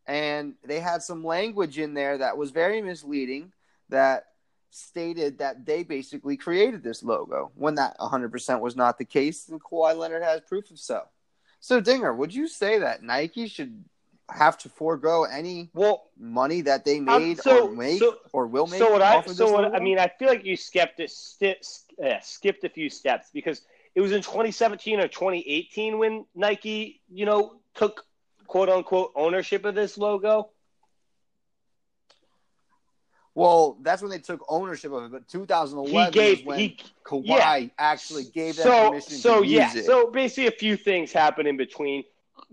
and 0.07 0.55
they 0.65 0.81
had 0.81 1.03
some 1.03 1.25
language 1.25 1.79
in 1.79 1.95
there 1.95 2.19
that 2.19 2.37
was 2.37 2.51
very 2.51 2.81
misleading 2.83 3.53
that 3.89 4.27
stated 4.71 5.39
that 5.39 5.65
they 5.65 5.83
basically 5.83 6.37
created 6.37 6.83
this 6.83 7.03
logo 7.03 7.51
when 7.55 7.77
that 7.77 7.97
100% 7.99 8.61
was 8.61 8.77
not 8.77 8.99
the 8.99 9.05
case, 9.05 9.49
and 9.49 9.63
Kawhi 9.63 9.97
Leonard 9.97 10.23
has 10.23 10.41
proof 10.43 10.71
of 10.71 10.79
so. 10.79 11.03
So, 11.61 11.81
Dinger, 11.81 12.13
would 12.15 12.35
you 12.35 12.47
say 12.47 12.79
that 12.79 13.03
Nike 13.03 13.49
should 13.49 13.85
have 14.29 14.59
to 14.59 14.69
forego 14.69 15.25
any 15.25 15.71
Well, 15.73 16.11
money 16.19 16.61
that 16.63 16.85
they 16.85 17.01
made 17.01 17.39
so- 17.39 17.69
or 17.69 17.71
make 17.73 18.01
so- 18.01 18.19
or 18.33 18.47
will 18.47 18.67
make? 18.67 18.79
so 18.81 18.93
what 18.93 19.01
I 19.03 19.23
so 19.23 19.53
what. 19.53 19.75
I 19.75 19.79
mean, 19.81 19.99
I 19.99 20.09
feel 20.09 20.29
like 20.29 20.45
you 20.45 20.57
skipped 20.57 21.01
it, 21.01 21.11
sti- 21.11 21.61
uh, 22.05 22.21
skipped 22.21 22.65
a 22.65 22.69
few 22.69 22.91
steps 22.91 23.31
because 23.33 23.63
it 23.97 24.03
was 24.03 24.13
in 24.13 24.21
2017 24.21 25.01
or 25.01 25.09
2018 25.09 25.99
when 25.99 26.27
Nike, 26.35 27.01
you 27.11 27.25
know, 27.25 27.55
took 27.75 28.05
quote 28.47 28.69
unquote 28.69 29.13
ownership 29.17 29.65
of 29.65 29.75
this 29.75 29.97
logo. 29.97 30.51
Well, 33.35 33.79
that's 33.83 34.03
when 34.03 34.11
they 34.11 34.19
took 34.19 34.45
ownership 34.49 34.93
of 34.93 35.05
it. 35.05 35.13
But 35.13 35.29
2011 35.29 36.05
He 36.05 36.11
gave 36.11 36.47
when 36.47 36.59
he 36.59 36.79
Kawhi 37.05 37.25
yeah. 37.27 37.67
actually 37.79 38.25
gave 38.25 38.57
them 38.57 38.65
so 38.67 38.89
permission 38.91 39.17
so 39.17 39.41
to 39.41 39.47
yeah 39.47 39.67
use 39.73 39.77
it. 39.77 39.87
so 39.87 40.11
basically 40.11 40.47
a 40.49 40.53
few 40.53 40.77
things 40.77 41.11
happened 41.11 41.49
in 41.49 41.57
between 41.57 42.05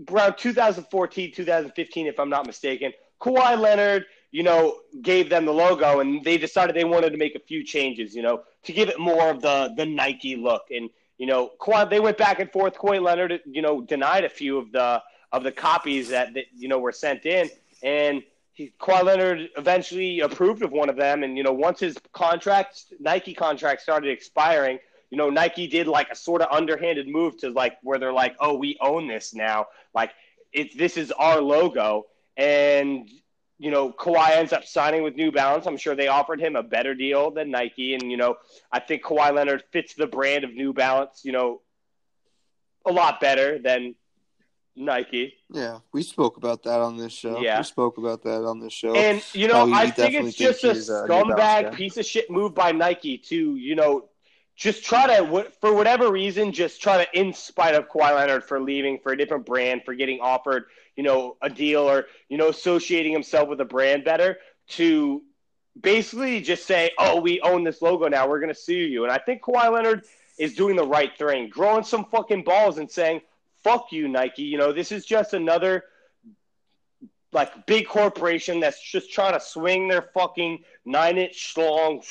around 0.10 0.38
2014 0.38 1.32
2015 1.34 2.08
if 2.08 2.20
i'm 2.20 2.30
not 2.30 2.46
mistaken 2.46 2.92
Kawhi 3.20 3.60
leonard 3.60 4.06
you 4.32 4.44
know 4.44 4.78
gave 5.02 5.30
them 5.30 5.46
the 5.46 5.52
logo 5.54 6.00
and 6.00 6.24
they 6.24 6.38
decided 6.38 6.76
they 6.76 6.84
wanted 6.84 7.12
to 7.12 7.18
make 7.18 7.36
a 7.36 7.40
few 7.40 7.64
changes 7.64 8.14
you 8.14 8.22
know 8.22 8.44
to 8.64 8.74
give 8.74 8.90
it 8.90 9.00
more 9.00 9.30
of 9.30 9.42
the 9.42 9.74
the 9.76 9.86
nike 9.86 10.36
look 10.36 10.64
and 10.70 10.90
you 11.18 11.28
know 11.28 11.52
Kawhi, 11.60 11.90
they 11.90 12.00
went 12.00 12.18
back 12.18 12.40
and 12.40 12.52
forth. 12.52 12.76
Kawhi 12.76 13.02
leonard 13.02 13.42
you 13.46 13.62
know 13.62 13.82
denied 13.82 14.24
a 14.24 14.30
few 14.30 14.58
of 14.58 14.72
the 14.72 15.02
of 15.32 15.44
the 15.44 15.52
copies 15.52 16.10
that, 16.10 16.34
that 16.36 16.46
you 16.56 16.68
know 16.68 16.80
were 16.80 16.92
sent 16.92 17.26
in. 17.26 17.50
And 17.82 18.24
he, 18.54 18.72
Kawhi 18.80 19.04
Leonard 19.04 19.50
eventually 19.58 20.20
approved 20.20 20.62
of 20.62 20.72
one 20.72 20.90
of 20.90 20.96
them, 20.96 21.24
and 21.24 21.36
you 21.36 21.44
know 21.44 21.52
once 21.52 21.80
his 21.80 21.98
contract, 22.14 22.86
Nike 23.00 23.34
contract 23.34 23.82
started 23.82 24.10
expiring, 24.10 24.80
you 25.10 25.18
know 25.18 25.30
Nike 25.30 25.68
did 25.68 25.88
like 25.88 26.10
a 26.10 26.16
sort 26.16 26.42
of 26.42 26.50
underhanded 26.52 27.08
move 27.08 27.38
to 27.40 27.50
like 27.50 27.78
where 27.82 27.98
they're 28.00 28.14
like, 28.14 28.36
oh, 28.40 28.56
we 28.56 28.78
own 28.80 29.08
this 29.08 29.34
now, 29.34 29.68
like 29.94 30.12
it's 30.54 30.76
this 30.76 30.98
is 30.98 31.12
our 31.14 31.42
logo, 31.42 32.06
and 32.38 33.10
you 33.64 33.72
know 33.72 33.94
Kawhi 33.94 34.32
ends 34.32 34.52
up 34.52 34.66
signing 34.66 35.04
with 35.04 35.16
New 35.16 35.32
Balance. 35.32 35.66
I'm 35.66 35.78
sure 35.78 35.96
they 35.96 36.10
offered 36.10 36.42
him 36.42 36.58
a 36.58 36.64
better 36.64 36.94
deal 36.94 37.32
than 37.32 37.50
Nike, 37.50 37.94
and 37.94 38.12
you 38.12 38.18
know 38.18 38.36
I 38.70 38.82
think 38.82 39.04
Kawhi 39.04 39.34
Leonard 39.34 39.64
fits 39.72 39.94
the 39.94 40.06
brand 40.06 40.44
of 40.44 40.54
New 40.54 40.74
Balance, 40.74 41.22
you 41.24 41.32
know, 41.32 41.62
a 42.86 42.92
lot 42.92 43.22
better 43.22 43.60
than 43.60 43.96
Nike. 44.76 45.36
yeah, 45.50 45.78
we 45.94 46.04
spoke 46.04 46.36
about 46.36 46.64
that 46.64 46.82
on 46.82 46.98
this 46.98 47.14
show. 47.14 47.40
Yeah. 47.40 47.60
we 47.60 47.64
spoke 47.64 47.98
about 47.98 48.24
that 48.24 48.44
on 48.44 48.60
this 48.60 48.74
show. 48.74 48.96
And 48.96 49.24
you 49.34 49.48
know, 49.48 49.74
I 49.74 49.90
think 49.90 50.14
it's 50.14 50.36
just 50.36 50.66
uh, 50.66 50.94
a 50.94 51.04
a 51.06 51.08
scumbag 51.08 51.38
guy. 51.38 51.70
piece 51.70 51.96
of 51.96 52.06
shit 52.06 52.30
move 52.30 52.54
by 52.54 52.74
Nike 52.74 53.18
to 53.30 53.56
you 53.56 53.76
know 53.76 54.10
just 54.58 54.84
try 54.84 55.08
to 55.08 55.52
for 55.62 55.74
whatever 55.74 56.12
reason 56.12 56.52
just 56.52 56.82
try 56.82 57.06
to 57.06 57.20
in 57.20 57.32
spite 57.34 57.76
of 57.76 57.88
Kawhi 57.88 58.14
Leonard 58.14 58.44
for 58.44 58.60
leaving 58.60 59.00
for 59.00 59.14
a 59.14 59.18
different 59.18 59.46
brand 59.46 59.84
for 59.86 59.94
getting 59.94 60.20
offered 60.20 60.66
you 60.96 61.04
know 61.04 61.38
a 61.42 61.50
deal 61.50 61.82
or 61.82 62.06
you 62.30 62.38
know 62.38 62.50
associating 62.50 63.12
himself 63.12 63.50
with 63.50 63.60
a 63.62 63.66
brand 63.66 64.04
better 64.04 64.38
to 64.68 65.22
basically 65.80 66.40
just 66.42 66.66
say 66.66 66.92
oh 67.00 67.20
we 67.20 67.42
own 67.42 67.64
this 67.64 67.82
logo 67.82 68.08
now 68.08 68.28
we're 68.28 68.40
gonna 68.40 68.54
sue 68.54 68.74
you 68.74 69.04
and 69.04 69.12
I 69.12 69.18
think 69.18 69.42
Kawhi 69.42 69.72
Leonard 69.72 70.06
is 70.38 70.56
doing 70.56 70.76
the 70.76 70.86
right 70.86 71.16
thing 71.18 71.50
growing 71.50 71.84
some 71.84 72.06
fucking 72.06 72.44
balls 72.44 72.78
and 72.78 72.90
saying 72.90 73.22
fuck 73.64 73.92
you 73.92 74.08
Nike 74.08 74.44
you 74.44 74.58
know 74.58 74.72
this 74.72 74.92
is 74.92 75.06
just 75.06 75.34
another 75.34 75.84
like 77.34 77.66
big 77.66 77.88
corporation 77.88 78.60
that's 78.60 78.82
just 78.82 79.12
trying 79.12 79.34
to 79.34 79.40
swing 79.40 79.88
their 79.88 80.04
fucking 80.14 80.64
nine 80.86 81.18
inch 81.18 81.54
long 81.58 82.02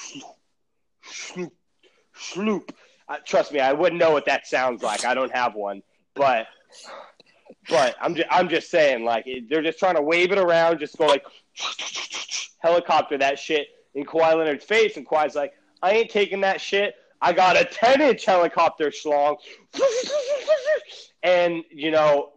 sloop. 1.02 1.52
sloop. 2.14 2.74
Uh, 3.08 3.16
trust 3.24 3.52
me, 3.52 3.60
I 3.60 3.72
wouldn't 3.72 4.00
know 4.00 4.10
what 4.10 4.26
that 4.26 4.46
sounds 4.46 4.82
like. 4.82 5.04
I 5.04 5.14
don't 5.14 5.34
have 5.34 5.54
one, 5.54 5.82
but 6.14 6.46
but 7.68 7.96
I'm 8.00 8.14
just 8.14 8.28
I'm 8.30 8.48
just 8.48 8.70
saying 8.70 9.04
like 9.04 9.26
they're 9.48 9.62
just 9.62 9.78
trying 9.78 9.96
to 9.96 10.02
wave 10.02 10.32
it 10.32 10.38
around, 10.38 10.78
just 10.78 10.96
go 10.98 11.06
like 11.06 11.24
helicopter 12.58 13.18
that 13.18 13.38
shit 13.38 13.68
in 13.94 14.04
Kawhi 14.04 14.36
Leonard's 14.36 14.64
face, 14.64 14.96
and 14.96 15.06
Kawhi's 15.06 15.34
like, 15.34 15.52
I 15.82 15.92
ain't 15.92 16.10
taking 16.10 16.40
that 16.42 16.60
shit. 16.60 16.94
I 17.20 17.32
got 17.32 17.60
a 17.60 17.64
10 17.64 18.00
inch 18.00 18.24
helicopter 18.24 18.90
schlong. 18.90 19.36
And, 21.22 21.62
you 21.70 21.90
know, 21.90 22.32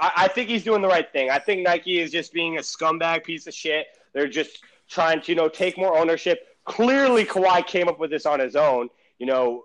I, 0.00 0.12
I 0.16 0.28
think 0.28 0.48
he's 0.48 0.64
doing 0.64 0.82
the 0.82 0.88
right 0.88 1.10
thing. 1.12 1.30
I 1.30 1.38
think 1.38 1.62
Nike 1.62 2.00
is 2.00 2.10
just 2.10 2.32
being 2.32 2.58
a 2.58 2.62
scumbag 2.62 3.24
piece 3.24 3.46
of 3.46 3.54
shit. 3.54 3.86
They're 4.12 4.28
just 4.28 4.58
trying 4.88 5.20
to, 5.22 5.30
you 5.30 5.36
know, 5.36 5.48
take 5.48 5.78
more 5.78 5.96
ownership. 5.96 6.40
Clearly, 6.64 7.24
Kawhi 7.24 7.64
came 7.66 7.88
up 7.88 8.00
with 8.00 8.10
this 8.10 8.26
on 8.26 8.40
his 8.40 8.56
own. 8.56 8.88
You 9.18 9.26
know, 9.26 9.64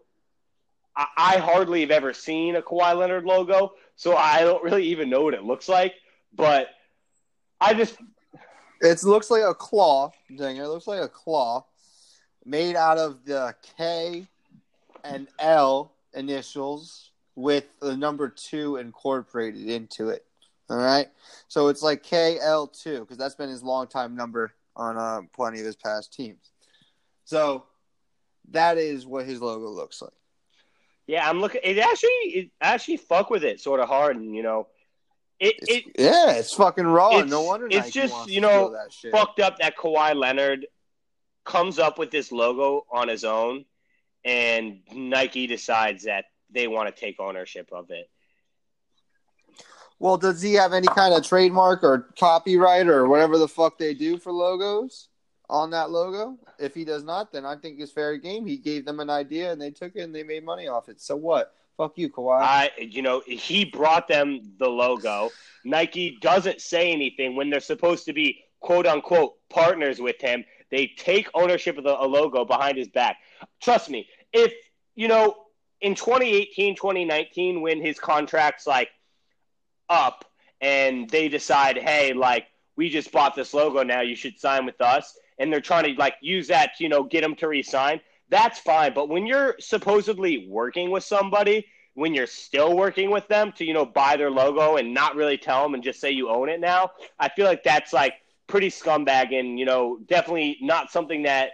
I, 0.96 1.08
I 1.18 1.38
hardly 1.38 1.82
have 1.82 1.92
ever 1.92 2.14
seen 2.14 2.56
a 2.56 2.62
Kawhi 2.62 2.96
Leonard 2.98 3.26
logo, 3.26 3.74
so 3.96 4.16
I 4.16 4.42
don't 4.42 4.64
really 4.64 4.86
even 4.86 5.10
know 5.10 5.24
what 5.24 5.34
it 5.34 5.44
looks 5.44 5.70
like. 5.70 5.94
But 6.34 6.70
I 7.60 7.74
just, 7.74 7.98
It 8.82 9.04
looks 9.04 9.30
like 9.30 9.44
a 9.44 9.54
claw, 9.54 10.12
Dinger. 10.36 10.64
It 10.64 10.68
looks 10.68 10.88
like 10.88 11.02
a 11.02 11.10
claw 11.10 11.66
made 12.46 12.76
out 12.76 12.98
of 12.98 13.26
the 13.26 13.54
K 13.78 14.28
and 15.04 15.28
L 15.40 15.94
initials 16.14 17.12
with 17.36 17.66
the 17.80 17.96
number 17.96 18.30
two 18.30 18.78
incorporated 18.78 19.68
into 19.68 20.10
it. 20.10 20.26
All 20.70 20.78
right. 20.78 21.08
So 21.48 21.68
it's 21.68 21.82
like 21.82 22.04
KL2 22.04 23.00
because 23.02 23.18
that's 23.18 23.36
been 23.36 23.50
his 23.50 23.64
longtime 23.64 24.16
number 24.16 24.54
on 24.76 24.98
uh, 24.98 25.22
plenty 25.34 25.60
of 25.60 25.66
his 25.66 25.76
past 25.76 26.14
teams. 26.14 26.52
So 27.26 27.66
that 28.52 28.78
is 28.78 29.06
what 29.06 29.26
his 29.26 29.42
logo 29.42 29.70
looks 29.70 30.02
like. 30.02 30.12
Yeah, 31.10 31.28
I'm 31.28 31.42
looking. 31.42 31.62
It 31.64 31.80
actually, 31.80 32.10
it 32.10 32.52
actually 32.62 32.98
fuck 32.98 33.32
with 33.32 33.44
it 33.44 33.60
sort 33.60 33.80
of 33.80 33.88
hard, 33.88 34.16
and 34.16 34.36
you 34.36 34.44
know, 34.44 34.68
it 35.40 35.56
It's, 35.64 35.68
it 35.72 35.84
yeah, 35.98 36.34
it's 36.34 36.54
fucking 36.54 36.86
raw. 36.86 37.10
it's- 37.14 37.32
no 37.32 37.42
wonder 37.42 37.66
it's 37.66 37.78
Nike 37.78 37.90
just, 37.90 38.30
you 38.30 38.42
know, 38.42 38.76
fucked 39.10 39.40
up 39.40 39.58
that 39.58 39.76
Kawhi 39.76 40.16
Leonard 40.16 40.68
comes 41.46 41.80
up 41.80 41.98
with 41.98 42.12
this 42.12 42.32
logo 42.32 42.86
on 42.92 43.08
his 43.08 43.24
own, 43.24 43.66
and 44.24 44.82
Nike 44.94 45.48
decides 45.48 46.04
that 46.04 46.26
they 46.52 46.68
want 46.68 46.96
to 46.96 47.02
take 47.02 47.20
ownership 47.20 47.70
of 47.72 47.90
it. 47.90 48.08
Well, 49.98 50.18
does 50.18 50.44
he 50.44 50.54
have 50.54 50.74
any 50.74 50.88
kind 50.88 51.16
of 51.16 51.26
trademark 51.26 51.84
or 51.84 52.14
copyright 52.20 52.88
or 52.88 53.10
whatever 53.10 53.40
the 53.40 53.48
fuck 53.48 53.80
they 53.80 53.96
do 53.96 54.20
for 54.20 54.32
logos 54.32 55.10
on 55.50 55.72
that 55.72 55.90
logo? 55.90 56.38
If 56.60 56.76
he 56.76 56.86
does 56.86 57.04
not, 57.04 57.32
then 57.32 57.46
I 57.46 57.56
think 57.56 57.80
it's 57.80 57.92
fair 57.92 58.18
game. 58.18 58.46
He 58.46 58.58
gave 58.58 58.86
them 58.86 59.00
an 59.00 59.10
idea 59.10 59.52
and 59.52 59.62
they 59.62 59.72
took 59.72 59.96
it 59.96 60.02
and 60.02 60.14
they 60.14 60.24
made 60.24 60.46
money 60.46 60.68
off 60.68 60.90
it. 60.90 61.02
So 61.02 61.16
what? 61.16 61.54
Fuck 61.78 61.98
you, 61.98 62.10
Kawhi. 62.10 62.42
I, 62.42 62.72
you 62.78 63.02
know, 63.02 63.22
he 63.26 63.64
brought 63.64 64.08
them 64.08 64.42
the 64.58 64.68
logo. 64.68 65.30
Nike 65.64 66.18
doesn't 66.22 66.60
say 66.62 66.92
anything 66.92 67.36
when 67.36 67.50
they're 67.50 67.62
supposed 67.62 68.06
to 68.06 68.14
be 68.14 68.44
quote 68.60 68.86
unquote 68.86 69.36
partners 69.50 70.00
with 70.00 70.20
him. 70.20 70.44
They 70.72 70.88
take 70.98 71.30
ownership 71.34 71.78
of 71.78 71.86
the 71.86 71.94
logo 71.94 72.46
behind 72.46 72.78
his 72.78 72.90
back. 72.90 73.18
Trust 73.62 73.90
me, 73.90 74.08
if 74.34 74.54
you 74.96 75.08
know 75.08 75.38
in 75.82 75.96
2018, 75.96 76.76
2019, 76.76 77.62
when 77.62 77.82
his 77.82 77.98
contract's 77.98 78.68
like 78.68 78.90
up 79.88 80.26
and 80.62 81.10
they 81.10 81.30
decide, 81.30 81.78
hey, 81.78 82.14
like 82.14 82.46
we 82.76 82.90
just 82.90 83.12
bought 83.12 83.36
this 83.36 83.54
logo 83.54 83.84
now, 83.84 84.02
you 84.02 84.16
should 84.16 84.38
sign 84.40 84.66
with 84.66 84.80
us, 84.82 85.18
and 85.40 85.52
they're 85.52 85.62
trying 85.62 85.86
to 85.86 86.00
like 86.00 86.16
use 86.22 86.48
that, 86.48 86.76
to, 86.78 86.84
you 86.84 86.90
know, 86.90 87.04
get 87.04 87.24
him 87.24 87.36
to 87.36 87.48
resign. 87.48 88.02
That's 88.30 88.60
fine, 88.60 88.94
but 88.94 89.10
when 89.10 89.26
you're 89.26 89.56
supposedly 89.60 90.48
working 90.48 90.92
with 90.92 91.04
somebody, 91.04 91.66
when 91.96 92.14
you're 92.14 92.28
still 92.28 92.78
working 92.78 93.10
with 93.12 93.28
them 93.28 93.52
to 93.54 93.66
you 93.66 93.74
know 93.74 93.86
buy 93.86 94.16
their 94.16 94.32
logo 94.32 94.78
and 94.78 94.94
not 94.94 95.16
really 95.16 95.38
tell 95.38 95.64
them 95.64 95.74
and 95.74 95.84
just 95.84 96.00
say 96.00 96.12
you 96.12 96.30
own 96.30 96.50
it 96.50 96.60
now, 96.60 96.92
I 97.20 97.30
feel 97.30 97.46
like 97.46 97.64
that's 97.64 97.92
like 97.92 98.14
pretty 98.48 98.70
scumbag 98.70 99.38
and 99.38 99.60
you 99.60 99.66
know 99.66 100.00
definitely 100.08 100.58
not 100.62 100.92
something 100.92 101.24
that 101.24 101.52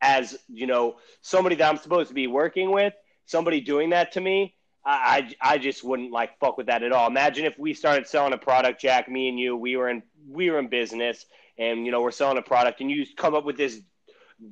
as 0.00 0.38
you 0.48 0.66
know 0.66 0.96
somebody 1.20 1.56
that 1.56 1.68
I'm 1.68 1.76
supposed 1.76 2.08
to 2.08 2.14
be 2.14 2.26
working 2.26 2.72
with, 2.72 2.94
somebody 3.26 3.60
doing 3.60 3.90
that 3.90 4.12
to 4.12 4.20
me, 4.20 4.54
I, 4.84 5.34
I, 5.40 5.54
I 5.54 5.58
just 5.58 5.84
wouldn't 5.84 6.10
like 6.10 6.38
fuck 6.38 6.56
with 6.56 6.66
that 6.66 6.82
at 6.82 6.92
all. 6.92 7.06
Imagine 7.06 7.44
if 7.44 7.58
we 7.58 7.74
started 7.74 8.06
selling 8.06 8.32
a 8.32 8.38
product, 8.38 8.80
Jack, 8.80 9.08
me 9.08 9.28
and 9.28 9.38
you, 9.38 9.56
we 9.56 9.76
were 9.76 9.88
in 9.88 10.02
we 10.28 10.50
were 10.50 10.58
in 10.58 10.68
business, 10.68 11.26
and 11.60 11.86
you 11.86 11.92
know 11.92 12.02
we're 12.02 12.10
selling 12.10 12.38
a 12.38 12.42
product, 12.42 12.80
and 12.80 12.90
you 12.90 13.06
come 13.16 13.36
up 13.36 13.44
with 13.44 13.56
this 13.56 13.80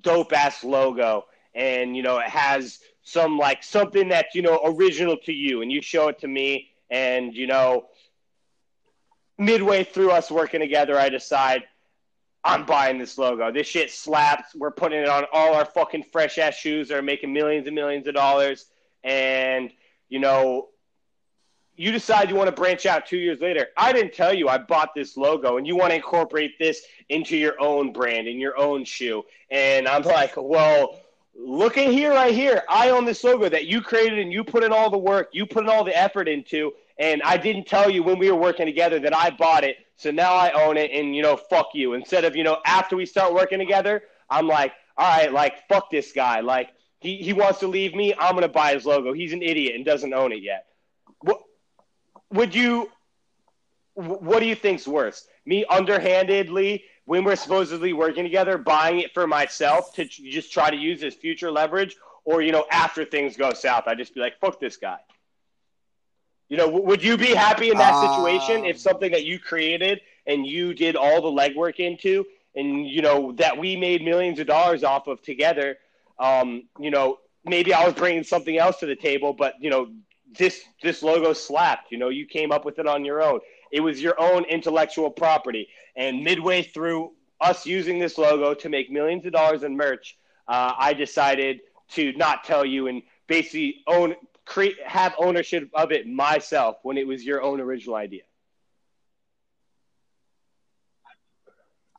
dope 0.00 0.32
ass 0.32 0.62
logo, 0.62 1.24
and 1.54 1.96
you 1.96 2.04
know 2.04 2.18
it 2.18 2.28
has 2.28 2.78
some 3.02 3.36
like 3.36 3.64
something 3.64 4.08
that's 4.10 4.36
you 4.36 4.42
know 4.42 4.60
original 4.64 5.16
to 5.24 5.32
you, 5.32 5.62
and 5.62 5.72
you 5.72 5.82
show 5.82 6.06
it 6.06 6.20
to 6.20 6.28
me, 6.28 6.70
and 6.90 7.34
you 7.34 7.48
know 7.48 7.86
midway 9.38 9.84
through 9.84 10.10
us 10.10 10.30
working 10.30 10.60
together, 10.60 10.98
I 10.98 11.08
decide 11.08 11.62
I'm 12.44 12.66
buying 12.66 12.98
this 12.98 13.18
logo. 13.18 13.52
This 13.52 13.66
shit 13.66 13.90
slaps. 13.90 14.54
We're 14.54 14.70
putting 14.70 15.00
it 15.00 15.08
on 15.08 15.26
all 15.32 15.54
our 15.54 15.64
fucking 15.64 16.04
fresh 16.04 16.38
ass 16.38 16.54
shoes 16.54 16.88
that 16.88 16.98
are 16.98 17.02
making 17.02 17.32
millions 17.32 17.66
and 17.66 17.74
millions 17.74 18.06
of 18.06 18.14
dollars. 18.14 18.66
And, 19.04 19.70
you 20.08 20.18
know, 20.18 20.68
you 21.78 21.92
decide 21.92 22.28
you 22.28 22.36
want 22.36 22.48
to 22.48 22.60
branch 22.60 22.86
out 22.86 23.06
two 23.06 23.16
years 23.16 23.40
later. 23.40 23.68
I 23.76 23.92
didn't 23.92 24.12
tell 24.12 24.34
you 24.34 24.48
I 24.48 24.58
bought 24.58 24.94
this 24.94 25.16
logo 25.16 25.56
and 25.56 25.66
you 25.66 25.76
want 25.76 25.90
to 25.90 25.96
incorporate 25.96 26.58
this 26.58 26.82
into 27.08 27.36
your 27.36 27.60
own 27.60 27.92
brand 27.92 28.28
and 28.28 28.38
your 28.38 28.58
own 28.58 28.84
shoe. 28.84 29.24
And 29.50 29.88
I'm 29.88 30.02
like, 30.02 30.34
well, 30.36 31.00
look 31.34 31.78
at 31.78 31.90
here, 31.90 32.12
right 32.12 32.34
here. 32.34 32.62
I 32.68 32.90
own 32.90 33.04
this 33.04 33.24
logo 33.24 33.48
that 33.48 33.66
you 33.66 33.80
created 33.80 34.18
and 34.18 34.32
you 34.32 34.44
put 34.44 34.64
in 34.64 34.72
all 34.72 34.90
the 34.90 34.98
work, 34.98 35.30
you 35.32 35.46
put 35.46 35.64
in 35.64 35.70
all 35.70 35.84
the 35.84 35.96
effort 35.96 36.28
into. 36.28 36.72
And 36.98 37.22
I 37.22 37.36
didn't 37.36 37.66
tell 37.66 37.88
you 37.88 38.02
when 38.02 38.18
we 38.18 38.30
were 38.30 38.38
working 38.38 38.66
together 38.66 38.98
that 39.00 39.16
I 39.16 39.30
bought 39.30 39.64
it 39.64 39.76
so 39.98 40.12
now 40.12 40.32
I 40.32 40.52
own 40.52 40.76
it 40.76 40.92
and, 40.92 41.14
you 41.14 41.22
know, 41.22 41.36
fuck 41.36 41.70
you. 41.74 41.94
Instead 41.94 42.24
of, 42.24 42.36
you 42.36 42.44
know, 42.44 42.58
after 42.64 42.96
we 42.96 43.04
start 43.04 43.34
working 43.34 43.58
together, 43.58 44.04
I'm 44.30 44.46
like, 44.46 44.72
all 44.96 45.04
right, 45.04 45.32
like, 45.32 45.66
fuck 45.68 45.90
this 45.90 46.12
guy. 46.12 46.38
Like, 46.38 46.70
he, 47.00 47.16
he 47.16 47.32
wants 47.32 47.58
to 47.60 47.66
leave 47.66 47.96
me. 47.96 48.14
I'm 48.14 48.32
going 48.32 48.42
to 48.42 48.48
buy 48.48 48.74
his 48.74 48.86
logo. 48.86 49.12
He's 49.12 49.32
an 49.32 49.42
idiot 49.42 49.74
and 49.74 49.84
doesn't 49.84 50.14
own 50.14 50.30
it 50.32 50.40
yet. 50.40 50.67
Would 52.32 52.54
you, 52.54 52.90
what 53.94 54.40
do 54.40 54.46
you 54.46 54.54
think's 54.54 54.86
worse? 54.86 55.26
Me 55.46 55.64
underhandedly, 55.64 56.84
when 57.04 57.24
we're 57.24 57.36
supposedly 57.36 57.92
working 57.92 58.24
together, 58.24 58.58
buying 58.58 59.00
it 59.00 59.14
for 59.14 59.26
myself 59.26 59.94
to 59.94 60.04
just 60.04 60.52
try 60.52 60.70
to 60.70 60.76
use 60.76 61.02
as 61.02 61.14
future 61.14 61.50
leverage? 61.50 61.96
Or, 62.24 62.42
you 62.42 62.52
know, 62.52 62.66
after 62.70 63.06
things 63.06 63.36
go 63.36 63.54
south, 63.54 63.84
I 63.86 63.94
just 63.94 64.14
be 64.14 64.20
like, 64.20 64.38
fuck 64.38 64.60
this 64.60 64.76
guy. 64.76 64.98
You 66.48 66.56
know, 66.56 66.68
would 66.68 67.02
you 67.02 67.16
be 67.16 67.34
happy 67.34 67.70
in 67.70 67.78
that 67.78 68.00
situation 68.00 68.64
if 68.64 68.76
um, 68.76 68.80
something 68.80 69.12
that 69.12 69.24
you 69.24 69.38
created 69.38 70.00
and 70.26 70.46
you 70.46 70.72
did 70.74 70.96
all 70.96 71.20
the 71.20 71.28
legwork 71.28 71.76
into, 71.76 72.24
and 72.54 72.86
you 72.86 73.02
know 73.02 73.32
that 73.32 73.58
we 73.58 73.76
made 73.76 74.02
millions 74.02 74.38
of 74.38 74.46
dollars 74.46 74.82
off 74.82 75.06
of 75.08 75.20
together? 75.22 75.76
Um, 76.18 76.68
you 76.78 76.90
know, 76.90 77.18
maybe 77.44 77.74
I 77.74 77.84
was 77.84 77.94
bringing 77.94 78.24
something 78.24 78.56
else 78.56 78.78
to 78.78 78.86
the 78.86 78.96
table, 78.96 79.34
but 79.34 79.54
you 79.60 79.68
know, 79.68 79.88
this 80.36 80.62
this 80.82 81.02
logo 81.02 81.32
slapped. 81.32 81.90
You 81.92 81.98
know, 81.98 82.08
you 82.08 82.26
came 82.26 82.52
up 82.52 82.64
with 82.64 82.78
it 82.78 82.86
on 82.86 83.04
your 83.04 83.22
own. 83.22 83.40
It 83.72 83.80
was 83.80 84.02
your 84.02 84.20
own 84.20 84.44
intellectual 84.44 85.10
property, 85.10 85.68
and 85.96 86.22
midway 86.22 86.62
through 86.62 87.12
us 87.40 87.66
using 87.66 87.98
this 87.98 88.18
logo 88.18 88.54
to 88.54 88.68
make 88.68 88.90
millions 88.90 89.24
of 89.26 89.32
dollars 89.32 89.62
in 89.62 89.76
merch, 89.76 90.18
uh, 90.48 90.72
I 90.76 90.92
decided 90.92 91.60
to 91.90 92.12
not 92.14 92.44
tell 92.44 92.64
you 92.64 92.88
and 92.88 93.02
basically 93.26 93.82
own 93.86 94.14
create 94.44 94.76
have 94.84 95.14
ownership 95.18 95.68
of 95.74 95.92
it 95.92 96.06
myself 96.06 96.76
when 96.82 96.96
it 96.96 97.06
was 97.06 97.24
your 97.24 97.42
own 97.42 97.60
original 97.60 97.94
idea. 97.94 98.22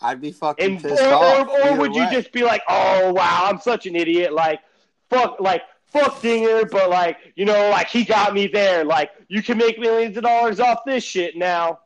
I'd 0.02 0.22
be 0.22 0.32
fucking 0.32 0.66
and, 0.66 0.82
pissed 0.82 1.02
or, 1.02 1.14
off. 1.14 1.48
Or, 1.48 1.70
or 1.70 1.78
would 1.78 1.92
way. 1.92 2.04
you 2.04 2.12
just 2.12 2.32
be 2.32 2.44
like, 2.44 2.64
"Oh 2.68 3.14
wow, 3.14 3.48
I'm 3.50 3.60
such 3.60 3.86
an 3.86 3.96
idiot." 3.96 4.34
Like, 4.34 4.62
fuck, 5.10 5.40
like 5.40 5.62
fuck 5.92 6.22
Dinger, 6.22 6.66
but 6.66 6.90
like 6.90 7.18
you 7.36 7.46
know, 7.46 7.70
like 7.70 7.88
he 7.88 8.04
got 8.04 8.34
me 8.34 8.48
there. 8.48 8.84
Like 8.84 9.12
you 9.28 9.42
can 9.42 9.58
make 9.58 9.80
millions 9.80 10.18
of 10.18 10.24
dollars 10.24 10.60
off 10.60 10.80
this 10.86 11.04
shit 11.04 11.36
now. 11.36 11.80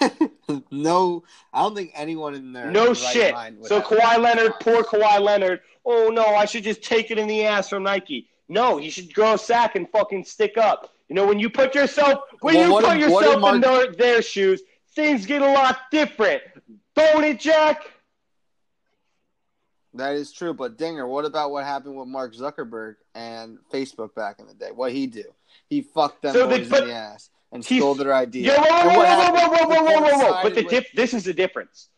no, 0.70 1.22
I 1.52 1.62
don't 1.62 1.74
think 1.74 1.92
anyone 1.94 2.34
in 2.34 2.52
there. 2.52 2.70
No 2.70 2.94
shit. 2.94 3.34
so 3.64 3.80
Kawhi 3.80 4.18
Leonard, 4.18 4.54
poor 4.60 4.82
Kawhi 4.82 5.20
Leonard. 5.20 5.60
Oh 5.84 6.08
no, 6.08 6.24
I 6.24 6.44
should 6.44 6.64
just 6.64 6.82
take 6.82 7.10
it 7.10 7.18
in 7.18 7.26
the 7.26 7.44
ass 7.44 7.68
from 7.68 7.82
Nike. 7.82 8.28
No, 8.48 8.78
he 8.78 8.90
should 8.90 9.12
grow 9.12 9.34
a 9.34 9.38
sack 9.38 9.76
and 9.76 9.88
fucking 9.90 10.24
stick 10.24 10.56
up. 10.56 10.94
You 11.08 11.14
know, 11.14 11.26
when 11.26 11.38
you 11.38 11.50
put 11.50 11.74
yourself 11.74 12.20
when 12.40 12.56
well, 12.56 12.80
you 12.80 12.88
put 12.88 12.98
yourself 12.98 13.40
Mark... 13.40 13.54
in 13.56 13.60
their, 13.60 13.92
their 13.92 14.22
shoes, 14.22 14.62
things 14.94 15.26
get 15.26 15.42
a 15.42 15.52
lot 15.52 15.78
different. 15.90 16.42
Don't 16.94 17.24
it, 17.24 17.38
Jack? 17.38 17.84
That 19.96 20.14
is 20.14 20.32
true, 20.32 20.54
but 20.54 20.76
Dinger, 20.76 21.06
what 21.06 21.24
about 21.24 21.50
what 21.50 21.64
happened 21.64 21.96
with 21.96 22.08
Mark 22.08 22.34
Zuckerberg 22.34 22.96
and 23.14 23.58
Facebook 23.72 24.14
back 24.14 24.38
in 24.38 24.46
the 24.46 24.54
day? 24.54 24.70
What 24.74 24.92
he 24.92 25.06
do? 25.06 25.24
He 25.68 25.82
fucked 25.82 26.22
them 26.22 26.34
so 26.34 26.48
boys 26.48 26.68
the, 26.68 26.82
in 26.82 26.88
the 26.88 26.94
ass 26.94 27.30
and 27.52 27.64
stole 27.64 27.94
their 27.94 28.14
idea. 28.14 28.52
Yeah, 28.52 28.60
whoa, 28.60 28.88
whoa, 28.88 29.04
whoa, 29.04 29.32
whoa, 29.32 29.48
whoa, 29.48 29.66
whoa, 29.66 29.82
whoa, 29.82 30.00
whoa, 30.00 30.32
whoa! 30.32 30.42
But 30.42 30.54
the 30.54 30.64
dif- 30.64 30.92
this 30.92 31.14
is 31.14 31.24
the 31.24 31.34
difference. 31.34 31.88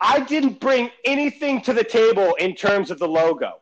I 0.00 0.20
didn't 0.20 0.60
bring 0.60 0.90
anything 1.04 1.62
to 1.62 1.72
the 1.72 1.84
table 1.84 2.34
in 2.34 2.54
terms 2.54 2.90
of 2.90 2.98
the 2.98 3.08
logo. 3.08 3.60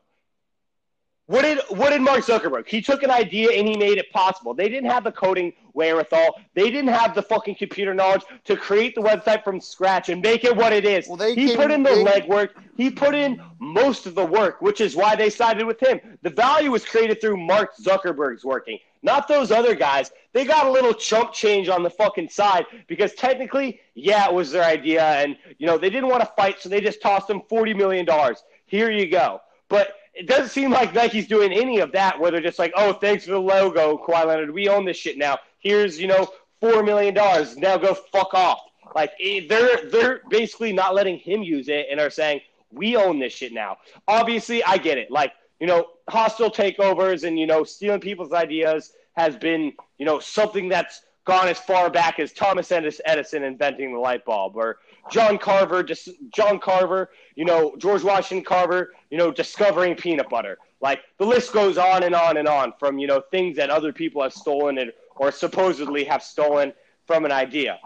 What 1.26 1.42
did 1.42 1.58
what 1.70 1.90
did 1.90 2.02
Mark 2.02 2.20
Zuckerberg? 2.20 2.68
He 2.68 2.82
took 2.82 3.02
an 3.02 3.10
idea 3.10 3.50
and 3.52 3.66
he 3.66 3.78
made 3.78 3.96
it 3.96 4.10
possible. 4.12 4.52
They 4.52 4.68
didn't 4.68 4.90
have 4.90 5.04
the 5.04 5.12
coding 5.12 5.54
wherewithal. 5.72 6.38
They 6.52 6.70
didn't 6.70 6.92
have 6.92 7.14
the 7.14 7.22
fucking 7.22 7.54
computer 7.54 7.94
knowledge 7.94 8.22
to 8.44 8.56
create 8.56 8.94
the 8.94 9.00
website 9.00 9.42
from 9.42 9.58
scratch 9.58 10.10
and 10.10 10.20
make 10.20 10.44
it 10.44 10.54
what 10.54 10.74
it 10.74 10.84
is. 10.84 11.08
Well, 11.08 11.16
he 11.26 11.48
came, 11.48 11.56
put 11.56 11.70
in 11.70 11.82
the 11.82 11.90
they... 11.90 12.04
legwork. 12.04 12.50
He 12.76 12.90
put 12.90 13.14
in 13.14 13.40
most 13.58 14.04
of 14.04 14.14
the 14.14 14.24
work, 14.24 14.60
which 14.60 14.82
is 14.82 14.94
why 14.94 15.16
they 15.16 15.30
sided 15.30 15.64
with 15.64 15.80
him. 15.80 15.98
The 16.20 16.28
value 16.28 16.70
was 16.70 16.84
created 16.84 17.22
through 17.22 17.38
Mark 17.38 17.74
Zuckerberg's 17.76 18.44
working, 18.44 18.78
not 19.02 19.26
those 19.26 19.50
other 19.50 19.74
guys. 19.74 20.12
They 20.34 20.44
got 20.44 20.66
a 20.66 20.70
little 20.70 20.92
chump 20.92 21.32
change 21.32 21.70
on 21.70 21.82
the 21.82 21.90
fucking 21.90 22.28
side 22.28 22.66
because 22.86 23.14
technically, 23.14 23.80
yeah, 23.94 24.28
it 24.28 24.34
was 24.34 24.50
their 24.50 24.64
idea, 24.64 25.02
and 25.02 25.38
you 25.56 25.66
know 25.66 25.78
they 25.78 25.88
didn't 25.88 26.10
want 26.10 26.20
to 26.20 26.30
fight, 26.36 26.60
so 26.60 26.68
they 26.68 26.82
just 26.82 27.00
tossed 27.00 27.30
him 27.30 27.40
forty 27.48 27.72
million 27.72 28.04
dollars. 28.04 28.44
Here 28.66 28.90
you 28.90 29.10
go. 29.10 29.40
But 29.70 29.94
it 30.14 30.26
doesn't 30.26 30.50
seem 30.50 30.70
like 30.70 30.94
Nike's 30.94 31.26
doing 31.26 31.52
any 31.52 31.80
of 31.80 31.92
that 31.92 32.18
where 32.18 32.30
they're 32.30 32.40
just 32.40 32.58
like, 32.58 32.72
oh, 32.76 32.92
thanks 32.92 33.24
for 33.24 33.32
the 33.32 33.40
logo, 33.40 33.98
Kawhi 33.98 34.26
Leonard. 34.26 34.52
We 34.52 34.68
own 34.68 34.84
this 34.84 34.96
shit 34.96 35.18
now. 35.18 35.38
Here's, 35.58 36.00
you 36.00 36.06
know, 36.06 36.28
$4 36.62 36.84
million. 36.84 37.14
Now 37.14 37.76
go 37.76 37.94
fuck 37.94 38.32
off. 38.32 38.60
Like, 38.94 39.12
eh, 39.20 39.40
they're, 39.48 39.88
they're 39.90 40.22
basically 40.28 40.72
not 40.72 40.94
letting 40.94 41.18
him 41.18 41.42
use 41.42 41.68
it 41.68 41.86
and 41.90 41.98
are 41.98 42.10
saying, 42.10 42.40
we 42.70 42.96
own 42.96 43.18
this 43.18 43.32
shit 43.32 43.52
now. 43.52 43.78
Obviously, 44.06 44.62
I 44.62 44.78
get 44.78 44.98
it. 44.98 45.10
Like, 45.10 45.32
you 45.60 45.66
know, 45.66 45.86
hostile 46.08 46.50
takeovers 46.50 47.26
and, 47.26 47.38
you 47.38 47.46
know, 47.46 47.64
stealing 47.64 48.00
people's 48.00 48.32
ideas 48.32 48.92
has 49.16 49.36
been, 49.36 49.72
you 49.98 50.06
know, 50.06 50.20
something 50.20 50.68
that's 50.68 51.02
gone 51.24 51.48
as 51.48 51.58
far 51.58 51.90
back 51.90 52.18
as 52.20 52.32
Thomas 52.32 52.70
Edison 52.70 53.42
inventing 53.42 53.92
the 53.92 53.98
light 53.98 54.24
bulb 54.24 54.56
or 54.56 54.78
John 55.10 55.38
Carver, 55.38 55.82
just 55.82 56.08
John 56.30 56.58
Carver, 56.58 57.10
you 57.34 57.44
know, 57.44 57.74
George 57.78 58.02
Washington 58.02 58.44
Carver, 58.44 58.92
you 59.14 59.18
know, 59.18 59.30
discovering 59.30 59.94
peanut 59.94 60.28
butter. 60.28 60.58
Like 60.80 61.02
the 61.18 61.24
list 61.24 61.52
goes 61.52 61.78
on 61.78 62.02
and 62.02 62.16
on 62.16 62.36
and 62.36 62.48
on 62.48 62.72
from, 62.80 62.98
you 62.98 63.06
know, 63.06 63.22
things 63.30 63.56
that 63.58 63.70
other 63.70 63.92
people 63.92 64.20
have 64.24 64.32
stolen 64.32 64.76
and, 64.78 64.92
or 65.14 65.30
supposedly 65.30 66.02
have 66.02 66.20
stolen 66.20 66.72
from 67.06 67.24
an 67.24 67.30
idea. 67.30 67.78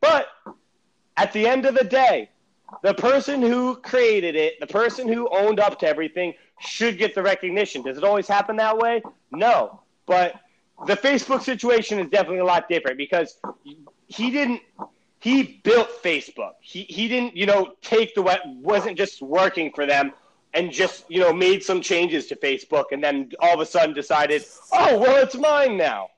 But 0.00 0.28
at 1.18 1.34
the 1.34 1.46
end 1.46 1.66
of 1.66 1.74
the 1.74 1.84
day, 1.84 2.30
the 2.82 2.94
person 2.94 3.42
who 3.42 3.76
created 3.76 4.34
it, 4.34 4.58
the 4.60 4.66
person 4.66 5.06
who 5.06 5.28
owned 5.28 5.60
up 5.60 5.78
to 5.80 5.86
everything 5.86 6.32
should 6.58 6.96
get 6.96 7.14
the 7.14 7.22
recognition. 7.22 7.82
Does 7.82 7.98
it 7.98 8.04
always 8.04 8.26
happen 8.26 8.56
that 8.56 8.78
way? 8.78 9.02
No. 9.30 9.82
But 10.06 10.40
the 10.86 10.96
Facebook 10.96 11.42
situation 11.42 11.98
is 11.98 12.08
definitely 12.08 12.38
a 12.38 12.46
lot 12.46 12.66
different 12.66 12.96
because 12.96 13.38
he 14.06 14.30
didn't 14.30 14.62
he 15.20 15.60
built 15.64 16.02
Facebook. 16.02 16.52
He 16.60 16.84
he 16.84 17.08
didn't, 17.08 17.36
you 17.36 17.46
know, 17.46 17.74
take 17.82 18.14
the 18.14 18.22
what 18.22 18.40
wasn't 18.46 18.96
just 18.96 19.20
working 19.20 19.72
for 19.74 19.86
them 19.86 20.12
and 20.54 20.72
just, 20.72 21.04
you 21.08 21.20
know, 21.20 21.32
made 21.32 21.62
some 21.62 21.80
changes 21.80 22.26
to 22.28 22.36
Facebook 22.36 22.86
and 22.92 23.02
then 23.02 23.30
all 23.40 23.54
of 23.54 23.60
a 23.60 23.66
sudden 23.66 23.94
decided, 23.94 24.44
"Oh, 24.72 24.98
well, 24.98 25.22
it's 25.22 25.36
mine 25.36 25.76
now." 25.76 26.08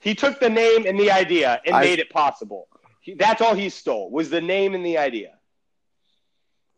He 0.00 0.14
took 0.14 0.38
the 0.38 0.50
name 0.50 0.86
and 0.86 0.98
the 0.98 1.10
idea 1.10 1.60
and 1.66 1.74
I, 1.74 1.80
made 1.80 1.98
it 1.98 2.10
possible. 2.10 2.68
He, 3.00 3.14
that's 3.14 3.42
all 3.42 3.54
he 3.54 3.68
stole 3.68 4.10
was 4.10 4.30
the 4.30 4.40
name 4.40 4.74
and 4.74 4.86
the 4.86 4.98
idea 4.98 5.38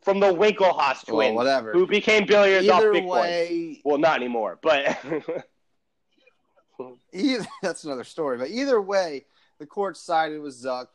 from 0.02 0.20
the 0.20 0.32
Winklevoss 0.32 1.06
twins, 1.06 1.34
well, 1.34 1.36
whatever. 1.44 1.72
who 1.72 1.86
became 1.86 2.26
billionaires 2.26 2.68
Either 2.68 2.90
off 2.90 2.96
Bitcoin. 2.96 3.20
Way, 3.20 3.80
well, 3.84 3.98
not 3.98 4.16
anymore, 4.16 4.58
but 4.62 4.98
either, 7.12 7.46
that's 7.62 7.84
another 7.84 8.04
story. 8.04 8.38
But 8.38 8.48
either 8.48 8.80
way, 8.80 9.26
the 9.60 9.66
court 9.66 9.96
sided 9.96 10.40
with 10.40 10.54
Zuck. 10.54 10.88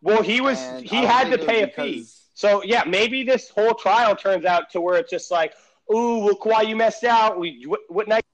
Well, 0.00 0.22
he 0.22 0.40
was 0.40 0.58
he 0.82 1.04
had 1.04 1.30
to 1.30 1.38
pay 1.38 1.62
a 1.62 1.68
fee. 1.68 2.06
So 2.32 2.62
yeah, 2.64 2.84
maybe 2.86 3.24
this 3.24 3.50
whole 3.50 3.74
trial 3.74 4.16
turns 4.16 4.46
out 4.46 4.70
to 4.70 4.80
where 4.80 4.96
it's 4.96 5.10
just 5.10 5.30
like, 5.30 5.52
ooh, 5.92 6.20
well, 6.20 6.34
Kawhi, 6.34 6.68
you 6.68 6.76
messed 6.76 7.04
out. 7.04 7.38
We 7.38 7.64
what, 7.66 7.80
what 7.88 8.08
night? 8.08 8.24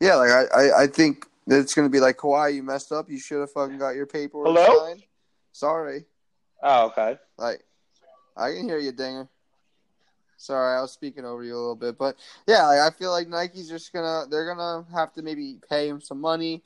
Yeah, 0.00 0.16
like 0.16 0.30
I, 0.30 0.42
I, 0.42 0.82
I 0.82 0.86
think 0.88 1.26
it's 1.46 1.74
gonna 1.74 1.88
be 1.88 2.00
like 2.00 2.16
Kawhi, 2.16 2.54
you 2.54 2.62
messed 2.62 2.92
up. 2.92 3.08
You 3.08 3.20
should 3.20 3.40
have 3.40 3.52
fucking 3.52 3.78
got 3.78 3.94
your 3.94 4.06
paperwork 4.06 4.48
Hello? 4.48 4.86
signed. 4.86 5.04
Sorry. 5.52 6.06
Oh, 6.62 6.86
okay. 6.86 7.18
Like, 7.38 7.62
I 8.36 8.52
can 8.52 8.68
hear 8.68 8.78
you, 8.78 8.92
Dinger. 8.92 9.28
Sorry, 10.46 10.78
I 10.78 10.80
was 10.80 10.92
speaking 10.92 11.24
over 11.24 11.42
you 11.42 11.54
a 11.54 11.58
little 11.58 11.74
bit, 11.74 11.98
but 11.98 12.16
yeah, 12.46 12.66
like, 12.66 12.80
I 12.80 12.96
feel 12.96 13.10
like 13.10 13.28
Nike's 13.28 13.68
just 13.68 13.92
gonna 13.92 14.26
they're 14.30 14.46
gonna 14.46 14.86
have 14.92 15.12
to 15.14 15.22
maybe 15.22 15.58
pay 15.68 15.88
him 15.88 16.00
some 16.00 16.20
money, 16.20 16.62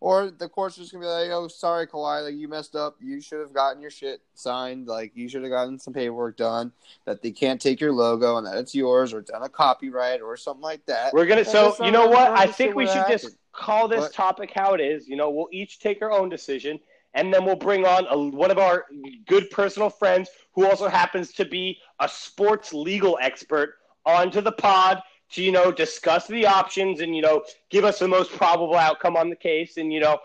or 0.00 0.30
the 0.30 0.48
court's 0.48 0.76
just 0.76 0.92
gonna 0.92 1.04
be 1.04 1.08
like, 1.08 1.30
"Oh, 1.30 1.46
sorry, 1.46 1.86
Kawhi, 1.86 2.24
like 2.24 2.34
you 2.34 2.48
messed 2.48 2.74
up. 2.74 2.96
You 3.00 3.20
should 3.20 3.40
have 3.40 3.52
gotten 3.52 3.80
your 3.80 3.90
shit 3.90 4.20
signed. 4.34 4.88
Like 4.88 5.12
you 5.14 5.28
should 5.28 5.42
have 5.42 5.50
gotten 5.52 5.78
some 5.78 5.94
paperwork 5.94 6.36
done 6.36 6.72
that 7.04 7.22
they 7.22 7.30
can't 7.30 7.60
take 7.60 7.80
your 7.80 7.92
logo 7.92 8.36
and 8.36 8.46
that 8.46 8.56
it's 8.56 8.74
yours, 8.74 9.12
or 9.12 9.20
done 9.20 9.42
a 9.44 9.48
copyright 9.48 10.20
or 10.20 10.36
something 10.36 10.62
like 10.62 10.84
that." 10.86 11.12
We're 11.12 11.26
gonna. 11.26 11.44
So 11.44 11.76
you 11.84 11.92
know 11.92 12.08
what? 12.08 12.32
I 12.32 12.46
think 12.46 12.74
we 12.74 12.86
should 12.86 12.96
happened. 12.96 13.20
just 13.20 13.36
call 13.52 13.86
this 13.86 14.06
but, 14.06 14.12
topic 14.12 14.50
how 14.52 14.74
it 14.74 14.80
is. 14.80 15.08
You 15.08 15.16
know, 15.16 15.30
we'll 15.30 15.48
each 15.52 15.78
take 15.78 16.02
our 16.02 16.10
own 16.10 16.28
decision 16.28 16.80
and 17.14 17.32
then 17.32 17.44
we'll 17.44 17.56
bring 17.56 17.84
on 17.84 18.06
a, 18.08 18.18
one 18.18 18.50
of 18.50 18.58
our 18.58 18.86
good 19.26 19.50
personal 19.50 19.90
friends 19.90 20.28
who 20.54 20.66
also 20.66 20.88
happens 20.88 21.32
to 21.32 21.44
be 21.44 21.78
a 22.00 22.08
sports 22.08 22.72
legal 22.72 23.18
expert 23.20 23.74
onto 24.04 24.40
the 24.40 24.52
pod 24.52 25.02
to 25.30 25.42
you 25.42 25.52
know 25.52 25.70
discuss 25.70 26.26
the 26.26 26.46
options 26.46 27.00
and 27.00 27.14
you 27.14 27.22
know 27.22 27.42
give 27.70 27.84
us 27.84 27.98
the 27.98 28.08
most 28.08 28.32
probable 28.32 28.76
outcome 28.76 29.16
on 29.16 29.30
the 29.30 29.36
case 29.36 29.76
and 29.76 29.92
you 29.92 30.00
know 30.00 30.18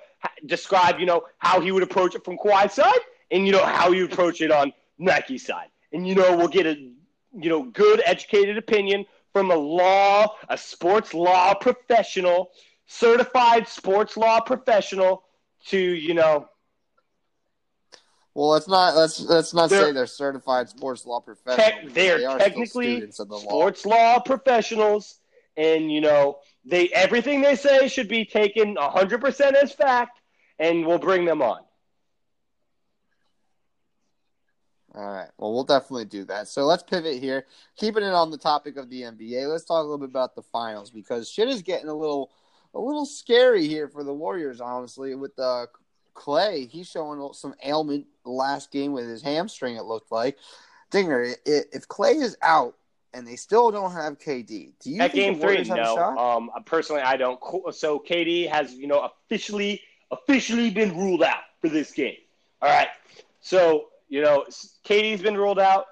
describe 0.46 1.00
you 1.00 1.06
know 1.06 1.24
how 1.38 1.60
he 1.60 1.72
would 1.72 1.84
approach 1.84 2.16
it 2.16 2.24
from 2.24 2.38
Kawhi's 2.38 2.74
side 2.74 3.00
and 3.32 3.46
you 3.46 3.52
know 3.52 3.66
how 3.66 3.92
you 3.92 4.06
approach 4.06 4.42
it 4.42 4.52
on 4.52 4.74
Nike's 4.98 5.46
side. 5.46 5.68
And 5.92 6.08
you 6.08 6.16
know 6.16 6.36
we'll 6.36 6.48
get 6.48 6.66
a 6.66 6.76
you 6.76 7.50
know 7.50 7.64
good 7.64 8.02
educated 8.06 8.58
opinion 8.58 9.06
from 9.34 9.52
a 9.52 9.56
law 9.56 10.36
a 10.50 10.58
sports 10.58 11.14
law 11.14 11.54
professional 11.54 12.52
certified 12.88 13.68
sports 13.68 14.16
law 14.16 14.40
professional 14.40 15.24
to 15.68 15.78
you 15.78 16.14
know 16.14 16.48
well, 18.36 18.50
let's 18.50 18.68
not 18.68 18.98
let's 18.98 19.22
let's 19.22 19.54
not 19.54 19.70
they're, 19.70 19.88
say 19.88 19.92
they're 19.94 20.06
certified 20.06 20.68
sports 20.68 21.06
law 21.06 21.22
professionals. 21.22 21.84
Te- 21.84 21.94
they're 21.94 22.18
they 22.18 22.38
technically 22.38 23.10
sports 23.10 23.86
law. 23.86 23.96
law 23.96 24.20
professionals, 24.20 25.20
and 25.56 25.90
you 25.90 26.02
know 26.02 26.40
they 26.66 26.90
everything 26.90 27.42
they 27.42 27.56
say 27.56 27.88
should 27.88 28.10
be 28.10 28.26
taken 28.26 28.76
hundred 28.78 29.22
percent 29.22 29.56
as 29.56 29.72
fact, 29.72 30.20
and 30.60 30.86
we'll 30.86 31.00
bring 31.00 31.24
them 31.24 31.42
on. 31.42 31.62
All 34.94 35.12
right. 35.12 35.30
Well, 35.38 35.54
we'll 35.54 35.64
definitely 35.64 36.06
do 36.06 36.26
that. 36.26 36.50
So 36.50 36.66
let's 36.66 36.84
pivot 36.84 37.22
here. 37.22 37.46
Keeping 37.78 38.04
it 38.04 38.14
on 38.14 38.32
the 38.32 38.38
topic 38.38 38.76
of 38.78 38.90
the 38.90 39.02
NBA, 39.04 39.50
let's 39.50 39.66
talk 39.66 39.80
a 39.80 39.84
little 39.84 39.98
bit 39.98 40.10
about 40.10 40.36
the 40.36 40.42
finals 40.42 40.90
because 40.90 41.30
shit 41.30 41.48
is 41.48 41.62
getting 41.62 41.90
a 41.90 41.94
little 41.94 42.32
a 42.74 42.80
little 42.80 43.06
scary 43.06 43.66
here 43.66 43.88
for 43.88 44.04
the 44.04 44.14
Warriors, 44.14 44.60
honestly, 44.60 45.16
with 45.16 45.34
the 45.38 45.68
Klay, 46.16 46.70
he's 46.70 46.90
showing 46.90 47.34
some 47.34 47.54
ailment 47.64 48.08
last 48.24 48.72
game 48.72 48.94
with 48.94 49.08
his 49.08 49.22
hamstring. 49.22 49.76
It 49.76 49.84
looked 49.84 50.12
like. 50.12 50.38
Dinger, 50.92 51.36
if 51.46 51.88
Klay 51.88 52.22
is 52.22 52.38
out 52.42 52.76
and 53.14 53.28
they 53.28 53.36
still 53.36 53.72
don't 53.72 53.92
have 53.92 54.18
KD, 54.18 54.74
do 54.80 54.90
you 54.90 55.02
at 55.02 55.14
game 55.14 55.40
three? 55.40 55.64
No, 55.64 55.98
um, 56.18 56.52
personally, 56.66 57.02
I 57.02 57.18
don't. 57.18 57.40
So 57.74 58.00
KD 58.00 58.50
has 58.50 58.74
you 58.74 58.88
know 58.88 59.12
officially 59.28 59.82
officially 60.12 60.70
been 60.70 60.96
ruled 60.96 61.24
out 61.24 61.42
for 61.62 61.70
this 61.70 61.92
game. 61.92 62.16
All 62.62 62.70
right, 62.70 62.88
so 63.42 63.88
you 64.10 64.22
know 64.22 64.46
KD's 64.86 65.22
been 65.22 65.38
ruled 65.38 65.60
out. 65.60 65.86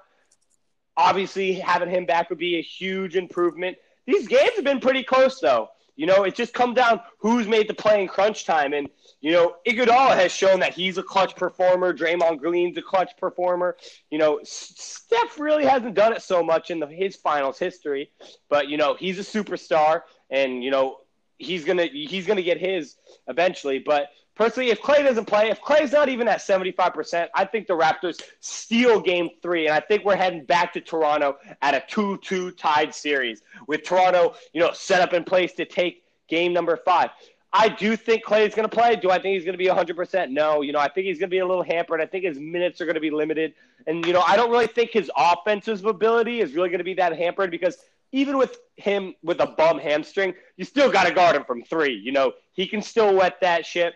Obviously, 0.96 1.54
having 1.54 1.90
him 1.90 2.06
back 2.06 2.30
would 2.30 2.40
be 2.40 2.58
a 2.58 2.62
huge 2.62 3.16
improvement. 3.16 3.78
These 4.06 4.28
games 4.28 4.52
have 4.56 4.64
been 4.64 4.80
pretty 4.80 5.04
close, 5.04 5.40
though. 5.40 5.70
You 5.96 6.08
know, 6.08 6.24
it 6.24 6.36
just 6.36 6.54
comes 6.54 6.76
down 6.76 7.02
who's 7.20 7.48
made 7.48 7.68
the 7.68 7.74
play 7.74 8.02
in 8.02 8.08
crunch 8.08 8.46
time. 8.46 8.74
And, 8.74 8.90
you 9.22 9.32
know, 9.32 9.56
Iguodala 9.68 10.16
has 10.16 10.32
shown 10.32 10.60
that 10.62 10.74
he's 10.74 10.98
a 10.98 11.04
clutch 11.04 11.36
performer. 11.36 11.94
Draymond 11.94 12.40
Green's 12.40 12.78
a 12.78 12.82
clutch 12.82 13.12
performer. 13.18 13.78
You 14.10 14.18
know, 14.18 14.40
Steph 14.44 15.40
really 15.40 15.66
hasn't 15.66 15.94
done 15.94 16.14
it 16.14 16.22
so 16.22 16.44
much 16.44 16.72
in 16.72 16.80
the, 16.80 16.88
his 16.88 17.16
finals 17.16 17.60
history, 17.60 18.12
but, 18.50 18.70
you 18.70 18.78
know, 18.78 18.96
he's 18.96 19.20
a 19.20 19.22
superstar 19.22 20.02
and, 20.30 20.64
you 20.64 20.72
know, 20.72 20.98
he's 21.38 21.66
going 21.66 21.78
to 21.78 21.88
he's 21.88 22.26
going 22.26 22.38
to 22.38 22.44
get 22.44 22.58
his 22.58 22.96
eventually, 23.28 23.80
but 23.80 24.08
Personally, 24.36 24.72
if 24.72 24.82
Klay 24.82 25.04
doesn't 25.04 25.26
play, 25.26 25.50
if 25.50 25.62
Klay's 25.62 25.92
not 25.92 26.10
even 26.10 26.28
at 26.28 26.40
75%, 26.40 27.28
I 27.36 27.46
think 27.46 27.68
the 27.68 27.74
Raptors 27.74 28.22
steal 28.40 29.00
game 29.00 29.30
three. 29.42 29.68
And 29.68 29.76
I 29.76 29.80
think 29.80 30.04
we're 30.04 30.16
heading 30.16 30.44
back 30.46 30.74
to 30.74 30.82
Toronto 30.82 31.38
at 31.62 31.76
a 31.76 31.84
2 31.88 32.18
2 32.18 32.52
tied 32.52 32.96
series 32.96 33.44
with 33.68 33.84
Toronto, 33.84 34.34
you 34.52 34.62
know, 34.62 34.72
set 34.74 35.02
up 35.02 35.14
in 35.14 35.24
place 35.24 35.54
to 35.54 35.66
take 35.66 36.04
game 36.28 36.52
number 36.52 36.76
five. 36.78 37.12
I 37.56 37.70
do 37.70 37.96
think 37.96 38.26
Klay 38.26 38.48
is 38.48 38.56
going 38.56 38.68
to 38.68 38.76
play. 38.76 38.96
Do 38.96 39.12
I 39.12 39.20
think 39.20 39.36
he's 39.36 39.46
going 39.46 39.54
to 39.54 39.60
be 39.60 39.68
100%? 39.68 40.32
No. 40.32 40.62
You 40.62 40.72
know, 40.72 40.80
I 40.80 40.90
think 40.90 41.06
he's 41.06 41.20
going 41.20 41.30
to 41.30 41.34
be 41.34 41.38
a 41.38 41.46
little 41.46 41.64
hampered. 41.64 42.02
I 42.02 42.08
think 42.08 42.26
his 42.26 42.40
minutes 42.40 42.82
are 42.82 42.86
going 42.86 42.96
to 42.96 43.02
be 43.02 43.12
limited. 43.12 43.54
And, 43.86 44.04
you 44.08 44.14
know, 44.14 44.22
I 44.22 44.36
don't 44.36 44.50
really 44.50 44.66
think 44.66 44.90
his 44.90 45.12
offensive 45.16 45.86
ability 45.86 46.42
is 46.42 46.56
really 46.56 46.70
going 46.70 46.80
to 46.80 46.84
be 46.84 46.96
that 46.96 47.16
hampered 47.16 47.52
because 47.52 47.78
even 48.12 48.40
with 48.40 48.58
him 48.78 49.14
with 49.22 49.40
a 49.40 49.46
bum 49.46 49.78
hamstring, 49.78 50.34
you 50.58 50.66
still 50.66 50.92
got 50.92 51.04
to 51.04 51.14
guard 51.14 51.36
him 51.36 51.44
from 51.44 51.64
three. 51.64 51.94
You 51.94 52.12
know, 52.12 52.34
he 52.54 52.66
can 52.66 52.82
still 52.82 53.16
wet 53.16 53.36
that 53.42 53.68
shit 53.68 53.94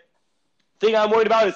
thing 0.80 0.96
I'm 0.96 1.12
worried 1.12 1.28
about 1.28 1.48
is 1.48 1.56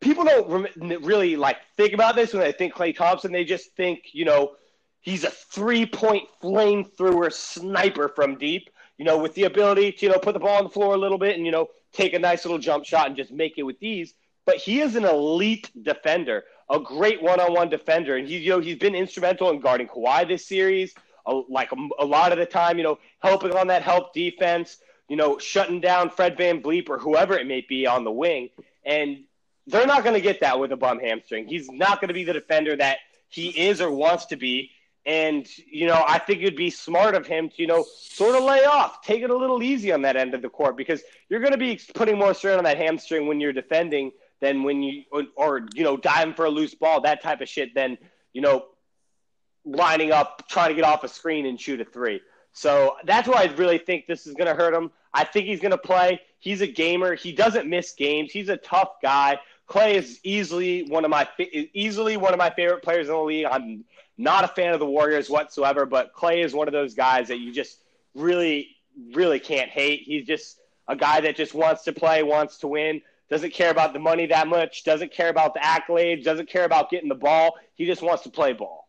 people 0.00 0.24
don't 0.24 0.68
really 1.04 1.36
like 1.36 1.58
think 1.76 1.92
about 1.92 2.16
this 2.16 2.32
when 2.32 2.42
they 2.42 2.52
think 2.52 2.74
Klay 2.74 2.96
Thompson. 2.96 3.32
They 3.32 3.44
just 3.44 3.74
think, 3.76 4.04
you 4.12 4.24
know, 4.24 4.52
he's 5.00 5.24
a 5.24 5.30
three 5.30 5.86
point 5.86 6.24
flamethrower 6.42 7.32
sniper 7.32 8.08
from 8.08 8.36
deep, 8.36 8.70
you 8.98 9.04
know, 9.04 9.18
with 9.18 9.34
the 9.34 9.44
ability 9.44 9.92
to, 9.92 10.06
you 10.06 10.12
know, 10.12 10.18
put 10.18 10.34
the 10.34 10.40
ball 10.40 10.58
on 10.58 10.64
the 10.64 10.70
floor 10.70 10.94
a 10.94 10.98
little 10.98 11.18
bit 11.18 11.36
and, 11.36 11.44
you 11.44 11.52
know, 11.52 11.68
take 11.92 12.14
a 12.14 12.18
nice 12.18 12.44
little 12.44 12.58
jump 12.58 12.84
shot 12.84 13.06
and 13.06 13.16
just 13.16 13.32
make 13.32 13.58
it 13.58 13.62
with 13.62 13.82
ease. 13.82 14.14
But 14.46 14.56
he 14.56 14.80
is 14.80 14.96
an 14.96 15.04
elite 15.04 15.70
defender, 15.82 16.44
a 16.70 16.80
great 16.80 17.22
one 17.22 17.40
on 17.40 17.52
one 17.52 17.68
defender. 17.68 18.16
And 18.16 18.26
he, 18.26 18.38
you 18.38 18.50
know, 18.50 18.60
he's 18.60 18.78
been 18.78 18.94
instrumental 18.94 19.50
in 19.50 19.60
guarding 19.60 19.86
Kawhi 19.86 20.26
this 20.26 20.46
series, 20.46 20.94
a, 21.26 21.34
like 21.48 21.70
a, 21.72 21.76
a 21.98 22.04
lot 22.04 22.32
of 22.32 22.38
the 22.38 22.46
time, 22.46 22.78
you 22.78 22.84
know, 22.84 22.98
helping 23.22 23.52
on 23.52 23.66
that 23.68 23.82
help 23.82 24.14
defense 24.14 24.78
you 25.10 25.16
know, 25.16 25.38
shutting 25.38 25.80
down 25.80 26.08
Fred 26.08 26.38
VanVleet 26.38 26.88
or 26.88 26.96
whoever 26.96 27.36
it 27.36 27.44
may 27.44 27.66
be 27.68 27.84
on 27.84 28.04
the 28.04 28.12
wing. 28.12 28.48
And 28.86 29.24
they're 29.66 29.86
not 29.86 30.04
going 30.04 30.14
to 30.14 30.20
get 30.20 30.40
that 30.40 30.60
with 30.60 30.70
a 30.70 30.76
bum 30.76 31.00
hamstring. 31.00 31.48
He's 31.48 31.68
not 31.68 32.00
going 32.00 32.08
to 32.08 32.14
be 32.14 32.22
the 32.22 32.32
defender 32.32 32.76
that 32.76 32.98
he 33.28 33.48
is 33.48 33.80
or 33.80 33.90
wants 33.90 34.26
to 34.26 34.36
be. 34.36 34.70
And, 35.04 35.48
you 35.66 35.88
know, 35.88 36.04
I 36.06 36.18
think 36.18 36.42
it'd 36.42 36.56
be 36.56 36.70
smart 36.70 37.16
of 37.16 37.26
him 37.26 37.48
to, 37.48 37.54
you 37.56 37.66
know, 37.66 37.84
sort 37.98 38.36
of 38.36 38.44
lay 38.44 38.64
off, 38.64 39.02
take 39.02 39.22
it 39.22 39.30
a 39.30 39.36
little 39.36 39.64
easy 39.64 39.90
on 39.90 40.02
that 40.02 40.16
end 40.16 40.32
of 40.32 40.42
the 40.42 40.48
court 40.48 40.76
because 40.76 41.02
you're 41.28 41.40
going 41.40 41.52
to 41.52 41.58
be 41.58 41.80
putting 41.92 42.16
more 42.16 42.32
strain 42.32 42.58
on 42.58 42.64
that 42.64 42.76
hamstring 42.76 43.26
when 43.26 43.40
you're 43.40 43.52
defending 43.52 44.12
than 44.40 44.62
when 44.62 44.80
you, 44.80 45.02
or, 45.10 45.24
or, 45.34 45.66
you 45.74 45.82
know, 45.82 45.96
diving 45.96 46.34
for 46.34 46.44
a 46.44 46.50
loose 46.50 46.76
ball, 46.76 47.00
that 47.00 47.20
type 47.20 47.40
of 47.40 47.48
shit, 47.48 47.74
than, 47.74 47.98
you 48.32 48.42
know, 48.42 48.66
lining 49.64 50.12
up, 50.12 50.48
trying 50.48 50.68
to 50.68 50.74
get 50.76 50.84
off 50.84 51.02
a 51.02 51.08
screen 51.08 51.46
and 51.46 51.60
shoot 51.60 51.80
a 51.80 51.84
three. 51.84 52.20
So 52.52 52.96
that's 53.04 53.28
why 53.28 53.42
I 53.42 53.54
really 53.54 53.78
think 53.78 54.06
this 54.06 54.26
is 54.26 54.34
going 54.34 54.48
to 54.48 54.54
hurt 54.54 54.74
him. 54.74 54.90
I 55.12 55.24
think 55.24 55.46
he's 55.46 55.60
going 55.60 55.70
to 55.70 55.78
play. 55.78 56.20
He's 56.38 56.60
a 56.60 56.66
gamer. 56.66 57.14
He 57.14 57.32
doesn't 57.32 57.68
miss 57.68 57.92
games. 57.92 58.32
He's 58.32 58.48
a 58.48 58.56
tough 58.56 59.00
guy. 59.02 59.38
Klay 59.68 59.94
is 59.94 60.18
easily 60.24 60.82
one 60.88 61.04
of 61.04 61.10
my 61.10 61.28
easily 61.74 62.16
one 62.16 62.32
of 62.32 62.38
my 62.38 62.50
favorite 62.50 62.82
players 62.82 63.06
in 63.06 63.14
the 63.14 63.20
league. 63.20 63.46
I'm 63.48 63.84
not 64.18 64.44
a 64.44 64.48
fan 64.48 64.74
of 64.74 64.80
the 64.80 64.86
Warriors 64.86 65.30
whatsoever, 65.30 65.86
but 65.86 66.12
Klay 66.12 66.44
is 66.44 66.52
one 66.52 66.66
of 66.66 66.72
those 66.72 66.94
guys 66.94 67.28
that 67.28 67.38
you 67.38 67.52
just 67.52 67.78
really 68.14 68.76
really 69.14 69.38
can't 69.38 69.70
hate. 69.70 70.02
He's 70.02 70.26
just 70.26 70.58
a 70.88 70.96
guy 70.96 71.20
that 71.20 71.36
just 71.36 71.54
wants 71.54 71.84
to 71.84 71.92
play, 71.92 72.24
wants 72.24 72.58
to 72.58 72.66
win, 72.66 73.00
doesn't 73.28 73.52
care 73.52 73.70
about 73.70 73.92
the 73.92 74.00
money 74.00 74.26
that 74.26 74.48
much, 74.48 74.82
doesn't 74.82 75.12
care 75.12 75.28
about 75.28 75.54
the 75.54 75.60
accolades, 75.60 76.24
doesn't 76.24 76.48
care 76.48 76.64
about 76.64 76.90
getting 76.90 77.08
the 77.08 77.14
ball. 77.14 77.56
He 77.76 77.86
just 77.86 78.02
wants 78.02 78.24
to 78.24 78.30
play 78.30 78.52
ball. 78.52 78.88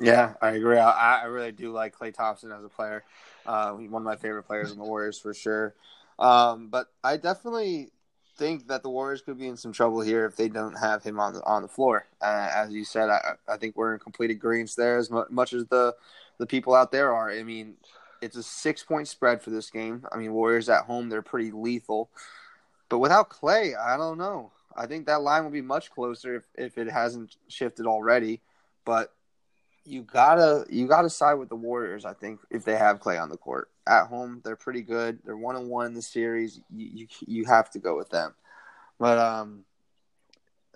Yeah, 0.00 0.34
I 0.40 0.50
agree. 0.50 0.78
I, 0.78 1.22
I 1.22 1.24
really 1.24 1.52
do 1.52 1.72
like 1.72 1.96
Klay 1.96 2.14
Thompson 2.14 2.52
as 2.52 2.64
a 2.64 2.68
player. 2.68 3.04
Uh, 3.46 3.72
one 3.72 4.02
of 4.02 4.06
my 4.06 4.16
favorite 4.16 4.44
players 4.44 4.70
in 4.70 4.78
the 4.78 4.84
Warriors 4.84 5.18
for 5.18 5.34
sure. 5.34 5.74
Um, 6.18 6.68
but 6.68 6.86
I 7.02 7.16
definitely 7.16 7.90
think 8.36 8.68
that 8.68 8.82
the 8.82 8.90
Warriors 8.90 9.22
could 9.22 9.38
be 9.38 9.48
in 9.48 9.56
some 9.56 9.72
trouble 9.72 10.00
here 10.00 10.24
if 10.24 10.36
they 10.36 10.48
don't 10.48 10.78
have 10.78 11.02
him 11.02 11.18
on 11.18 11.34
the 11.34 11.44
on 11.44 11.62
the 11.62 11.68
floor. 11.68 12.06
Uh, 12.22 12.50
as 12.54 12.72
you 12.72 12.84
said, 12.84 13.10
I, 13.10 13.34
I 13.48 13.56
think 13.56 13.76
we're 13.76 13.94
in 13.94 13.98
complete 14.00 14.30
agreement 14.30 14.72
there 14.76 14.98
as 14.98 15.10
much 15.30 15.52
as 15.52 15.66
the 15.66 15.94
the 16.38 16.46
people 16.46 16.74
out 16.74 16.92
there 16.92 17.12
are. 17.12 17.30
I 17.30 17.42
mean, 17.42 17.74
it's 18.22 18.36
a 18.36 18.42
six 18.42 18.82
point 18.84 19.08
spread 19.08 19.42
for 19.42 19.50
this 19.50 19.70
game. 19.70 20.06
I 20.12 20.16
mean, 20.16 20.32
Warriors 20.32 20.68
at 20.68 20.84
home, 20.84 21.08
they're 21.08 21.22
pretty 21.22 21.50
lethal. 21.50 22.10
But 22.88 22.98
without 22.98 23.30
Klay, 23.30 23.76
I 23.76 23.96
don't 23.96 24.18
know. 24.18 24.52
I 24.76 24.86
think 24.86 25.06
that 25.06 25.22
line 25.22 25.44
will 25.44 25.50
be 25.50 25.60
much 25.60 25.90
closer 25.90 26.36
if, 26.36 26.44
if 26.56 26.78
it 26.78 26.90
hasn't 26.90 27.36
shifted 27.48 27.86
already. 27.86 28.40
But 28.84 29.12
you 29.88 30.02
gotta 30.02 30.64
you 30.70 30.86
gotta 30.86 31.10
side 31.10 31.34
with 31.34 31.48
the 31.48 31.56
Warriors. 31.56 32.04
I 32.04 32.12
think 32.12 32.40
if 32.50 32.64
they 32.64 32.76
have 32.76 33.00
Klay 33.00 33.20
on 33.20 33.28
the 33.28 33.36
court 33.36 33.70
at 33.86 34.06
home, 34.06 34.40
they're 34.44 34.56
pretty 34.56 34.82
good. 34.82 35.18
They're 35.24 35.36
one 35.36 35.56
and 35.56 35.68
one 35.68 35.86
in 35.86 35.94
the 35.94 36.02
series. 36.02 36.60
You, 36.74 36.90
you 36.92 37.06
you 37.26 37.44
have 37.46 37.70
to 37.70 37.78
go 37.78 37.96
with 37.96 38.10
them. 38.10 38.34
But 38.98 39.18
um, 39.18 39.64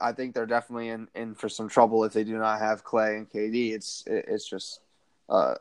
I 0.00 0.12
think 0.12 0.34
they're 0.34 0.46
definitely 0.46 0.88
in, 0.88 1.08
in 1.14 1.34
for 1.34 1.48
some 1.48 1.68
trouble 1.68 2.04
if 2.04 2.12
they 2.12 2.24
do 2.24 2.38
not 2.38 2.60
have 2.60 2.84
Klay 2.84 3.16
and 3.16 3.30
KD. 3.30 3.72
It's 3.72 4.04
it's 4.06 4.48
just 4.48 4.80
uh, 5.28 5.54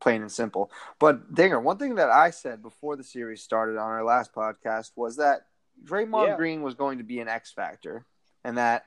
plain 0.00 0.22
and 0.22 0.32
simple. 0.32 0.70
But 0.98 1.34
Dinger, 1.34 1.60
one 1.60 1.78
thing 1.78 1.96
that 1.96 2.10
I 2.10 2.30
said 2.30 2.62
before 2.62 2.96
the 2.96 3.04
series 3.04 3.42
started 3.42 3.76
on 3.76 3.90
our 3.90 4.04
last 4.04 4.32
podcast 4.32 4.92
was 4.96 5.16
that 5.16 5.46
Draymond 5.84 6.28
yeah. 6.28 6.36
Green 6.36 6.62
was 6.62 6.74
going 6.74 6.98
to 6.98 7.04
be 7.04 7.20
an 7.20 7.28
X 7.28 7.52
factor, 7.52 8.04
and 8.44 8.58
that 8.58 8.86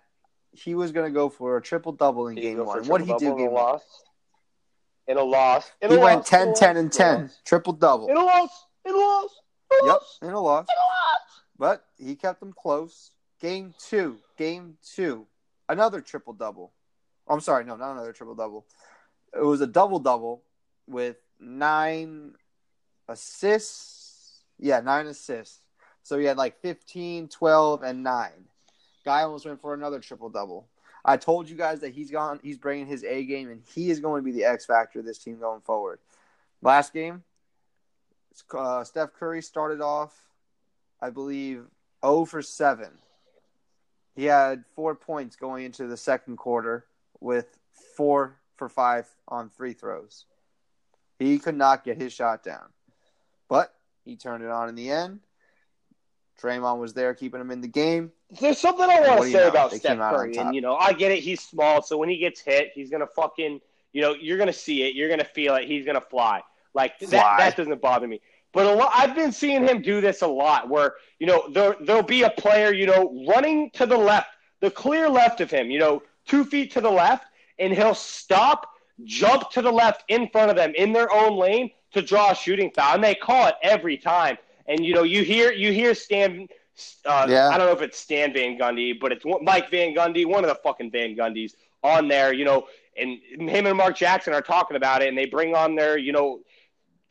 he 0.51 0.75
was 0.75 0.91
going 0.91 1.11
to 1.11 1.13
go 1.13 1.29
for 1.29 1.57
a 1.57 1.61
triple 1.61 1.91
double 1.91 2.27
in 2.27 2.35
game 2.35 2.63
one. 2.65 2.85
What 2.85 2.99
did 2.99 3.07
he 3.07 3.17
do? 3.17 3.37
Game 3.37 3.51
loss. 3.51 3.81
In 5.07 5.17
a 5.17 5.23
loss. 5.23 5.71
In 5.81 5.91
he 5.91 5.97
a 5.97 5.99
went 5.99 6.19
loss. 6.19 6.29
10, 6.29 6.53
10, 6.53 6.77
and 6.77 6.91
10. 6.91 7.31
Triple 7.45 7.73
double. 7.73 8.07
In 8.09 8.17
a 8.17 8.23
loss. 8.23 8.65
In 8.85 8.93
a 8.93 8.97
loss. 8.97 9.41
In 9.71 9.79
a 9.83 9.85
yep, 9.87 9.93
loss. 9.93 10.19
in 10.21 10.29
a 10.29 10.39
loss. 10.39 10.67
In 10.69 10.75
a 10.77 10.87
loss. 10.87 11.41
But 11.57 11.85
he 11.97 12.15
kept 12.15 12.39
them 12.39 12.53
close. 12.53 13.11
Game 13.39 13.73
two. 13.79 14.17
Game 14.37 14.77
two. 14.95 15.25
Another 15.69 16.01
triple 16.01 16.33
double. 16.33 16.73
Oh, 17.27 17.33
I'm 17.33 17.39
sorry. 17.39 17.63
No, 17.63 17.75
not 17.75 17.93
another 17.93 18.13
triple 18.13 18.35
double. 18.35 18.65
It 19.33 19.43
was 19.43 19.61
a 19.61 19.67
double 19.67 19.99
double 19.99 20.43
with 20.87 21.17
nine 21.39 22.33
assists. 23.07 24.43
Yeah, 24.59 24.81
nine 24.81 25.07
assists. 25.07 25.61
So 26.03 26.17
he 26.17 26.25
had 26.25 26.37
like 26.37 26.61
15, 26.61 27.27
12, 27.29 27.83
and 27.83 28.03
9. 28.03 28.29
Guy 29.03 29.23
almost 29.23 29.45
went 29.45 29.61
for 29.61 29.73
another 29.73 29.99
triple 29.99 30.29
double. 30.29 30.67
I 31.03 31.17
told 31.17 31.49
you 31.49 31.55
guys 31.55 31.79
that 31.79 31.93
he's 31.93 32.11
gone. 32.11 32.39
He's 32.43 32.57
bringing 32.57 32.85
his 32.85 33.03
A 33.03 33.23
game, 33.23 33.49
and 33.49 33.61
he 33.73 33.89
is 33.89 33.99
going 33.99 34.23
to 34.23 34.25
be 34.25 34.31
the 34.31 34.45
X 34.45 34.65
factor 34.65 34.99
of 34.99 35.05
this 35.05 35.17
team 35.17 35.39
going 35.39 35.61
forward. 35.61 35.99
Last 36.61 36.93
game, 36.93 37.23
uh, 38.55 38.83
Steph 38.83 39.13
Curry 39.13 39.41
started 39.41 39.81
off, 39.81 40.13
I 41.01 41.09
believe, 41.09 41.65
0 42.05 42.25
for 42.25 42.41
7. 42.41 42.87
He 44.15 44.25
had 44.25 44.63
four 44.75 44.93
points 44.93 45.35
going 45.35 45.65
into 45.65 45.87
the 45.87 45.97
second 45.97 46.37
quarter 46.37 46.85
with 47.19 47.57
four 47.95 48.37
for 48.57 48.69
five 48.69 49.07
on 49.27 49.49
free 49.49 49.73
throws. 49.73 50.25
He 51.17 51.39
could 51.39 51.55
not 51.55 51.83
get 51.83 51.97
his 51.97 52.13
shot 52.13 52.43
down, 52.43 52.69
but 53.47 53.73
he 54.03 54.15
turned 54.15 54.43
it 54.43 54.49
on 54.49 54.69
in 54.69 54.75
the 54.75 54.91
end. 54.91 55.21
Draymond 56.41 56.80
was 56.80 56.93
there 56.93 57.13
keeping 57.13 57.39
him 57.39 57.51
in 57.51 57.62
the 57.62 57.67
game. 57.67 58.12
There's 58.39 58.58
something 58.58 58.89
I 58.89 59.01
want 59.01 59.21
to 59.21 59.27
say 59.27 59.39
know? 59.39 59.47
about 59.49 59.71
they 59.71 59.80
Steph 59.80 59.97
Curry, 59.97 60.38
and 60.38 60.56
you 60.56 60.62
know, 60.62 60.75
I 60.75 60.93
get 60.93 61.12
it. 61.12 61.19
He's 61.19 61.41
small, 61.41 61.82
so 61.82 61.97
when 61.97 62.10
he 62.10 62.17
gets 62.17 62.39
hit, 62.41 62.71
he's 62.73 62.89
gonna 62.89 63.08
fucking, 63.08 63.62
you 63.93 64.01
know, 64.01 64.13
you're 64.13 64.38
gonna 64.38 64.54
see 64.54 64.84
it, 64.84 64.95
you're 64.95 65.10
gonna 65.10 65.23
feel 65.23 65.56
it. 65.56 65.67
He's 65.67 65.86
gonna 65.86 66.01
fly. 66.01 66.41
Like 66.73 66.97
fly. 66.99 67.10
that. 67.10 67.38
That 67.38 67.58
doesn't 67.58 67.82
bother 67.82 68.08
me. 68.08 68.21
But 68.54 68.67
a 68.67 68.73
lot, 68.73 68.91
I've 68.93 69.15
been 69.15 69.32
seeing 69.32 69.65
him 69.65 69.82
do 69.82 70.01
this 70.01 70.21
a 70.21 70.27
lot, 70.27 70.69
where 70.69 70.95
you 71.19 71.27
know 71.27 71.47
there 71.49 71.75
there'll 71.82 72.04
be 72.04 72.23
a 72.23 72.30
player, 72.30 72.73
you 72.73 72.86
know, 72.86 73.25
running 73.27 73.69
to 73.71 73.86
the 73.86 73.97
left, 73.97 74.30
the 74.60 74.71
clear 74.71 75.10
left 75.10 75.41
of 75.41 75.51
him, 75.51 75.69
you 75.69 75.80
know, 75.80 76.04
two 76.27 76.43
feet 76.43 76.71
to 76.71 76.82
the 76.82 76.89
left, 76.89 77.25
and 77.60 77.73
he'll 77.73 77.95
stop, 77.95 78.69
jump 79.04 79.49
to 79.51 79.62
the 79.62 79.71
left 79.71 80.04
in 80.08 80.27
front 80.30 80.49
of 80.49 80.58
them 80.58 80.73
in 80.75 80.91
their 80.93 81.12
own 81.12 81.38
lane 81.38 81.71
to 81.93 82.01
draw 82.01 82.32
a 82.32 82.36
shooting 82.36 82.71
foul, 82.71 82.95
and 82.95 83.04
they 83.04 83.15
call 83.15 83.47
it 83.47 83.56
every 83.62 83.97
time. 83.97 84.38
And 84.71 84.86
you 84.86 84.93
know, 84.93 85.03
you 85.03 85.23
hear 85.23 85.51
you 85.51 85.73
hear 85.73 85.93
Stan. 85.93 86.47
Uh, 87.05 87.27
yeah. 87.29 87.49
I 87.49 87.57
don't 87.57 87.67
know 87.67 87.73
if 87.73 87.81
it's 87.81 87.99
Stan 87.99 88.31
Van 88.34 88.57
Gundy, 88.57 88.97
but 88.97 89.12
it's 89.12 89.25
Mike 89.41 89.69
Van 89.69 89.93
Gundy, 89.93 90.25
one 90.25 90.45
of 90.45 90.49
the 90.49 90.60
fucking 90.63 90.91
Van 90.91 91.13
Gundys 91.13 91.55
on 91.84 92.07
there. 92.07 92.34
You 92.34 92.45
know, 92.45 92.67
and 92.97 93.19
him 93.49 93.67
and 93.67 93.75
Mark 93.75 93.97
Jackson 93.97 94.34
are 94.34 94.41
talking 94.41 94.77
about 94.77 95.01
it, 95.01 95.10
and 95.10 95.17
they 95.17 95.25
bring 95.25 95.55
on 95.55 95.75
their 95.75 95.97
you 95.97 96.13
know 96.13 96.39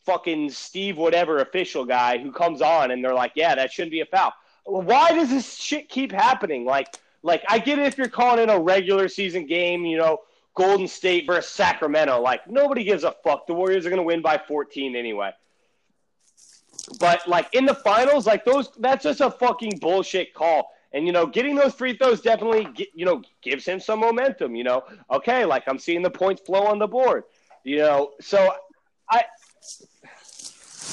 fucking 0.07 0.51
Steve 0.51 0.97
whatever 0.97 1.41
official 1.41 1.85
guy 1.85 2.17
who 2.17 2.33
comes 2.33 2.63
on, 2.63 2.93
and 2.93 3.05
they're 3.05 3.15
like, 3.15 3.33
yeah, 3.35 3.55
that 3.55 3.71
shouldn't 3.71 3.93
be 3.93 4.01
a 4.01 4.07
foul. 4.07 4.33
Why 4.65 5.13
does 5.13 5.29
this 5.29 5.55
shit 5.55 5.91
keep 5.91 6.13
happening? 6.13 6.65
Like, 6.65 6.99
like 7.23 7.45
I 7.47 7.59
get 7.59 7.79
it 7.79 7.87
if 7.87 7.99
you're 7.99 8.09
calling 8.09 8.43
in 8.43 8.49
a 8.49 8.59
regular 8.59 9.09
season 9.09 9.47
game, 9.47 9.85
you 9.85 9.99
know. 9.99 10.21
Golden 10.57 10.89
State 10.89 11.29
versus 11.29 11.49
Sacramento. 11.51 12.21
Like 12.21 12.51
nobody 12.51 12.83
gives 12.83 13.05
a 13.05 13.15
fuck. 13.25 13.47
The 13.47 13.55
Warriors 13.55 13.87
are 13.87 13.89
going 13.89 14.01
to 14.01 14.05
win 14.05 14.21
by 14.21 14.37
14 14.37 14.97
anyway. 14.97 15.31
But 16.99 17.29
like 17.29 17.55
in 17.55 17.67
the 17.67 17.75
finals, 17.75 18.27
like 18.27 18.45
those, 18.45 18.71
that's 18.79 19.05
just 19.05 19.21
a 19.21 19.31
fucking 19.31 19.79
bullshit 19.81 20.35
call. 20.35 20.71
And 20.93 21.07
you 21.07 21.13
know, 21.13 21.27
getting 21.27 21.55
those 21.55 21.73
free 21.75 21.97
throws 21.97 22.21
definitely, 22.21 22.69
you 22.95 23.05
know, 23.05 23.23
gives 23.43 23.65
him 23.65 23.79
some 23.79 24.01
momentum. 24.01 24.57
You 24.57 24.65
know, 24.65 24.85
okay, 25.11 25.45
like 25.45 25.65
I'm 25.69 25.79
seeing 25.79 26.03
the 26.03 26.11
points 26.11 26.43
flow 26.43 26.67
on 26.67 26.79
the 26.79 26.89
board. 26.89 27.25
You 27.63 27.79
know, 27.79 28.11
so 28.21 28.53
I. 29.09 29.25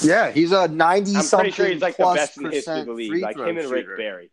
Yeah, 0.03 0.29
he's 0.29 0.51
a 0.51 0.67
ninety. 0.67 1.15
I'm 1.15 1.27
pretty 1.27 1.51
sure 1.51 1.67
he's 1.67 1.81
like 1.81 1.97
the 1.97 2.13
best 2.13 2.37
in 2.37 2.43
the 2.43 2.51
history 2.51 2.81
of 2.81 2.85
the 2.85 2.93
league, 2.93 3.23
like 3.23 3.37
him 3.37 3.57
and 3.57 3.61
shooter. 3.61 3.73
Rick 3.73 3.97
Barry. 3.97 4.31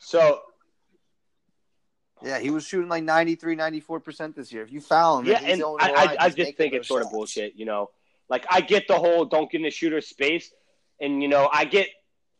So. 0.00 0.40
Yeah, 2.24 2.38
he 2.38 2.50
was 2.50 2.64
shooting 2.64 2.88
like 2.88 3.02
93, 3.02 3.56
94% 3.56 4.36
this 4.36 4.52
year. 4.52 4.62
If 4.62 4.70
you 4.70 4.80
foul 4.80 5.18
him, 5.18 5.26
yeah, 5.26 5.40
and 5.42 5.60
I, 5.60 5.90
I, 5.90 6.16
I 6.20 6.30
just 6.30 6.56
think 6.56 6.72
it's 6.72 6.86
sort 6.86 7.02
of 7.02 7.10
bullshit. 7.10 7.56
You 7.56 7.64
know, 7.64 7.90
like 8.28 8.46
I 8.48 8.60
get 8.60 8.86
the 8.86 8.94
whole 8.94 9.24
don't 9.24 9.50
get 9.50 9.58
in 9.58 9.64
the 9.64 9.70
shooter 9.70 10.00
space, 10.00 10.52
and, 11.02 11.22
you 11.22 11.28
know, 11.28 11.50
I 11.52 11.66
get 11.66 11.88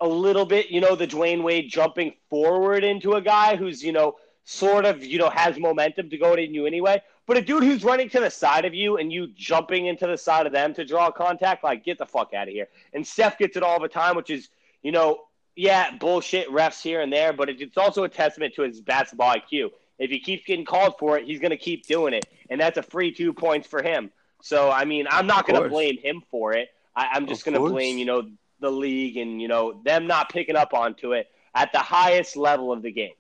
a 0.01 0.09
little 0.09 0.47
bit, 0.47 0.71
you 0.71 0.81
know, 0.81 0.97
the 0.97 1.07
Dwyane 1.07 1.43
Wade 1.43 1.69
jumping 1.69 2.15
forward 2.31 2.85
into 2.85 3.13
a 3.13 3.21
guy 3.21 3.57
who's, 3.57 3.83
you 3.83 3.93
know, 3.93 4.17
sort 4.45 4.85
of, 4.85 5.05
you 5.05 5.19
know, 5.19 5.29
has 5.29 5.59
momentum 5.59 6.09
to 6.11 6.17
go 6.17 6.35
to 6.35 6.43
you 6.43 6.67
anyway. 6.67 7.03
But 7.27 7.37
a 7.37 7.43
dude 7.43 7.63
who's 7.63 7.85
running 7.85 8.09
to 8.11 8.21
the 8.21 8.31
side 8.31 8.65
of 8.65 8.75
you 8.75 8.97
and 8.97 9.13
you 9.13 9.29
jumping 9.29 9.87
into 9.87 10.07
the 10.07 10.17
side 10.17 10.47
of 10.47 10.53
them 10.53 10.75
to 10.75 10.85
draw 10.85 11.11
contact, 11.11 11.63
like, 11.63 11.85
get 11.85 11.99
the 11.99 12.07
fuck 12.07 12.35
out 12.35 12.49
of 12.49 12.55
here. 12.55 12.69
And 12.95 13.07
Steph 13.07 13.39
gets 13.39 13.57
it 13.57 13.63
all 13.63 13.81
the 13.81 13.89
time, 13.89 14.17
which 14.17 14.31
is, 14.31 14.49
you 14.83 14.93
know, 14.93 15.21
yeah, 15.55 15.97
bullshit 15.97 16.49
refs 16.49 16.83
here 16.83 17.01
and 17.03 17.13
there, 17.13 17.33
but 17.33 17.49
it's 17.49 17.77
also 17.77 18.05
a 18.05 18.09
testament 18.09 18.55
to 18.55 18.63
his 18.63 18.81
basketball 18.81 19.35
IQ. 19.35 19.71
If 19.99 20.11
he 20.11 20.19
keeps 20.19 20.45
getting 20.47 20.65
called 20.65 20.95
for 20.99 21.19
it, 21.19 21.27
he's 21.27 21.39
going 21.39 21.51
to 21.51 21.57
keep 21.57 21.87
doing 21.87 22.15
it. 22.15 22.25
And 22.51 22.61
that's 22.61 22.79
a 22.79 22.83
free 22.83 23.13
two 23.13 23.33
points 23.33 23.69
for 23.69 23.83
him. 23.83 24.11
So, 24.41 24.71
I 24.71 24.85
mean, 24.85 25.07
I'm 25.09 25.27
not 25.27 25.47
going 25.47 25.63
to 25.63 25.69
blame 25.69 25.99
him 25.99 26.23
for 26.31 26.53
it. 26.55 26.69
I, 26.97 27.17
am 27.17 27.27
just 27.27 27.45
going 27.45 27.55
to 27.55 27.61
blame, 27.61 27.99
you 27.99 28.05
know, 28.05 28.29
the 28.63 28.71
league 28.71 29.19
and 29.19 29.43
you 29.43 29.49
know 29.49 29.83
them 29.85 30.07
not 30.07 30.31
picking 30.31 30.57
up 30.57 30.73
onto 30.73 31.13
it 31.13 31.31
at 31.55 31.71
the 31.73 31.79
highest 31.79 32.37
level 32.37 32.73
of 32.73 32.83
the 32.83 32.91
game. 32.91 33.13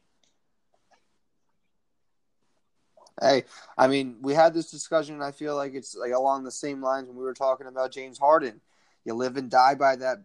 Hey, 3.20 3.44
I 3.76 3.88
mean, 3.88 4.16
we 4.22 4.33
had 4.35 4.55
this 4.55 4.70
discussion. 4.70 5.20
I 5.20 5.33
feel 5.33 5.55
like 5.55 5.74
it's 5.74 5.94
like 5.94 6.12
along 6.12 6.44
the 6.44 6.50
same 6.50 6.83
lines 6.83 7.09
when 7.09 7.16
we 7.16 7.22
were 7.22 7.35
talking 7.35 7.66
about 7.66 7.92
James 7.92 8.18
Harden. 8.18 8.61
You 9.05 9.14
live 9.14 9.37
and 9.37 9.50
die 9.50 9.74
by 9.74 9.96
that 9.96 10.22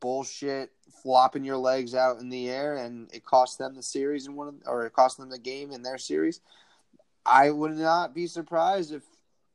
bullshit 0.00 0.70
flopping 1.02 1.44
your 1.44 1.56
legs 1.56 1.94
out 1.94 2.20
in 2.20 2.28
the 2.28 2.48
air, 2.48 2.76
and 2.76 3.12
it 3.12 3.24
cost 3.24 3.58
them 3.58 3.74
the 3.74 3.82
series 3.82 4.26
in 4.26 4.36
one, 4.36 4.48
of, 4.48 4.54
or 4.66 4.86
it 4.86 4.92
cost 4.92 5.18
them 5.18 5.30
the 5.30 5.38
game 5.38 5.72
in 5.72 5.82
their 5.82 5.98
series. 5.98 6.40
I 7.26 7.50
would 7.50 7.72
not 7.72 8.14
be 8.14 8.26
surprised 8.26 8.92
if 8.92 9.02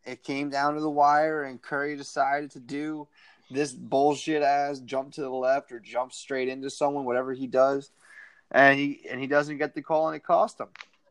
it 0.05 0.23
came 0.23 0.49
down 0.49 0.75
to 0.75 0.81
the 0.81 0.89
wire 0.89 1.43
and 1.43 1.61
Curry 1.61 1.95
decided 1.95 2.51
to 2.51 2.59
do 2.59 3.07
this 3.53 3.71
bullshit 3.71 4.43
ass 4.43 4.79
jump 4.79 5.13
to 5.13 5.21
the 5.21 5.29
left 5.29 5.71
or 5.71 5.79
jump 5.79 6.13
straight 6.13 6.49
into 6.49 6.69
someone, 6.69 7.05
whatever 7.05 7.33
he 7.33 7.47
does, 7.47 7.91
and 8.51 8.77
he 8.77 9.01
and 9.09 9.19
he 9.19 9.27
doesn't 9.27 9.57
get 9.57 9.75
the 9.75 9.81
call 9.81 10.07
and 10.07 10.15
it 10.15 10.23
cost 10.23 10.59
him. 10.59 10.67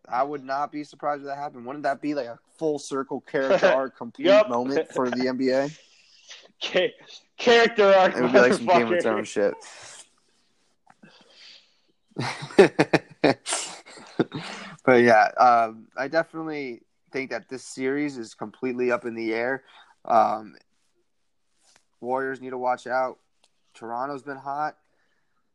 I 0.08 0.22
would 0.22 0.44
not 0.44 0.72
be 0.72 0.84
surprised 0.84 1.22
if 1.22 1.28
that 1.28 1.38
happened. 1.38 1.64
Wouldn't 1.64 1.84
that 1.84 2.02
be 2.02 2.14
like 2.14 2.26
a 2.26 2.38
full 2.58 2.78
circle 2.78 3.20
character 3.20 3.66
arc 3.74 3.96
complete 3.96 4.26
yep. 4.26 4.48
moment 4.48 4.92
for 4.92 5.08
the 5.08 5.16
NBA? 5.16 5.78
character 7.38 7.92
arc. 7.94 8.16
It 8.16 8.22
would 8.22 8.32
be 8.32 8.38
like 8.38 8.52
some 8.54 8.66
Game 8.66 8.92
of 8.92 9.02
Thrones 9.02 9.28
shit. 9.28 9.54
but 14.84 14.96
yeah, 14.96 15.28
um, 15.38 15.86
I 15.96 16.08
definitely 16.08 16.82
think 17.10 17.30
that 17.30 17.48
this 17.48 17.64
series 17.64 18.18
is 18.18 18.34
completely 18.34 18.90
up 18.90 19.04
in 19.04 19.14
the 19.14 19.32
air. 19.32 19.62
Um, 20.04 20.56
Warriors 22.02 22.40
need 22.40 22.50
to 22.50 22.58
watch 22.58 22.86
out. 22.86 23.18
Toronto's 23.74 24.22
been 24.22 24.36
hot, 24.36 24.76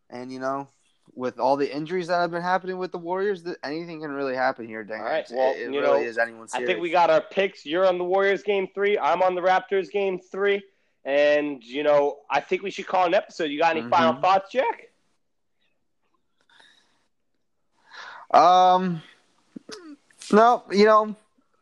and 0.09 0.31
you 0.31 0.39
know 0.39 0.67
with 1.15 1.39
all 1.39 1.55
the 1.55 1.73
injuries 1.73 2.07
that 2.07 2.19
have 2.19 2.31
been 2.31 2.41
happening 2.41 2.77
with 2.77 2.91
the 2.91 2.97
Warriors, 2.97 3.43
that 3.43 3.57
anything 3.63 4.01
can 4.01 4.11
really 4.11 4.35
happen 4.35 4.67
here, 4.67 4.83
Dinger. 4.83 5.03
All 5.03 5.09
right, 5.09 5.25
well, 5.31 5.53
it, 5.53 5.57
it 5.57 5.73
you 5.73 5.81
really 5.81 6.01
know, 6.01 6.07
is 6.07 6.17
anyone's 6.17 6.53
I 6.53 6.65
think 6.65 6.79
we 6.79 6.89
got 6.89 7.09
our 7.09 7.21
picks. 7.21 7.65
You're 7.65 7.87
on 7.87 7.97
the 7.97 8.03
Warriors 8.03 8.43
game 8.43 8.67
three. 8.73 8.97
I'm 8.99 9.21
on 9.21 9.33
the 9.33 9.41
Raptors 9.41 9.89
game 9.89 10.19
three. 10.19 10.61
And, 11.05 11.63
you 11.63 11.83
know, 11.83 12.17
I 12.29 12.41
think 12.41 12.63
we 12.63 12.69
should 12.69 12.85
call 12.85 13.05
an 13.05 13.13
episode. 13.13 13.45
You 13.45 13.57
got 13.57 13.77
any 13.77 13.85
Mhm. 13.85 13.89
final 13.89 14.21
thoughts, 14.21 14.51
Jack? 14.51 14.91
Um, 18.31 19.01
no, 20.31 20.63
you 20.69 20.85
know, 20.85 21.15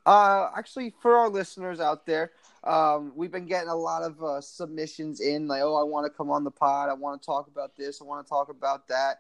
uh, 0.06 0.50
actually, 0.58 0.96
for 1.00 1.16
our 1.16 1.30
listeners 1.30 1.80
out 1.80 2.08
there, 2.08 2.32
um, 2.66 3.12
we've 3.16 3.32
been 3.32 3.46
getting 3.46 3.70
a 3.70 3.76
lot 3.76 4.02
of 4.04 4.22
uh, 4.24 4.42
submissions 4.42 5.22
in, 5.22 5.48
like, 5.48 5.62
oh, 5.62 5.76
I 5.76 5.84
want 5.84 6.06
to 6.06 6.10
come 6.16 6.30
on 6.32 6.44
the 6.44 6.52
pod, 6.52 6.90
I 6.90 6.94
want 6.94 7.22
to 7.22 7.26
talk 7.26 7.48
about 7.48 7.76
this, 7.76 8.02
I 8.02 8.06
want 8.06 8.26
to 8.26 8.30
talk 8.30 8.50
about 8.50 8.88
that. 8.88 9.20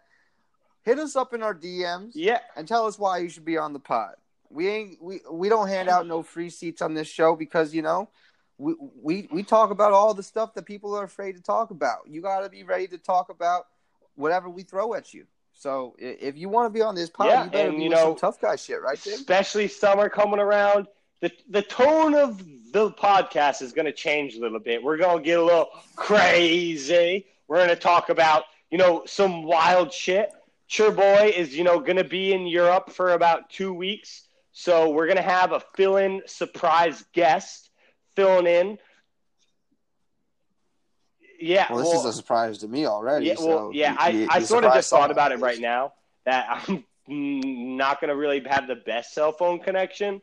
Hit 0.83 0.99
us 0.99 1.15
up 1.15 1.33
in 1.33 1.41
our 1.43 1.53
DMs 1.55 2.11
Yeah. 2.13 2.39
and 2.55 2.67
tell 2.67 2.85
us 2.85 2.99
why 2.99 3.17
you 3.19 3.29
should 3.29 3.45
be 3.45 3.57
on 3.57 3.73
the 3.73 3.79
pod. 3.79 4.15
We 4.51 4.67
ain't 4.67 5.01
we 5.01 5.19
we 5.29 5.49
don't 5.49 5.67
hand 5.67 5.89
out 5.89 6.05
no 6.05 6.21
free 6.21 6.51
seats 6.51 6.81
on 6.83 6.93
this 6.93 7.07
show 7.07 7.35
because 7.35 7.73
you 7.73 7.81
know 7.81 8.09
we 8.59 8.75
we 9.01 9.27
we 9.31 9.41
talk 9.43 9.71
about 9.71 9.91
all 9.91 10.13
the 10.13 10.21
stuff 10.23 10.53
that 10.53 10.65
people 10.67 10.95
are 10.95 11.03
afraid 11.03 11.35
to 11.35 11.41
talk 11.41 11.71
about. 11.71 12.01
You 12.07 12.21
got 12.21 12.41
to 12.41 12.49
be 12.49 12.63
ready 12.63 12.87
to 12.89 12.99
talk 12.99 13.29
about 13.29 13.65
whatever 14.15 14.47
we 14.47 14.61
throw 14.61 14.93
at 14.93 15.13
you. 15.13 15.25
So 15.55 15.95
if 15.97 16.37
you 16.37 16.47
want 16.47 16.67
to 16.67 16.69
be 16.69 16.81
on 16.83 16.93
this 16.93 17.09
pod, 17.09 17.27
Yeah, 17.27 17.43
you 17.45 17.49
better 17.49 17.69
and, 17.69 17.77
be 17.77 17.83
you 17.85 17.89
know, 17.89 18.09
some 18.11 18.15
tough 18.17 18.39
guy 18.39 18.55
shit, 18.55 18.81
right, 18.81 19.03
especially 19.03 19.67
summer 19.67 20.07
coming 20.09 20.39
around. 20.39 20.87
The 21.21 21.31
the 21.49 21.63
tone 21.63 22.13
of 22.13 22.41
the 22.75 22.91
podcast 22.91 23.61
is 23.61 23.71
going 23.71 23.85
to 23.85 23.93
change 23.93 24.35
a 24.35 24.39
little 24.41 24.59
bit. 24.59 24.83
We're 24.83 24.97
going 24.97 25.19
to 25.19 25.23
get 25.23 25.39
a 25.39 25.43
little 25.43 25.69
crazy. 25.95 27.25
We're 27.47 27.55
going 27.57 27.69
to 27.69 27.75
talk 27.77 28.09
about 28.09 28.43
you 28.69 28.77
know 28.77 29.03
some 29.05 29.43
wild 29.43 29.93
shit. 29.93 30.29
Sure 30.67 30.91
boy 30.91 31.31
is 31.33 31.55
you 31.55 31.63
know 31.63 31.79
going 31.79 31.95
to 31.95 32.03
be 32.03 32.33
in 32.33 32.45
Europe 32.45 32.91
for 32.91 33.11
about 33.13 33.49
two 33.49 33.73
weeks, 33.73 34.27
so 34.51 34.89
we're 34.89 35.05
going 35.05 35.15
to 35.15 35.21
have 35.23 35.53
a 35.53 35.61
fill-in 35.75 36.21
surprise 36.25 37.05
guest 37.13 37.69
filling 38.13 38.45
in. 38.45 38.77
Yeah, 41.39 41.67
Well, 41.71 41.79
this 41.83 41.93
is 41.93 42.05
a 42.05 42.13
surprise 42.13 42.57
to 42.59 42.67
me 42.67 42.85
already. 42.87 43.27
yeah, 43.27 43.35
so 43.35 43.47
well, 43.47 43.71
yeah. 43.73 43.91
you- 43.91 43.97
I, 43.99 44.09
you- 44.09 44.27
I 44.31 44.39
sort 44.41 44.65
of 44.65 44.73
just 44.73 44.89
thought 44.89 45.11
about 45.11 45.31
it 45.31 45.39
right 45.39 45.59
now 45.59 45.93
that 46.25 46.45
I'm 46.67 46.83
not 47.77 48.01
going 48.01 48.09
to 48.09 48.15
really 48.17 48.41
have 48.49 48.67
the 48.67 48.75
best 48.75 49.13
cell 49.13 49.31
phone 49.31 49.59
connection. 49.59 50.21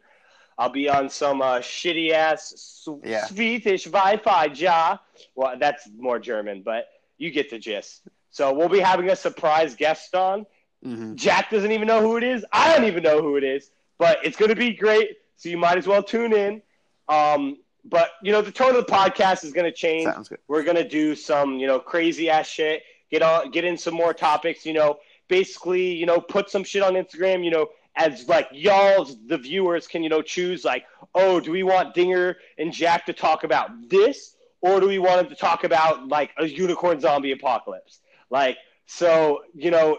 I'll 0.58 0.70
be 0.70 0.88
on 0.88 1.08
some 1.08 1.40
uh, 1.42 1.58
shitty 1.60 2.10
ass 2.12 2.86
Yeah. 3.04 3.24
Swedish 3.26 3.84
Wi-Fi, 3.84 4.44
ja. 4.54 4.98
Well, 5.34 5.56
that's 5.58 5.88
more 5.96 6.18
German, 6.18 6.62
but 6.62 6.86
you 7.18 7.30
get 7.30 7.50
the 7.50 7.58
gist. 7.58 8.02
So 8.30 8.52
we'll 8.52 8.68
be 8.68 8.80
having 8.80 9.10
a 9.10 9.16
surprise 9.16 9.74
guest 9.74 10.14
on. 10.14 10.46
Mhm. 10.84 11.14
Jack 11.14 11.50
doesn't 11.50 11.70
even 11.72 11.86
know 11.86 12.00
who 12.00 12.16
it 12.16 12.24
is. 12.24 12.44
I 12.52 12.72
don't 12.74 12.86
even 12.86 13.02
know 13.02 13.20
who 13.22 13.36
it 13.36 13.44
is, 13.44 13.70
but 13.98 14.18
it's 14.24 14.36
going 14.36 14.48
to 14.48 14.56
be 14.56 14.72
great. 14.74 15.16
So 15.36 15.48
you 15.48 15.56
might 15.58 15.78
as 15.78 15.86
well 15.86 16.02
tune 16.02 16.32
in. 16.32 16.62
Um, 17.08 17.58
but 17.84 18.10
you 18.22 18.30
know, 18.32 18.42
the 18.42 18.52
tone 18.52 18.70
of 18.76 18.86
the 18.86 18.92
podcast 18.92 19.44
is 19.44 19.52
going 19.52 19.64
to 19.64 19.72
change. 19.72 20.04
Sounds 20.04 20.28
good. 20.28 20.38
We're 20.48 20.62
gonna 20.62 20.88
do 20.88 21.14
some, 21.16 21.58
you 21.58 21.66
know, 21.66 21.78
crazy 21.80 22.30
ass 22.30 22.46
shit. 22.48 22.82
Get 23.10 23.22
on, 23.22 23.50
get 23.50 23.64
in 23.64 23.76
some 23.76 23.94
more 23.94 24.14
topics. 24.14 24.64
You 24.64 24.72
know, 24.72 24.98
basically, 25.28 25.92
you 25.92 26.06
know, 26.06 26.20
put 26.20 26.48
some 26.48 26.62
shit 26.64 26.82
on 26.82 26.94
Instagram. 26.94 27.44
You 27.44 27.50
know, 27.50 27.66
as 27.96 28.28
like 28.28 28.48
y'all, 28.52 29.06
the 29.26 29.38
viewers 29.38 29.86
can, 29.86 30.02
you 30.02 30.08
know, 30.08 30.22
choose 30.22 30.64
like, 30.64 30.84
oh, 31.14 31.40
do 31.40 31.50
we 31.50 31.62
want 31.62 31.94
Dinger 31.94 32.36
and 32.58 32.72
Jack 32.72 33.06
to 33.06 33.12
talk 33.12 33.44
about 33.44 33.70
this, 33.88 34.34
or 34.60 34.80
do 34.80 34.88
we 34.88 34.98
want 34.98 35.20
them 35.20 35.28
to 35.28 35.36
talk 35.36 35.64
about 35.64 36.08
like 36.08 36.30
a 36.38 36.46
unicorn 36.46 37.00
zombie 37.00 37.32
apocalypse? 37.32 38.00
Like, 38.30 38.56
so 38.86 39.42
you 39.54 39.70
know, 39.70 39.98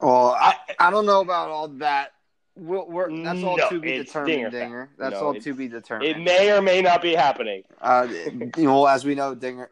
Well, 0.00 0.36
I, 0.38 0.56
I 0.80 0.90
don't 0.90 1.06
know 1.06 1.20
about 1.20 1.50
all 1.50 1.68
that. 1.78 2.12
We're, 2.54 2.84
we're, 2.84 3.22
that's 3.24 3.42
all 3.42 3.56
No, 3.56 3.68
to 3.70 3.80
be 3.80 3.92
determined, 3.92 4.34
Dinger 4.34 4.50
Dinger. 4.50 4.90
That's 4.98 5.12
No, 5.14 5.26
all 5.28 5.34
to 5.40 5.54
be 5.54 5.68
determined. 5.68 6.10
it 6.10 6.18
may 6.18 6.52
or 6.52 6.60
may 6.60 6.82
not 6.82 7.00
be 7.00 7.14
happening. 7.14 7.62
uh, 7.80 8.08
you 8.56 8.64
know, 8.64 8.84
as 8.86 9.04
we 9.04 9.14
know, 9.14 9.34
Dinger. 9.34 9.70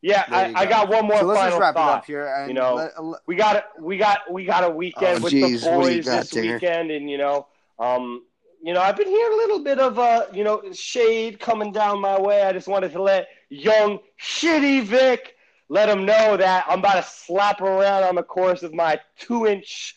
Yeah, 0.00 0.24
I, 0.28 0.46
you 0.48 0.54
I 0.56 0.66
got 0.66 0.88
one 0.88 1.06
more 1.06 1.18
So 1.18 1.26
let's 1.26 1.40
final 1.40 1.50
just 1.58 1.60
wrap 1.60 1.74
thought. 1.74 1.88
it 1.94 1.96
up 1.98 2.04
here. 2.06 2.26
And 2.26 2.48
you 2.48 2.54
know, 2.54 2.74
let- 2.76 3.04
let- 3.04 3.20
we 3.26 3.34
got 3.34 3.56
a, 3.56 3.64
we 3.80 3.96
got 3.98 4.30
we 4.32 4.44
got 4.44 4.64
a 4.64 4.70
weekend 4.70 5.18
Oh, 5.18 5.22
with 5.24 5.32
geez, 5.32 5.62
the 5.62 5.70
what 5.70 5.82
do 5.84 5.90
you 5.90 6.02
boys 6.02 6.04
this 6.06 6.32
weekend, 6.34 6.90
and 6.92 7.10
you 7.10 7.18
know, 7.18 7.46
um, 7.78 8.22
you 8.62 8.74
know, 8.74 8.80
I've 8.80 8.96
been 8.96 9.08
hearing 9.08 9.32
a 9.32 9.36
little 9.36 9.64
bit 9.64 9.78
of 9.80 9.98
uh, 9.98 10.26
you 10.32 10.44
know, 10.44 10.62
shade 10.72 11.40
coming 11.40 11.72
down 11.72 12.00
my 12.00 12.18
way. 12.20 12.42
I 12.42 12.52
just 12.52 12.68
wanted 12.68 12.92
to 12.92 13.02
let 13.02 13.26
young 13.48 13.98
shitty 14.22 14.84
Vic 14.84 15.34
let 15.68 15.88
him 15.88 16.06
know 16.06 16.36
that 16.36 16.64
I'm 16.68 16.78
about 16.78 16.94
to 16.94 17.02
slap 17.10 17.60
around 17.60 18.04
on 18.04 18.14
the 18.14 18.22
course 18.22 18.62
of 18.62 18.72
my 18.72 19.00
two 19.18 19.46
inch 19.46 19.96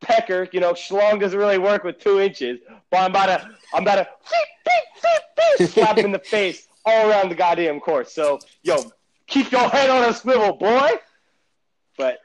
pecker. 0.00 0.48
You 0.52 0.60
know, 0.60 0.72
Schlong 0.72 1.20
doesn't 1.20 1.38
really 1.38 1.58
work 1.58 1.84
with 1.84 1.98
two 2.00 2.20
inches, 2.20 2.58
but 2.90 2.98
I'm 2.98 3.10
about 3.10 3.26
to 3.26 3.50
I'm 3.72 3.82
about 3.82 4.06
to 5.58 5.66
slap 5.68 5.96
him 5.98 6.06
in 6.06 6.12
the 6.12 6.18
face 6.18 6.66
all 6.86 7.10
around 7.10 7.28
the 7.28 7.34
goddamn 7.34 7.80
course. 7.80 8.12
So, 8.12 8.38
yo, 8.62 8.90
keep 9.26 9.50
your 9.50 9.68
head 9.68 9.90
on 9.90 10.08
a 10.08 10.14
swivel, 10.14 10.54
boy. 10.54 10.92
But 11.98 12.18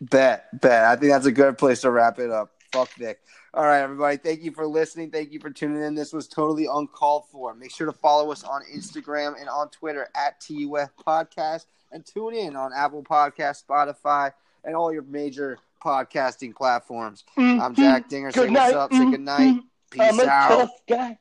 Bet, 0.00 0.60
bet. 0.60 0.84
I 0.84 0.96
think 0.96 1.12
that's 1.12 1.26
a 1.26 1.32
good 1.32 1.56
place 1.56 1.82
to 1.82 1.90
wrap 1.90 2.18
it 2.18 2.30
up. 2.30 2.52
Fuck 2.72 2.90
Vic. 2.94 3.20
All 3.54 3.64
right, 3.64 3.80
everybody. 3.80 4.18
Thank 4.18 4.42
you 4.42 4.50
for 4.50 4.66
listening. 4.66 5.10
Thank 5.10 5.32
you 5.32 5.40
for 5.40 5.50
tuning 5.50 5.82
in. 5.82 5.94
This 5.94 6.12
was 6.12 6.28
totally 6.28 6.66
uncalled 6.70 7.24
for. 7.30 7.54
Make 7.54 7.70
sure 7.70 7.86
to 7.86 7.92
follow 7.92 8.30
us 8.30 8.44
on 8.44 8.62
Instagram 8.74 9.40
and 9.40 9.48
on 9.48 9.70
Twitter 9.70 10.08
at 10.14 10.38
TUF 10.40 10.90
Podcast 11.06 11.64
and 11.92 12.04
tune 12.04 12.34
in 12.34 12.56
on 12.56 12.72
Apple 12.74 13.02
Podcast, 13.02 13.64
Spotify, 13.64 14.32
and 14.64 14.76
all 14.76 14.92
your 14.92 15.02
major 15.02 15.58
podcasting 15.82 16.54
platforms. 16.54 17.24
I'm 17.36 17.58
mm-hmm. 17.58 17.80
Jack 17.80 18.08
Dinger. 18.08 18.32
Say 18.32 18.42
Good 18.42 18.50
what's 18.50 18.72
night. 18.72 18.74
up. 18.74 18.92
Say 18.92 19.10
good 19.10 19.20
night. 19.20 19.60
Peace 19.90 20.02
I'm 20.02 20.20
a 20.20 20.26
out. 20.26 21.16